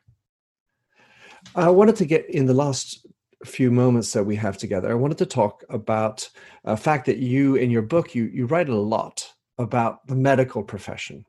i 1.56 1.70
wanted 1.70 1.96
to 1.96 2.06
get 2.06 2.30
in 2.30 2.46
the 2.46 2.54
last 2.54 3.06
few 3.46 3.72
moments 3.72 4.14
that 4.14 4.24
we 4.24 4.36
have 4.36 4.58
together 4.58 4.92
i 4.92 4.94
wanted 4.94 5.18
to 5.18 5.26
talk 5.26 5.64
about 5.70 6.30
a 6.66 6.76
fact 6.76 7.06
that 7.06 7.18
you 7.18 7.56
in 7.56 7.72
your 7.72 7.82
book 7.82 8.14
you 8.14 8.26
you 8.26 8.46
write 8.46 8.70
a 8.70 8.76
lot 8.76 9.32
about 9.58 10.06
the 10.08 10.16
medical 10.16 10.64
profession 10.64 11.26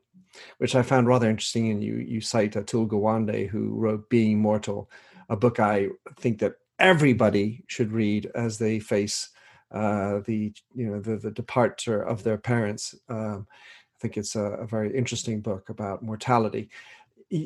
which 0.57 0.75
i 0.75 0.81
found 0.81 1.07
rather 1.07 1.29
interesting 1.29 1.71
and 1.71 1.83
you 1.83 1.95
you 1.95 2.19
cite 2.19 2.53
atul 2.53 2.87
gawande 2.87 3.47
who 3.47 3.73
wrote 3.75 4.09
being 4.09 4.39
mortal 4.39 4.89
a 5.29 5.35
book 5.35 5.59
i 5.59 5.87
think 6.19 6.39
that 6.39 6.53
everybody 6.79 7.63
should 7.67 7.91
read 7.91 8.29
as 8.35 8.57
they 8.57 8.79
face 8.79 9.29
uh, 9.71 10.19
the 10.25 10.53
you 10.75 10.87
know 10.87 10.99
the, 10.99 11.15
the 11.15 11.31
departure 11.31 12.01
of 12.01 12.23
their 12.23 12.37
parents. 12.37 12.93
Um, 13.07 13.47
I 13.49 13.97
think 14.01 14.17
it's 14.17 14.35
a, 14.35 14.43
a, 14.43 14.67
very 14.67 14.95
interesting 14.97 15.41
book 15.41 15.69
about 15.69 16.03
mortality. 16.03 16.69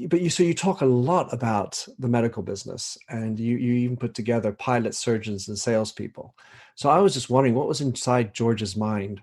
But 0.07 0.21
you 0.21 0.29
so 0.29 0.43
you 0.43 0.55
talk 0.55 0.81
a 0.81 0.85
lot 0.85 1.31
about 1.31 1.85
the 1.99 2.07
medical 2.07 2.41
business, 2.41 2.97
and 3.09 3.39
you 3.39 3.57
you 3.57 3.73
even 3.73 3.97
put 3.97 4.15
together 4.15 4.51
pilot 4.51 4.95
surgeons 4.95 5.47
and 5.47 5.57
salespeople. 5.57 6.35
So 6.75 6.89
I 6.89 6.99
was 6.99 7.13
just 7.13 7.29
wondering 7.29 7.55
what 7.55 7.67
was 7.67 7.81
inside 7.81 8.33
George's 8.33 8.75
mind 8.75 9.21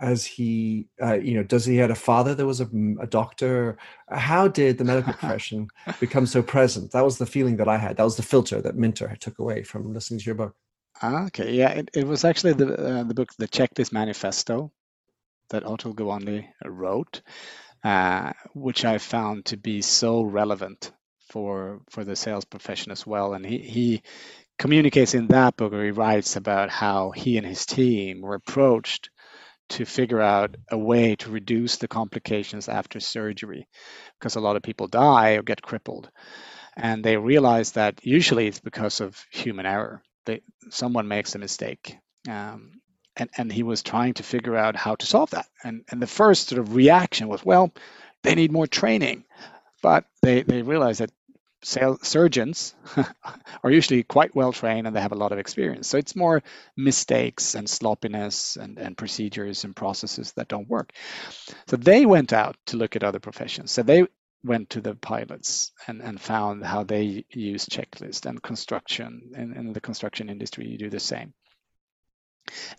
as 0.00 0.24
he, 0.24 0.88
uh, 1.02 1.14
you 1.14 1.34
know, 1.34 1.42
does 1.42 1.64
he 1.64 1.76
had 1.76 1.90
a 1.90 1.94
father 1.94 2.34
that 2.34 2.46
was 2.46 2.60
a, 2.60 2.68
a, 3.00 3.06
doctor? 3.06 3.78
How 4.10 4.48
did 4.48 4.76
the 4.76 4.84
medical 4.84 5.12
profession 5.18 5.68
become 6.00 6.26
so 6.26 6.42
present? 6.42 6.90
That 6.90 7.04
was 7.04 7.18
the 7.18 7.26
feeling 7.26 7.56
that 7.58 7.68
I 7.68 7.78
had. 7.78 7.96
That 7.96 8.04
was 8.04 8.16
the 8.16 8.22
filter 8.22 8.60
that 8.60 8.76
Minter 8.76 9.16
took 9.20 9.38
away 9.38 9.62
from 9.62 9.92
listening 9.92 10.20
to 10.20 10.26
your 10.26 10.34
book. 10.34 10.56
Ah, 11.02 11.26
okay, 11.26 11.52
yeah, 11.52 11.70
it, 11.70 11.90
it 11.94 12.06
was 12.06 12.24
actually 12.24 12.52
the 12.52 12.74
uh, 12.74 13.02
the 13.04 13.14
book, 13.14 13.30
the 13.38 13.48
Checklist 13.48 13.92
Manifesto, 13.92 14.70
that 15.50 15.64
Atul 15.64 15.94
Gawande 15.94 16.46
wrote, 16.64 17.22
uh, 17.84 18.32
which 18.54 18.84
I 18.84 18.98
found 18.98 19.46
to 19.46 19.58
be 19.58 19.82
so 19.82 20.22
relevant 20.22 20.92
for 21.30 21.82
for 21.90 22.04
the 22.04 22.16
sales 22.16 22.44
profession 22.46 22.92
as 22.92 23.06
well. 23.06 23.34
And 23.34 23.46
he 23.46 23.58
he 23.58 24.02
communicates 24.58 25.14
in 25.14 25.28
that 25.28 25.56
book, 25.56 25.72
where 25.72 25.84
he 25.84 25.90
writes 25.92 26.36
about 26.36 26.70
how 26.70 27.12
he 27.12 27.38
and 27.38 27.46
his 27.46 27.66
team 27.66 28.22
were 28.22 28.34
approached 28.36 29.10
to 29.70 29.84
figure 29.84 30.20
out 30.20 30.56
a 30.70 30.78
way 30.78 31.16
to 31.16 31.30
reduce 31.30 31.76
the 31.78 31.88
complications 31.88 32.68
after 32.68 33.00
surgery 33.00 33.66
because 34.18 34.36
a 34.36 34.40
lot 34.40 34.56
of 34.56 34.62
people 34.62 34.88
die 34.88 35.32
or 35.32 35.42
get 35.42 35.62
crippled 35.62 36.10
and 36.76 37.04
they 37.04 37.16
realize 37.16 37.72
that 37.72 38.04
usually 38.04 38.46
it's 38.46 38.60
because 38.60 39.00
of 39.00 39.24
human 39.30 39.66
error 39.66 40.02
they, 40.26 40.42
someone 40.70 41.08
makes 41.08 41.34
a 41.34 41.38
mistake 41.38 41.96
um, 42.28 42.72
and, 43.16 43.30
and 43.36 43.52
he 43.52 43.62
was 43.62 43.82
trying 43.82 44.14
to 44.14 44.22
figure 44.22 44.56
out 44.56 44.76
how 44.76 44.94
to 44.94 45.06
solve 45.06 45.30
that 45.30 45.46
and, 45.62 45.84
and 45.90 46.00
the 46.00 46.06
first 46.06 46.48
sort 46.48 46.60
of 46.60 46.74
reaction 46.74 47.28
was 47.28 47.44
well 47.44 47.72
they 48.22 48.34
need 48.34 48.52
more 48.52 48.66
training 48.66 49.24
but 49.82 50.06
they, 50.22 50.42
they 50.42 50.62
realized 50.62 51.00
that 51.00 51.10
surgeons 51.64 52.74
are 53.64 53.70
usually 53.70 54.02
quite 54.02 54.34
well 54.34 54.52
trained 54.52 54.86
and 54.86 54.94
they 54.94 55.00
have 55.00 55.12
a 55.12 55.16
lot 55.16 55.32
of 55.32 55.38
experience. 55.38 55.88
So 55.88 55.98
it's 55.98 56.16
more 56.16 56.42
mistakes 56.76 57.54
and 57.54 57.68
sloppiness 57.68 58.56
and, 58.56 58.78
and 58.78 58.96
procedures 58.96 59.64
and 59.64 59.74
processes 59.74 60.32
that 60.32 60.48
don't 60.48 60.68
work. 60.68 60.92
So 61.66 61.76
they 61.76 62.06
went 62.06 62.32
out 62.32 62.56
to 62.66 62.76
look 62.76 62.96
at 62.96 63.04
other 63.04 63.20
professions. 63.20 63.72
So 63.72 63.82
they 63.82 64.06
went 64.44 64.70
to 64.70 64.80
the 64.80 64.94
pilots 64.94 65.72
and, 65.86 66.02
and 66.02 66.20
found 66.20 66.64
how 66.64 66.84
they 66.84 67.24
use 67.30 67.66
checklist 67.66 68.26
and 68.26 68.42
construction. 68.42 69.32
In, 69.34 69.54
in 69.54 69.72
the 69.72 69.80
construction 69.80 70.28
industry, 70.28 70.66
you 70.68 70.76
do 70.76 70.90
the 70.90 71.00
same. 71.00 71.32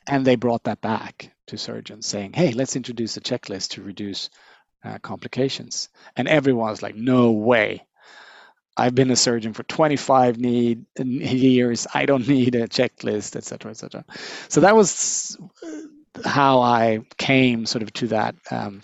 And 0.07 0.25
they 0.25 0.35
brought 0.35 0.63
that 0.63 0.81
back 0.81 1.31
to 1.47 1.57
surgeons 1.57 2.05
saying, 2.05 2.33
hey, 2.33 2.51
let's 2.51 2.75
introduce 2.75 3.17
a 3.17 3.21
checklist 3.21 3.71
to 3.71 3.83
reduce 3.83 4.29
uh, 4.83 4.99
complications. 4.99 5.89
And 6.15 6.27
everyone's 6.27 6.83
like, 6.83 6.95
no 6.95 7.31
way 7.31 7.85
I've 8.77 8.95
been 8.95 9.11
a 9.11 9.15
surgeon 9.15 9.53
for 9.53 9.63
25 9.63 10.37
need, 10.37 10.85
years. 10.97 11.87
I 11.93 12.05
don't 12.05 12.27
need 12.27 12.55
a 12.55 12.67
checklist, 12.67 13.35
etc., 13.35 13.71
etc. 13.71 14.05
So 14.49 14.61
that 14.61 14.75
was 14.75 15.37
how 16.23 16.61
I 16.61 16.99
came 17.17 17.65
sort 17.65 17.83
of 17.83 17.93
to 17.93 18.07
that 18.07 18.35
um, 18.51 18.81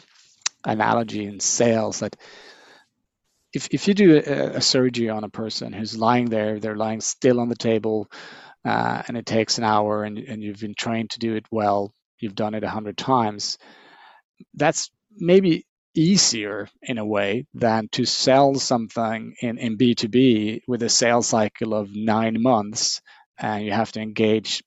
analogy 0.66 1.26
in 1.26 1.40
sales 1.40 2.00
that 2.00 2.16
if, 3.54 3.68
if 3.72 3.88
you 3.88 3.94
do 3.94 4.16
a, 4.16 4.58
a, 4.58 4.62
surgery 4.62 5.10
on 5.10 5.26
a 5.26 5.30
person 5.30 5.74
who's 5.74 5.98
lying 5.98 6.30
there, 6.30 6.60
they're 6.60 6.78
lying 6.78 7.02
still 7.02 7.42
on 7.42 7.50
the 7.50 7.56
table, 7.56 8.10
uh, 8.66 9.04
and 9.08 9.18
it 9.18 9.26
takes 9.26 9.58
an 9.58 9.64
hour, 9.64 10.04
and, 10.04 10.18
and 10.18 10.44
you've 10.44 10.60
been 10.60 10.76
trained 10.76 11.12
to 11.12 11.20
do 11.20 11.36
it 11.36 11.46
well, 11.52 11.94
you've 12.20 12.36
done 12.36 12.54
it 12.54 12.64
a 12.64 12.70
hundred 12.70 12.98
times. 12.98 13.58
That's 14.54 14.92
maybe 15.16 15.66
easier 15.94 16.70
in 16.82 16.98
a 16.98 17.06
way 17.06 17.46
than 17.54 17.90
to 17.92 18.06
sell 18.06 18.56
something 18.56 19.36
in, 19.42 19.58
in 19.58 19.78
B2B 19.78 20.62
with 20.68 20.84
a 20.84 20.90
sales 20.90 21.28
cycle 21.28 21.74
of 21.74 21.94
nine 21.94 22.42
months 22.42 23.02
and 23.38 23.66
you 23.66 23.72
have 23.72 23.92
to 23.94 24.02
engage 24.02 24.64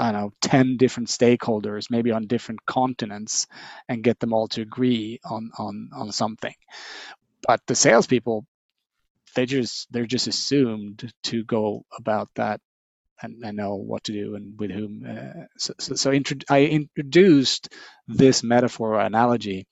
I 0.00 0.12
don't 0.12 0.20
know, 0.20 0.32
10 0.42 0.76
different 0.76 1.08
stakeholders, 1.08 1.90
maybe 1.90 2.12
on 2.12 2.28
different 2.28 2.64
continents, 2.66 3.48
and 3.88 4.04
get 4.04 4.20
them 4.20 4.32
all 4.32 4.46
to 4.48 4.62
agree 4.62 5.18
on, 5.24 5.50
on, 5.58 5.90
on 5.92 6.12
something. 6.12 6.54
But 7.44 7.62
the 7.66 7.74
salespeople, 7.74 8.46
they 9.34 9.44
just 9.44 9.92
they're 9.92 10.06
just 10.06 10.28
assumed 10.28 11.12
to 11.24 11.44
go 11.44 11.84
about 11.96 12.28
that 12.36 12.60
and, 13.22 13.42
and 13.44 13.56
know 13.56 13.76
what 13.76 14.04
to 14.04 14.12
do 14.12 14.34
and 14.36 14.58
with 14.58 14.70
whom. 14.70 15.04
Uh, 15.08 15.44
so, 15.58 15.74
so, 15.80 15.94
so 15.94 16.10
I 16.50 16.64
introduced 16.64 17.68
this 18.08 18.42
metaphor 18.42 18.94
or 18.94 19.00
analogy 19.00 19.66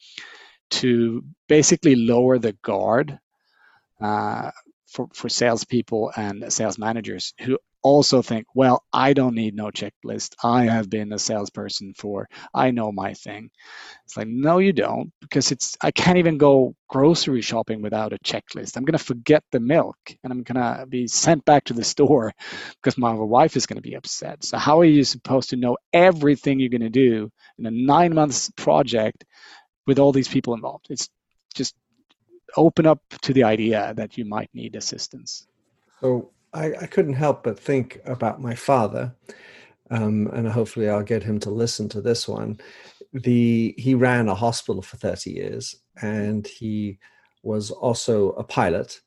to 0.70 1.24
basically 1.48 1.96
lower 1.96 2.38
the 2.38 2.52
guard 2.62 3.18
uh, 4.00 4.50
for, 4.88 5.08
for 5.12 5.28
salespeople 5.28 6.12
and 6.16 6.52
sales 6.52 6.78
managers 6.78 7.34
who 7.40 7.58
also 7.82 8.22
think, 8.22 8.46
well, 8.54 8.82
I 8.92 9.12
don't 9.12 9.34
need 9.34 9.54
no 9.54 9.66
checklist. 9.66 10.34
I 10.42 10.64
have 10.64 10.90
been 10.90 11.12
a 11.12 11.18
salesperson 11.18 11.94
for, 11.96 12.28
I 12.54 12.70
know 12.70 12.90
my 12.92 13.14
thing. 13.14 13.50
It's 14.04 14.16
like, 14.16 14.28
no, 14.28 14.58
you 14.58 14.72
don't, 14.72 15.12
because 15.20 15.52
it's, 15.52 15.76
I 15.82 15.90
can't 15.90 16.18
even 16.18 16.38
go 16.38 16.74
grocery 16.88 17.42
shopping 17.42 17.82
without 17.82 18.12
a 18.12 18.18
checklist. 18.18 18.76
I'm 18.76 18.84
going 18.84 18.98
to 18.98 19.04
forget 19.04 19.44
the 19.52 19.60
milk 19.60 19.96
and 20.22 20.32
I'm 20.32 20.42
going 20.42 20.60
to 20.60 20.86
be 20.86 21.06
sent 21.06 21.44
back 21.44 21.64
to 21.64 21.74
the 21.74 21.84
store 21.84 22.32
because 22.82 22.98
my 22.98 23.12
wife 23.12 23.56
is 23.56 23.66
going 23.66 23.76
to 23.76 23.88
be 23.88 23.94
upset. 23.94 24.44
So, 24.44 24.58
how 24.58 24.80
are 24.80 24.84
you 24.84 25.04
supposed 25.04 25.50
to 25.50 25.56
know 25.56 25.76
everything 25.92 26.60
you're 26.60 26.68
going 26.70 26.80
to 26.80 26.90
do 26.90 27.30
in 27.58 27.66
a 27.66 27.70
nine 27.70 28.14
months 28.14 28.50
project 28.56 29.24
with 29.86 29.98
all 29.98 30.12
these 30.12 30.28
people 30.28 30.54
involved. 30.54 30.86
It's 30.90 31.08
just 31.54 31.74
open 32.56 32.86
up 32.86 33.00
to 33.22 33.32
the 33.32 33.44
idea 33.44 33.94
that 33.96 34.18
you 34.18 34.24
might 34.24 34.50
need 34.52 34.76
assistance. 34.76 35.46
So 36.00 36.30
I, 36.56 36.72
I 36.82 36.86
couldn't 36.86 37.14
help 37.14 37.44
but 37.44 37.58
think 37.58 38.00
about 38.04 38.40
my 38.40 38.54
father, 38.54 39.14
um, 39.90 40.28
and 40.28 40.48
hopefully 40.48 40.88
I'll 40.88 41.02
get 41.02 41.22
him 41.22 41.38
to 41.40 41.50
listen 41.50 41.88
to 41.90 42.00
this 42.00 42.26
one. 42.26 42.58
The 43.12 43.74
he 43.76 43.94
ran 43.94 44.28
a 44.28 44.34
hospital 44.34 44.82
for 44.82 44.96
thirty 44.96 45.32
years, 45.32 45.76
and 46.00 46.46
he 46.46 46.98
was 47.42 47.70
also 47.70 48.30
a 48.32 48.42
pilot 48.42 49.00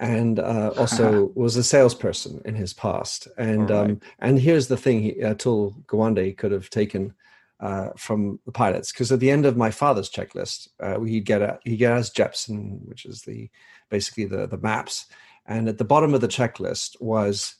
and 0.00 0.38
uh, 0.38 0.72
also 0.76 1.30
was 1.34 1.56
a 1.56 1.62
salesperson 1.62 2.42
in 2.44 2.54
his 2.54 2.72
past. 2.72 3.28
And 3.38 3.70
right. 3.70 3.90
um, 3.90 4.00
and 4.18 4.38
here's 4.38 4.66
the 4.66 4.76
thing: 4.76 5.00
he, 5.02 5.12
Atul 5.20 5.84
Gawande 5.84 6.36
could 6.36 6.52
have 6.52 6.70
taken 6.70 7.14
uh, 7.60 7.90
from 7.96 8.40
the 8.46 8.52
pilots 8.52 8.90
because 8.90 9.12
at 9.12 9.20
the 9.20 9.30
end 9.30 9.46
of 9.46 9.56
my 9.56 9.70
father's 9.70 10.10
checklist, 10.10 10.68
uh, 10.80 10.98
he'd 11.00 11.26
get 11.26 11.42
a, 11.42 11.58
he 11.64 11.76
get 11.76 11.92
us 11.92 12.10
Jeppesen, 12.10 12.80
which 12.88 13.04
is 13.04 13.22
the 13.22 13.48
basically 13.90 14.24
the 14.24 14.46
the 14.46 14.58
maps, 14.58 15.06
and 15.50 15.68
at 15.68 15.76
the 15.78 15.84
bottom 15.84 16.14
of 16.14 16.22
the 16.22 16.28
checklist 16.28 16.96
was 17.00 17.56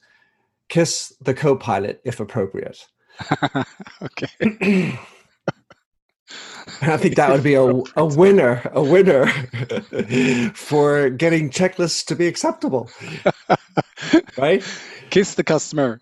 kiss 0.68 1.12
the 1.20 1.34
co-pilot 1.34 2.00
if 2.04 2.20
appropriate. 2.20 2.86
okay. 4.02 4.28
I 6.82 6.96
think 6.96 7.16
that 7.16 7.30
would 7.30 7.42
be 7.42 7.54
a, 7.54 7.64
a 7.96 8.06
winner, 8.06 8.62
a 8.72 8.82
winner 8.82 9.26
for 10.54 11.10
getting 11.10 11.50
checklists 11.50 12.06
to 12.06 12.14
be 12.14 12.28
acceptable. 12.28 12.88
right? 14.38 14.64
Kiss 15.10 15.34
the 15.34 15.42
customer 15.42 16.00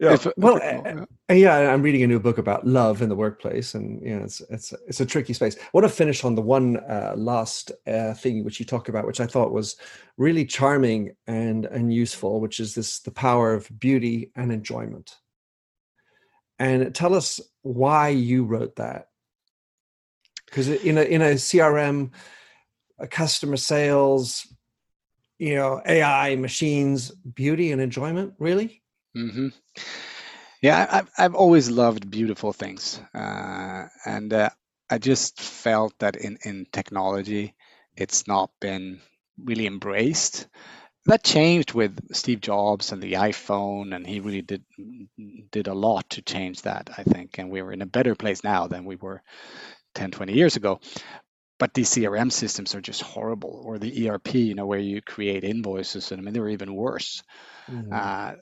yeah. 0.00 0.14
If, 0.14 0.26
well, 0.36 0.58
if, 0.60 1.00
uh, 1.30 1.34
yeah, 1.34 1.72
I'm 1.72 1.82
reading 1.82 2.02
a 2.02 2.06
new 2.06 2.18
book 2.18 2.38
about 2.38 2.66
love 2.66 3.00
in 3.00 3.08
the 3.08 3.14
workplace, 3.14 3.74
and 3.74 4.02
you 4.02 4.16
know, 4.16 4.24
it's 4.24 4.40
it's 4.50 4.74
it's 4.88 5.00
a 5.00 5.06
tricky 5.06 5.32
space. 5.32 5.56
I 5.56 5.68
want 5.72 5.84
to 5.84 5.92
finish 5.92 6.24
on 6.24 6.34
the 6.34 6.42
one 6.42 6.78
uh, 6.78 7.14
last 7.16 7.70
uh, 7.86 8.12
thing 8.14 8.44
which 8.44 8.58
you 8.58 8.66
talk 8.66 8.88
about, 8.88 9.06
which 9.06 9.20
I 9.20 9.26
thought 9.26 9.52
was 9.52 9.76
really 10.16 10.44
charming 10.44 11.14
and 11.28 11.66
and 11.66 11.94
useful, 11.94 12.40
which 12.40 12.58
is 12.58 12.74
this 12.74 12.98
the 13.00 13.12
power 13.12 13.54
of 13.54 13.70
beauty 13.78 14.32
and 14.34 14.50
enjoyment. 14.50 15.16
And 16.58 16.92
tell 16.94 17.14
us 17.14 17.40
why 17.62 18.08
you 18.08 18.44
wrote 18.44 18.76
that, 18.76 19.08
because 20.46 20.68
in 20.68 20.98
a 20.98 21.02
in 21.02 21.22
a 21.22 21.34
CRM, 21.34 22.10
a 22.98 23.06
customer 23.06 23.56
sales, 23.56 24.52
you 25.38 25.54
know, 25.54 25.80
AI, 25.86 26.34
machines, 26.34 27.10
beauty 27.10 27.70
and 27.70 27.80
enjoyment, 27.80 28.34
really 28.38 28.82
Mm-hmm. 29.16 29.48
Yeah, 30.62 30.86
I've 30.90 31.10
I've 31.18 31.34
always 31.34 31.70
loved 31.70 32.10
beautiful 32.10 32.52
things, 32.52 33.00
uh, 33.14 33.86
and 34.06 34.32
uh, 34.32 34.50
I 34.88 34.98
just 34.98 35.40
felt 35.40 35.92
that 35.98 36.16
in 36.16 36.38
in 36.42 36.66
technology, 36.72 37.54
it's 37.96 38.26
not 38.26 38.50
been 38.60 39.00
really 39.42 39.66
embraced. 39.66 40.48
That 41.06 41.22
changed 41.22 41.74
with 41.74 42.14
Steve 42.14 42.40
Jobs 42.40 42.92
and 42.92 43.02
the 43.02 43.12
iPhone, 43.12 43.94
and 43.94 44.06
he 44.06 44.20
really 44.20 44.40
did 44.40 44.64
did 45.50 45.68
a 45.68 45.74
lot 45.74 46.08
to 46.10 46.22
change 46.22 46.62
that, 46.62 46.88
I 46.96 47.02
think. 47.02 47.38
And 47.38 47.50
we 47.50 47.60
are 47.60 47.72
in 47.72 47.82
a 47.82 47.86
better 47.86 48.14
place 48.14 48.42
now 48.42 48.66
than 48.66 48.86
we 48.86 48.96
were 48.96 49.22
10, 49.94 50.12
20 50.12 50.32
years 50.32 50.56
ago. 50.56 50.80
But 51.58 51.74
these 51.74 51.90
CRM 51.90 52.32
systems 52.32 52.74
are 52.74 52.80
just 52.80 53.02
horrible, 53.02 53.62
or 53.64 53.78
the 53.78 54.08
ERP, 54.08 54.34
you 54.34 54.54
know, 54.54 54.66
where 54.66 54.78
you 54.78 55.02
create 55.02 55.44
invoices, 55.44 56.10
and 56.10 56.20
I 56.20 56.24
mean 56.24 56.32
they're 56.32 56.48
even 56.48 56.74
worse. 56.74 57.22
Mm-hmm. 57.70 57.92
Uh, 57.92 58.32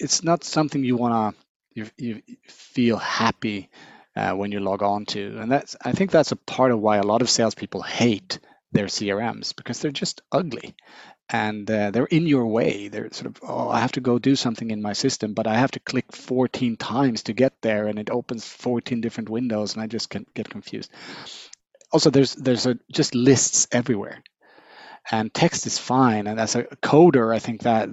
it's 0.00 0.24
not 0.24 0.44
something 0.44 0.84
you 0.84 0.96
want 0.96 1.34
to 1.34 1.42
you, 1.72 1.86
you 1.96 2.22
feel 2.48 2.96
happy 2.96 3.70
uh, 4.16 4.32
when 4.32 4.50
you 4.50 4.60
log 4.60 4.82
on 4.82 5.06
to 5.06 5.38
and 5.38 5.50
that's 5.50 5.76
i 5.84 5.92
think 5.92 6.10
that's 6.10 6.32
a 6.32 6.36
part 6.36 6.72
of 6.72 6.80
why 6.80 6.96
a 6.96 7.02
lot 7.02 7.22
of 7.22 7.30
salespeople 7.30 7.82
hate 7.82 8.38
their 8.72 8.86
CRMs 8.86 9.54
because 9.56 9.80
they're 9.80 9.90
just 9.90 10.22
ugly 10.30 10.74
and 11.28 11.70
uh, 11.70 11.90
they're 11.90 12.06
in 12.06 12.26
your 12.26 12.46
way. 12.46 12.88
They're 12.88 13.12
sort 13.12 13.26
of, 13.26 13.40
oh, 13.42 13.68
I 13.68 13.80
have 13.80 13.92
to 13.92 14.00
go 14.00 14.18
do 14.18 14.34
something 14.34 14.70
in 14.70 14.82
my 14.82 14.92
system, 14.92 15.34
but 15.34 15.46
I 15.46 15.54
have 15.54 15.70
to 15.72 15.80
click 15.80 16.12
14 16.12 16.76
times 16.76 17.24
to 17.24 17.32
get 17.32 17.54
there, 17.62 17.86
and 17.86 17.98
it 17.98 18.10
opens 18.10 18.46
14 18.46 19.00
different 19.00 19.28
windows, 19.28 19.74
and 19.74 19.82
I 19.82 19.86
just 19.86 20.10
can 20.10 20.26
get 20.34 20.48
confused. 20.48 20.90
Also, 21.92 22.10
there's 22.10 22.34
there's 22.34 22.66
a, 22.66 22.78
just 22.92 23.14
lists 23.14 23.68
everywhere, 23.72 24.22
and 25.10 25.32
text 25.32 25.66
is 25.66 25.78
fine. 25.78 26.26
And 26.26 26.38
as 26.38 26.56
a 26.56 26.64
coder, 26.64 27.34
I 27.34 27.38
think 27.38 27.62
that 27.62 27.88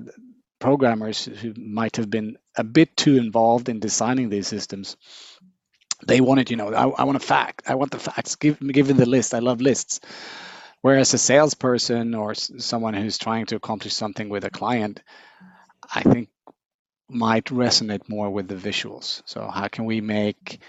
programmers 0.59 1.25
who 1.25 1.53
might 1.55 1.97
have 1.97 2.09
been 2.09 2.37
a 2.55 2.63
bit 2.63 2.95
too 2.97 3.17
involved 3.17 3.69
in 3.69 3.79
designing 3.79 4.29
these 4.29 4.47
systems 4.47 4.97
they 6.05 6.21
wanted, 6.21 6.51
you 6.51 6.57
know, 6.57 6.73
I, 6.73 6.87
I 6.87 7.03
want 7.05 7.15
a 7.15 7.25
fact. 7.25 7.63
I 7.67 7.75
want 7.75 7.91
the 7.91 7.99
facts. 7.99 8.35
Give 8.35 8.61
me, 8.61 8.73
give 8.73 8.87
me 8.87 8.93
the 8.93 9.05
list. 9.05 9.33
I 9.33 9.39
love 9.39 9.61
lists. 9.61 9.99
Whereas 10.81 11.13
a 11.13 11.17
salesperson 11.17 12.13
or 12.13 12.35
someone 12.35 12.93
who's 12.93 13.17
trying 13.17 13.47
to 13.47 13.55
accomplish 13.55 13.93
something 13.93 14.29
with 14.29 14.45
a 14.45 14.51
client, 14.51 15.01
I 15.93 16.03
think 16.03 16.29
might 17.09 17.45
resonate 17.45 18.07
more 18.09 18.29
with 18.29 18.47
the 18.47 18.55
visuals. 18.55 19.23
So 19.25 19.47
how 19.47 19.69
can 19.69 19.85
we 19.85 20.01
make 20.01 20.59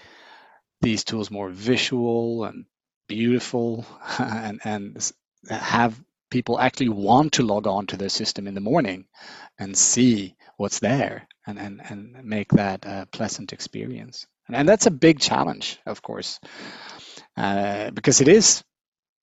these 0.81 1.03
tools 1.03 1.29
more 1.29 1.49
visual 1.49 2.45
and 2.45 2.65
beautiful 3.07 3.85
and, 4.19 4.59
and 4.63 5.11
have 5.49 5.99
people 6.29 6.59
actually 6.59 6.89
want 6.89 7.33
to 7.33 7.43
log 7.43 7.67
on 7.67 7.87
to 7.87 7.97
their 7.97 8.09
system 8.09 8.47
in 8.47 8.53
the 8.53 8.61
morning 8.61 9.05
and 9.57 9.77
see 9.77 10.35
what's 10.57 10.79
there 10.79 11.27
and, 11.47 11.59
and, 11.59 11.81
and 11.89 12.23
make 12.23 12.51
that 12.51 12.85
a 12.85 13.07
pleasant 13.11 13.53
experience. 13.53 14.27
And 14.51 14.67
that's 14.67 14.87
a 14.87 14.91
big 14.91 15.19
challenge, 15.19 15.79
of 15.85 16.01
course, 16.01 16.39
uh, 17.37 17.91
because 17.91 18.21
it 18.21 18.27
is 18.27 18.63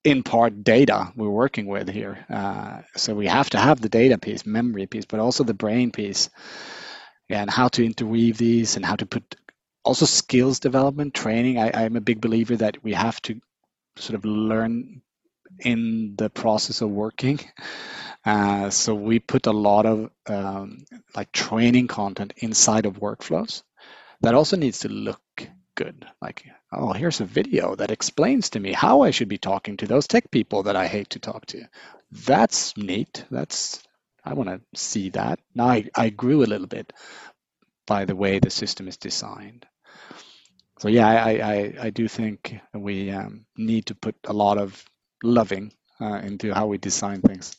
in 0.05 0.23
part 0.23 0.63
data 0.63 1.13
we're 1.17 1.29
working 1.29 1.67
with 1.67 1.89
here. 1.89 2.25
Uh, 2.31 2.83
so 2.97 3.15
we 3.15 3.27
have 3.27 3.51
to 3.51 3.59
have 3.59 3.81
the 3.81 3.89
data 3.89 4.19
piece, 4.19 4.47
memory 4.47 4.87
piece, 4.87 5.05
but 5.05 5.19
also 5.19 5.43
the 5.43 5.55
brain 5.55 5.91
piece, 5.91 6.31
and 7.29 7.51
how 7.51 7.67
to 7.69 7.85
interweave 7.85 8.39
these 8.39 8.77
and 8.77 8.85
how 8.85 8.95
to 8.95 9.05
put 9.05 9.35
also 9.85 10.07
skills 10.07 10.61
development, 10.61 11.13
training. 11.13 11.59
I, 11.59 11.73
I'm 11.75 11.97
a 11.97 12.01
big 12.01 12.21
believer 12.21 12.57
that 12.57 12.83
we 12.85 12.93
have 12.95 13.21
to 13.23 13.41
sort 13.97 14.15
of 14.15 14.25
learn 14.25 15.03
in 15.61 16.15
the 16.17 16.31
process 16.31 16.81
of 16.81 16.91
working. 16.91 17.41
Uh, 18.25 18.71
so 18.71 18.95
we 18.95 19.19
put 19.21 19.47
a 19.47 19.53
lot 19.53 19.87
of 19.87 20.11
um, 20.27 20.85
like 21.15 21.31
training 21.33 21.87
content 21.87 22.33
inside 22.39 22.87
of 22.87 22.99
workflows 22.99 23.63
that 24.21 24.35
also 24.35 24.57
needs 24.57 24.81
to 24.81 24.89
look 24.89 25.21
good. 25.77 26.07
Like, 26.21 26.47
oh, 26.73 26.93
here's 26.93 27.21
a 27.21 27.25
video 27.25 27.77
that 27.77 27.93
explains 27.93 28.51
to 28.51 28.61
me 28.61 28.73
how 28.73 29.03
I 29.03 29.13
should 29.13 29.29
be 29.29 29.39
talking 29.39 29.77
to 29.77 29.87
those 29.87 30.09
tech 30.09 30.31
people 30.31 30.65
that 30.65 30.77
I 30.77 30.89
hate 30.89 31.11
to 31.11 31.21
talk 31.21 31.47
to. 31.47 31.69
That's 32.11 32.77
neat. 32.77 33.25
That's 33.31 33.83
I 34.25 34.35
want 34.35 34.49
to 34.49 34.61
see 34.75 35.11
that. 35.11 35.39
Now 35.55 35.69
I, 35.69 35.89
I 35.95 36.11
grew 36.11 36.43
a 36.43 36.51
little 36.51 36.67
bit 36.67 36.93
by 37.87 38.05
the 38.05 38.17
way 38.17 38.41
the 38.41 38.51
system 38.51 38.89
is 38.89 38.97
designed. 38.97 39.67
So 40.81 40.89
yeah, 40.89 41.07
I 41.09 41.31
I, 41.31 41.75
I 41.83 41.91
do 41.91 42.09
think 42.09 42.59
we 42.75 43.11
um, 43.11 43.47
need 43.57 43.87
to 43.87 43.95
put 43.95 44.17
a 44.25 44.33
lot 44.33 44.59
of 44.59 44.85
loving 45.23 45.73
uh, 46.01 46.21
into 46.23 46.53
how 46.55 46.67
we 46.67 46.79
design 46.79 47.21
things 47.23 47.57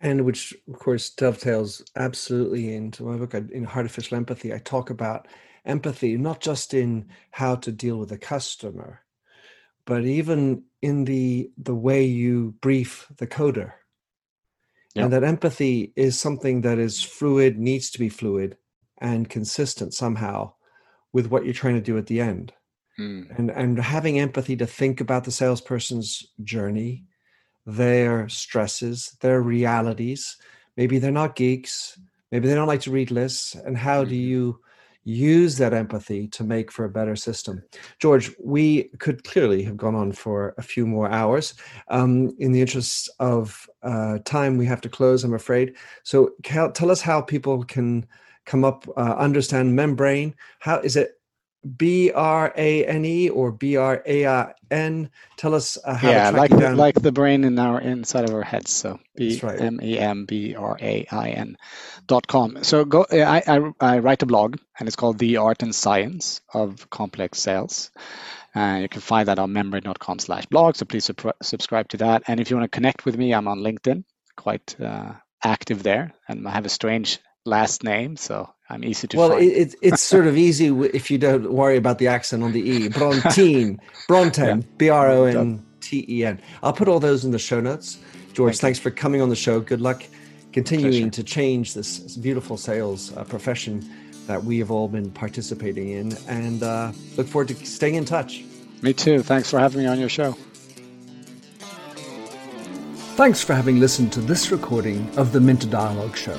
and 0.00 0.24
which 0.24 0.54
of 0.68 0.78
course 0.78 1.10
dovetails 1.10 1.82
absolutely 1.96 2.74
into 2.74 3.04
my 3.04 3.16
book 3.16 3.34
in 3.34 3.66
artificial 3.66 4.16
empathy 4.16 4.52
i 4.52 4.58
talk 4.58 4.90
about 4.90 5.28
empathy, 5.64 6.16
not 6.16 6.40
just 6.40 6.74
in 6.74 7.06
how 7.30 7.56
to 7.56 7.72
deal 7.72 7.98
with 7.98 8.12
a 8.12 8.18
customer, 8.18 9.00
but 9.84 10.04
even 10.04 10.64
in 10.80 11.04
the 11.04 11.50
the 11.56 11.74
way 11.74 12.04
you 12.04 12.54
brief 12.60 13.06
the 13.16 13.26
coder. 13.26 13.72
Yeah. 14.94 15.04
And 15.04 15.12
that 15.12 15.24
empathy 15.24 15.92
is 15.96 16.18
something 16.18 16.60
that 16.62 16.78
is 16.78 17.02
fluid, 17.02 17.58
needs 17.58 17.90
to 17.90 17.98
be 17.98 18.10
fluid 18.10 18.58
and 18.98 19.28
consistent 19.28 19.94
somehow 19.94 20.52
with 21.12 21.28
what 21.28 21.44
you're 21.44 21.54
trying 21.54 21.76
to 21.76 21.80
do 21.80 21.96
at 21.96 22.06
the 22.06 22.20
end. 22.20 22.52
Mm. 23.02 23.38
And 23.38 23.50
and 23.50 23.78
having 23.78 24.18
empathy 24.18 24.56
to 24.56 24.66
think 24.66 25.00
about 25.00 25.24
the 25.24 25.30
salesperson's 25.30 26.26
journey, 26.42 27.04
their 27.66 28.28
stresses, 28.28 29.16
their 29.20 29.42
realities. 29.42 30.36
Maybe 30.76 30.98
they're 30.98 31.10
not 31.10 31.36
geeks. 31.36 31.98
Maybe 32.30 32.48
they 32.48 32.54
don't 32.54 32.68
like 32.68 32.80
to 32.82 32.90
read 32.90 33.10
lists. 33.10 33.54
And 33.54 33.76
how 33.76 34.04
mm. 34.04 34.08
do 34.08 34.14
mm-hmm. 34.14 34.30
you 34.30 34.60
use 35.04 35.58
that 35.58 35.74
empathy 35.74 36.28
to 36.28 36.44
make 36.44 36.70
for 36.70 36.84
a 36.84 36.90
better 36.90 37.16
system. 37.16 37.62
George, 37.98 38.30
we 38.42 38.84
could 38.98 39.24
clearly 39.24 39.62
have 39.64 39.76
gone 39.76 39.94
on 39.94 40.12
for 40.12 40.54
a 40.58 40.62
few 40.62 40.86
more 40.86 41.10
hours. 41.10 41.54
Um, 41.88 42.34
in 42.38 42.52
the 42.52 42.60
interest 42.60 43.10
of 43.18 43.68
uh, 43.82 44.18
time, 44.24 44.58
we 44.58 44.66
have 44.66 44.80
to 44.82 44.88
close, 44.88 45.24
I'm 45.24 45.34
afraid. 45.34 45.74
So, 46.04 46.30
tell 46.44 46.90
us 46.90 47.00
how 47.00 47.20
people 47.20 47.64
can 47.64 48.06
come 48.46 48.64
up, 48.64 48.86
uh, 48.96 49.14
understand 49.18 49.74
Membrain. 49.74 50.34
How 50.60 50.78
is 50.80 50.96
it 50.96 51.20
B 51.76 52.10
R 52.10 52.52
A 52.56 52.84
N 52.86 53.04
E 53.04 53.28
or 53.28 53.52
B 53.52 53.76
R 53.76 54.02
A 54.04 54.26
I 54.26 54.54
N. 54.70 55.10
Tell 55.36 55.54
us 55.54 55.78
uh, 55.84 55.94
how 55.94 56.10
yeah, 56.10 56.30
to 56.30 56.36
like 56.36 56.50
the, 56.50 56.74
like 56.74 56.94
the 57.00 57.12
brain 57.12 57.44
in 57.44 57.58
our 57.58 57.80
inside 57.80 58.24
of 58.24 58.34
our 58.34 58.42
heads. 58.42 58.70
So 58.70 58.98
B 59.14 59.40
M 59.42 59.80
E 59.82 59.98
M 59.98 60.24
B 60.26 60.54
R 60.54 60.76
A 60.80 61.06
I 61.10 61.30
N 61.30 61.56
dot 62.06 62.26
com. 62.26 62.64
So 62.64 62.84
go. 62.84 63.06
I, 63.10 63.42
I 63.46 63.72
I 63.80 63.98
write 63.98 64.22
a 64.22 64.26
blog 64.26 64.56
and 64.78 64.88
it's 64.88 64.96
called 64.96 65.18
The 65.18 65.36
Art 65.38 65.62
and 65.62 65.74
Science 65.74 66.40
of 66.52 66.90
Complex 66.90 67.38
Sales. 67.38 67.90
Uh, 68.54 68.80
you 68.82 68.88
can 68.88 69.00
find 69.00 69.28
that 69.28 69.38
on 69.38 69.52
Membrain.com 69.52 70.18
slash 70.18 70.46
blog. 70.46 70.76
So 70.76 70.84
please 70.84 71.10
subscribe 71.42 71.88
to 71.88 71.96
that. 71.98 72.24
And 72.26 72.38
if 72.38 72.50
you 72.50 72.56
want 72.56 72.70
to 72.70 72.76
connect 72.76 73.06
with 73.06 73.16
me, 73.16 73.32
I'm 73.32 73.48
on 73.48 73.60
LinkedIn, 73.60 74.04
quite 74.36 74.78
uh, 74.78 75.12
active 75.42 75.82
there, 75.82 76.12
and 76.28 76.46
I 76.46 76.50
have 76.50 76.66
a 76.66 76.68
strange 76.68 77.18
last 77.44 77.82
name, 77.82 78.16
so 78.16 78.48
I'm 78.72 78.84
easy 78.84 79.06
to 79.08 79.16
well, 79.18 79.28
find. 79.30 79.40
Well, 79.40 79.54
it, 79.54 79.74
it's 79.82 80.00
sort 80.00 80.26
of 80.26 80.36
easy 80.36 80.68
if 80.68 81.10
you 81.10 81.18
don't 81.18 81.52
worry 81.52 81.76
about 81.76 81.98
the 81.98 82.08
accent 82.08 82.42
on 82.42 82.52
the 82.52 82.60
E. 82.60 82.88
Brontén, 82.88 83.78
Brontén, 84.08 84.64
B 84.78 84.88
R 84.88 85.10
O 85.10 85.24
N 85.24 85.64
T 85.80 86.06
E 86.08 86.24
N. 86.24 86.40
I'll 86.62 86.72
put 86.72 86.88
all 86.88 86.98
those 86.98 87.22
in 87.24 87.32
the 87.32 87.38
show 87.38 87.60
notes. 87.60 87.98
George, 88.32 88.54
Thank 88.54 88.60
thanks 88.60 88.78
you. 88.78 88.84
for 88.84 88.90
coming 88.90 89.20
on 89.20 89.28
the 89.28 89.36
show. 89.36 89.60
Good 89.60 89.82
luck 89.82 90.02
continuing 90.52 91.10
to 91.10 91.22
change 91.22 91.74
this 91.74 92.16
beautiful 92.16 92.56
sales 92.56 93.14
uh, 93.16 93.24
profession 93.24 93.88
that 94.26 94.42
we 94.42 94.58
have 94.58 94.70
all 94.70 94.88
been 94.88 95.10
participating 95.10 95.90
in 95.90 96.16
and 96.28 96.62
uh, 96.62 96.92
look 97.16 97.26
forward 97.26 97.48
to 97.48 97.66
staying 97.66 97.96
in 97.96 98.04
touch. 98.06 98.42
Me 98.80 98.94
too. 98.94 99.22
Thanks 99.22 99.50
for 99.50 99.58
having 99.58 99.82
me 99.82 99.86
on 99.86 100.00
your 100.00 100.08
show. 100.08 100.32
Thanks 103.16 103.44
for 103.44 103.52
having 103.54 103.78
listened 103.80 104.12
to 104.14 104.20
this 104.20 104.50
recording 104.50 105.10
of 105.18 105.32
the 105.32 105.40
Minter 105.40 105.68
Dialogue 105.68 106.16
Show. 106.16 106.38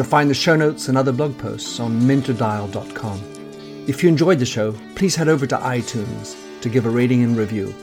You'll 0.00 0.08
find 0.08 0.30
the 0.30 0.34
show 0.34 0.56
notes 0.56 0.88
and 0.88 0.96
other 0.96 1.12
blog 1.12 1.36
posts 1.36 1.78
on 1.78 2.00
minterdial.com. 2.00 3.20
If 3.86 4.02
you 4.02 4.08
enjoyed 4.08 4.38
the 4.38 4.46
show, 4.46 4.72
please 4.94 5.14
head 5.14 5.28
over 5.28 5.46
to 5.46 5.58
iTunes 5.58 6.34
to 6.62 6.70
give 6.70 6.86
a 6.86 6.88
rating 6.88 7.22
and 7.22 7.36
review. 7.36 7.74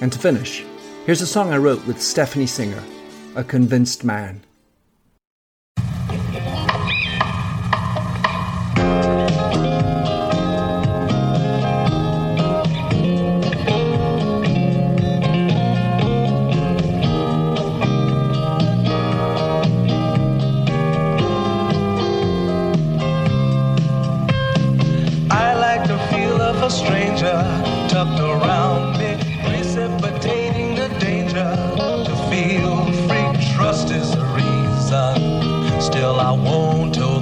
And 0.00 0.12
to 0.12 0.20
finish, 0.20 0.64
here's 1.04 1.20
a 1.20 1.26
song 1.26 1.52
I 1.52 1.56
wrote 1.56 1.84
with 1.84 2.00
Stephanie 2.00 2.46
Singer, 2.46 2.80
A 3.34 3.42
Convinced 3.42 4.04
Man. 4.04 4.40
Challenge 36.48 37.17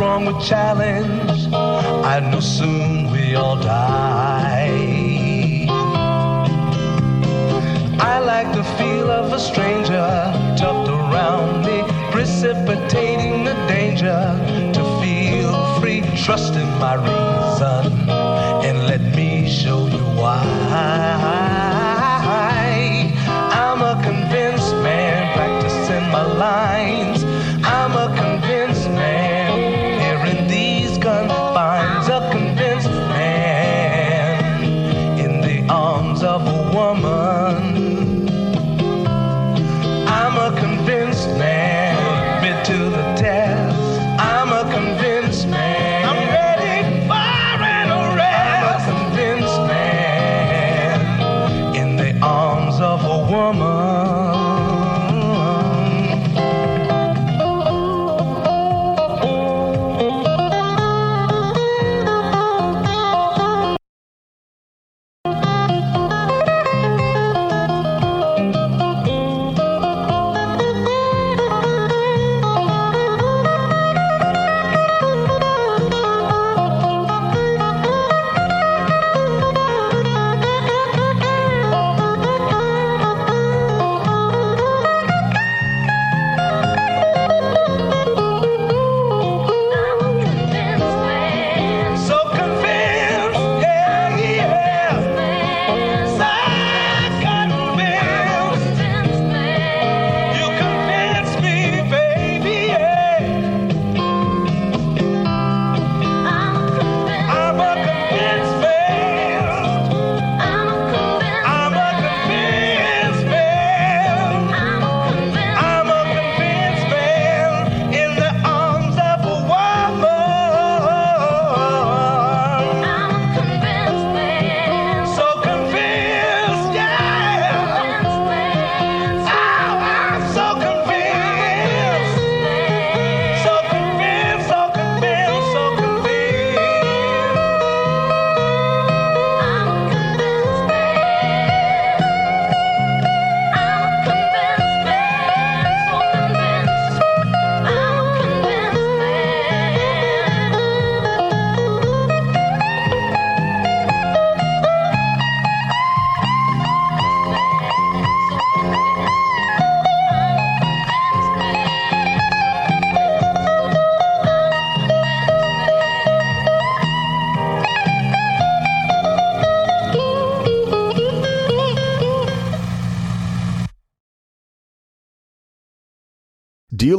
wrong 0.00 0.24
with 0.24 0.42
challenge? 0.42 1.48
I 1.52 2.20
know 2.20 2.40
soon 2.40 3.10
we 3.10 3.34
all 3.34 3.56
die. 3.56 5.66
I 8.00 8.18
like 8.18 8.50
the 8.54 8.64
feel 8.78 9.10
of 9.10 9.32
a 9.32 9.38
stranger 9.38 10.08
tucked 10.56 10.88
around 10.88 11.66
me, 11.66 11.82
precipitating 12.10 13.44
the 13.44 13.54
danger 13.68 14.22
to 14.72 14.82
feel 15.02 15.80
free. 15.80 16.00
Trust 16.16 16.54
in 16.54 16.68
my 16.78 16.94
reason 16.94 18.19